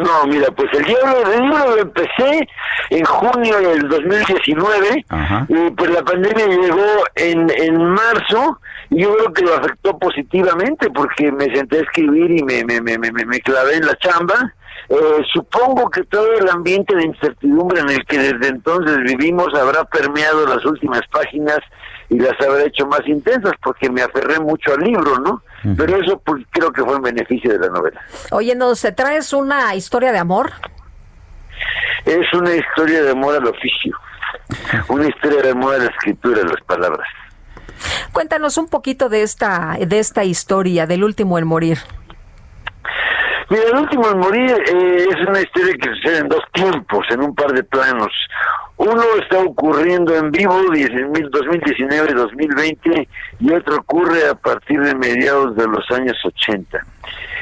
[0.00, 2.48] No, mira, pues el libro, el libro lo empecé
[2.90, 5.04] en junio del 2019
[5.48, 8.58] y pues la pandemia llegó en, en marzo
[8.90, 12.80] y yo creo que lo afectó positivamente porque me senté a escribir y me, me,
[12.80, 14.54] me, me, me clavé en la chamba.
[14.88, 19.84] Eh, supongo que todo el ambiente de incertidumbre en el que desde entonces vivimos habrá
[19.84, 21.60] permeado las últimas páginas
[22.12, 25.42] y las habrá hecho más intensas porque me aferré mucho al libro, ¿no?
[25.76, 28.02] Pero eso pues, creo que fue en beneficio de la novela.
[28.32, 30.52] Oye, ¿nos traes una historia de amor?
[32.04, 33.96] Es una historia de amor al oficio,
[34.88, 37.08] una historia de amor a la escritura, a las palabras.
[38.12, 41.78] Cuéntanos un poquito de esta, de esta historia, del último en morir.
[43.52, 47.20] Mira, el último en morir eh, es una historia que sucede en dos tiempos, en
[47.20, 48.10] un par de planos.
[48.78, 53.08] Uno está ocurriendo en vivo, 2019 y 2020,
[53.40, 56.78] y otro ocurre a partir de mediados de los años 80.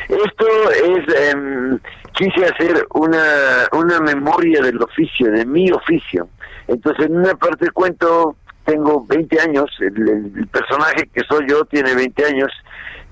[0.09, 0.47] Esto
[0.85, 1.79] es, em,
[2.11, 6.29] quise hacer una, una memoria del oficio, de mi oficio.
[6.67, 12.25] Entonces, en una parte cuento, tengo 20 años, el, personaje que soy yo tiene 20
[12.27, 12.51] años,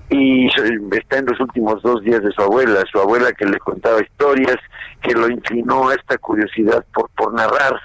[0.09, 0.47] y
[0.91, 4.57] está en los últimos dos días de su abuela, su abuela que le contaba historias,
[5.01, 7.79] que lo inclinó a esta curiosidad por, por narrar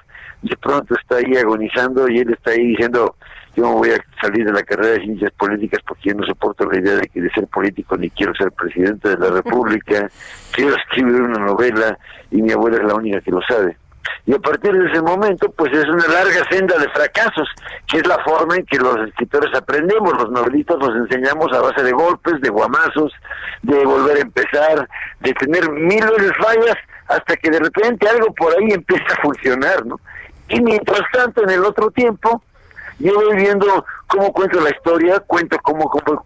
[0.45, 3.17] de pronto está ahí agonizando y él está ahí diciendo,
[3.57, 6.79] yo voy a salir de la carrera de ciencias políticas porque yo no soporto la
[6.79, 10.11] idea de que de ser político ni quiero ser presidente de la República,
[10.53, 11.99] quiero escribir una novela
[12.31, 13.77] y mi abuela es la única que lo sabe.
[14.27, 17.49] Y a partir de ese momento, pues es una larga senda de fracasos,
[17.87, 21.83] que es la forma en que los escritores aprendemos, los novelistas nos enseñamos a base
[21.83, 23.13] de golpes, de guamazos,
[23.63, 24.89] de volver a empezar,
[25.21, 26.77] de tener miles de fallas,
[27.09, 30.01] hasta que de repente algo por ahí empieza a funcionar, ¿no?
[30.49, 32.43] Y mientras tanto, en el otro tiempo,
[32.99, 36.25] yo voy viendo cómo cuento la historia, cuento cómo compro,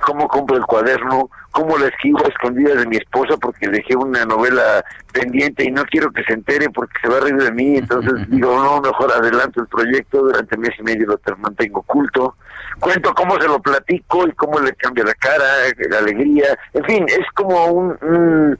[0.00, 4.24] cómo compro el cuaderno, cómo la esquivo a escondidas de mi esposa porque dejé una
[4.24, 7.76] novela pendiente y no quiero que se entere porque se va a reír de mí,
[7.76, 12.36] entonces digo, no, mejor adelanto el proyecto, durante mes y medio lo mantengo oculto,
[12.78, 15.44] cuento cómo se lo platico y cómo le cambia la cara,
[15.90, 18.58] la alegría, en fin, es como un,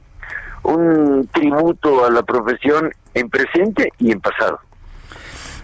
[0.63, 4.59] un tributo a la profesión en presente y en pasado.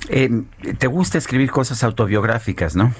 [0.09, 0.29] Eh,
[0.77, 2.93] ¿Te gusta escribir cosas autobiográficas, no?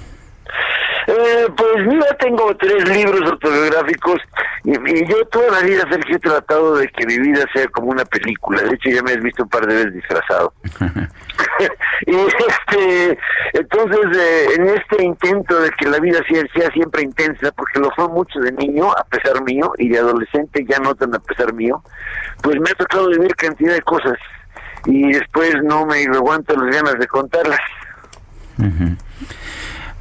[1.10, 4.18] Eh, pues mira, tengo tres libros autobiográficos
[4.64, 4.72] y,
[5.06, 8.60] yo toda la vida, Sergio, he tratado de que mi vida sea como una película.
[8.60, 10.52] De hecho, ya me has visto un par de veces disfrazado.
[12.06, 13.18] y este,
[13.54, 17.90] entonces, eh, en este intento de que la vida sea, sea siempre intensa, porque lo
[17.92, 21.54] fue mucho de niño, a pesar mío, y de adolescente ya no tan a pesar
[21.54, 21.82] mío,
[22.42, 24.18] pues me ha tocado vivir cantidad de cosas
[24.84, 27.60] y después no me aguanto las ganas de contarlas.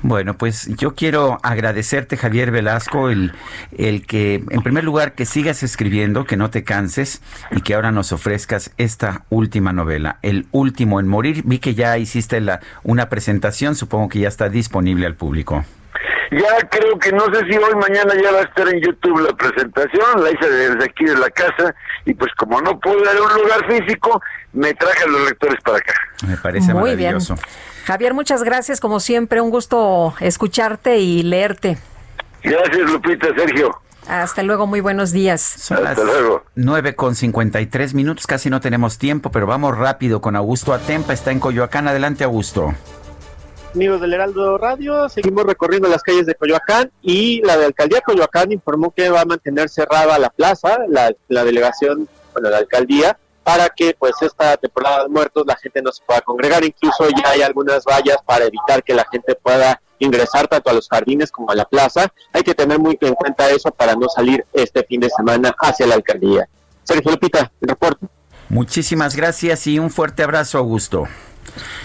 [0.03, 3.33] Bueno, pues yo quiero agradecerte, Javier Velasco, el,
[3.77, 7.91] el que, en primer lugar, que sigas escribiendo, que no te canses y que ahora
[7.91, 11.41] nos ofrezcas esta última novela, El último en morir.
[11.45, 15.65] Vi que ya hiciste la, una presentación, supongo que ya está disponible al público.
[16.31, 19.33] Ya creo que no sé si hoy, mañana ya va a estar en YouTube la
[19.35, 21.73] presentación, la hice desde aquí de la casa
[22.05, 25.77] y pues como no puedo dar un lugar físico, me traje a los lectores para
[25.77, 25.93] acá.
[26.27, 27.35] Me parece Muy maravilloso.
[27.35, 27.47] Bien.
[27.87, 31.77] Javier, muchas gracias, como siempre, un gusto escucharte y leerte.
[32.43, 33.79] Gracias, Lupita, Sergio.
[34.09, 35.41] Hasta luego, muy buenos días.
[35.41, 36.43] Son Hasta luego.
[36.55, 41.31] 9 con 53 minutos, casi no tenemos tiempo, pero vamos rápido con Augusto Atempa, está
[41.31, 41.87] en Coyoacán.
[41.87, 42.73] Adelante, Augusto
[43.73, 48.51] amigos del Heraldo Radio, seguimos recorriendo las calles de Coyoacán y la de Alcaldía Coyoacán
[48.51, 53.95] informó que va a mantener cerrada la plaza, la, delegación, bueno, la alcaldía, para que
[53.97, 57.85] pues esta temporada de muertos la gente no se pueda congregar, incluso ya hay algunas
[57.85, 61.63] vallas para evitar que la gente pueda ingresar tanto a los jardines como a la
[61.63, 62.11] plaza.
[62.33, 65.87] Hay que tener muy en cuenta eso para no salir este fin de semana hacia
[65.87, 66.49] la alcaldía.
[66.83, 68.05] Sergio Lupita, el reporte.
[68.49, 71.07] Muchísimas gracias y un fuerte abrazo, Augusto.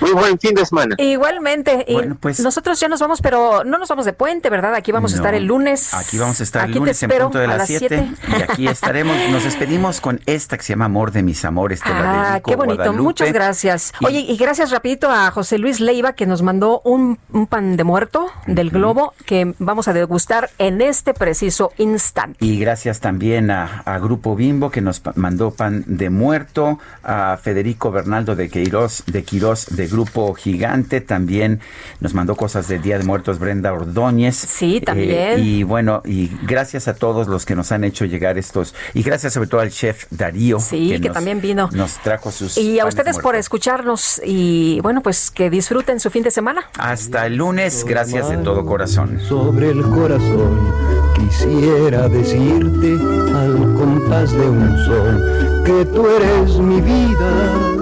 [0.01, 0.97] Muy buen fin de semana.
[0.99, 1.87] Igualmente.
[2.21, 4.75] pues, nosotros ya nos vamos, pero no nos vamos de puente, ¿verdad?
[4.75, 5.95] Aquí vamos a estar el lunes.
[5.95, 8.11] Aquí vamos a estar el lunes en punto de las 7.
[8.29, 9.17] Y aquí estaremos.
[9.31, 11.81] Nos despedimos con esta que se llama Amor de mis amores.
[11.81, 12.93] Te ah, qué bonito.
[12.93, 13.93] Muchas gracias.
[14.05, 17.19] Oye, y gracias rapidito a José Luis Leiva que nos mandó un,
[17.49, 22.45] pan de muerto del globo que vamos a degustar en este preciso instante.
[22.45, 27.91] Y gracias también a, a Grupo Bimbo que nos mandó pan de muerto, a Federico
[27.91, 31.61] Bernaldo de Queiroz, de Quirós de Grupo Gigante, también
[32.01, 34.37] nos mandó cosas del Día de Muertos Brenda Ordóñez.
[34.37, 35.43] Sí, también.
[35.43, 39.33] y bueno, y gracias a todos los que nos han hecho llegar estos, y gracias
[39.33, 40.61] sobre todo al chef Darío.
[40.61, 41.69] Sí, que, también vino.
[41.73, 42.57] Nos trajo sus...
[42.57, 46.65] Y a ustedes por escucharnos y bueno, pues que disfruten su fin de semana.
[46.79, 49.21] Hasta el lunes, gracias de todo corazón.
[49.21, 50.73] Sobre el corazón
[51.17, 52.93] quisiera decirte
[53.35, 57.82] al compás de un sol que tú eres mi vida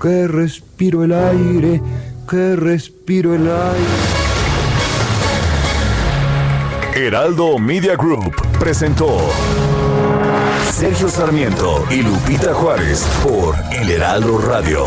[0.00, 1.82] que respiro el aire,
[2.28, 4.28] que respiro el aire.
[6.94, 9.18] Heraldo Media Group presentó
[10.72, 14.86] Sergio Sarmiento y Lupita Juárez por El Heraldo Radio.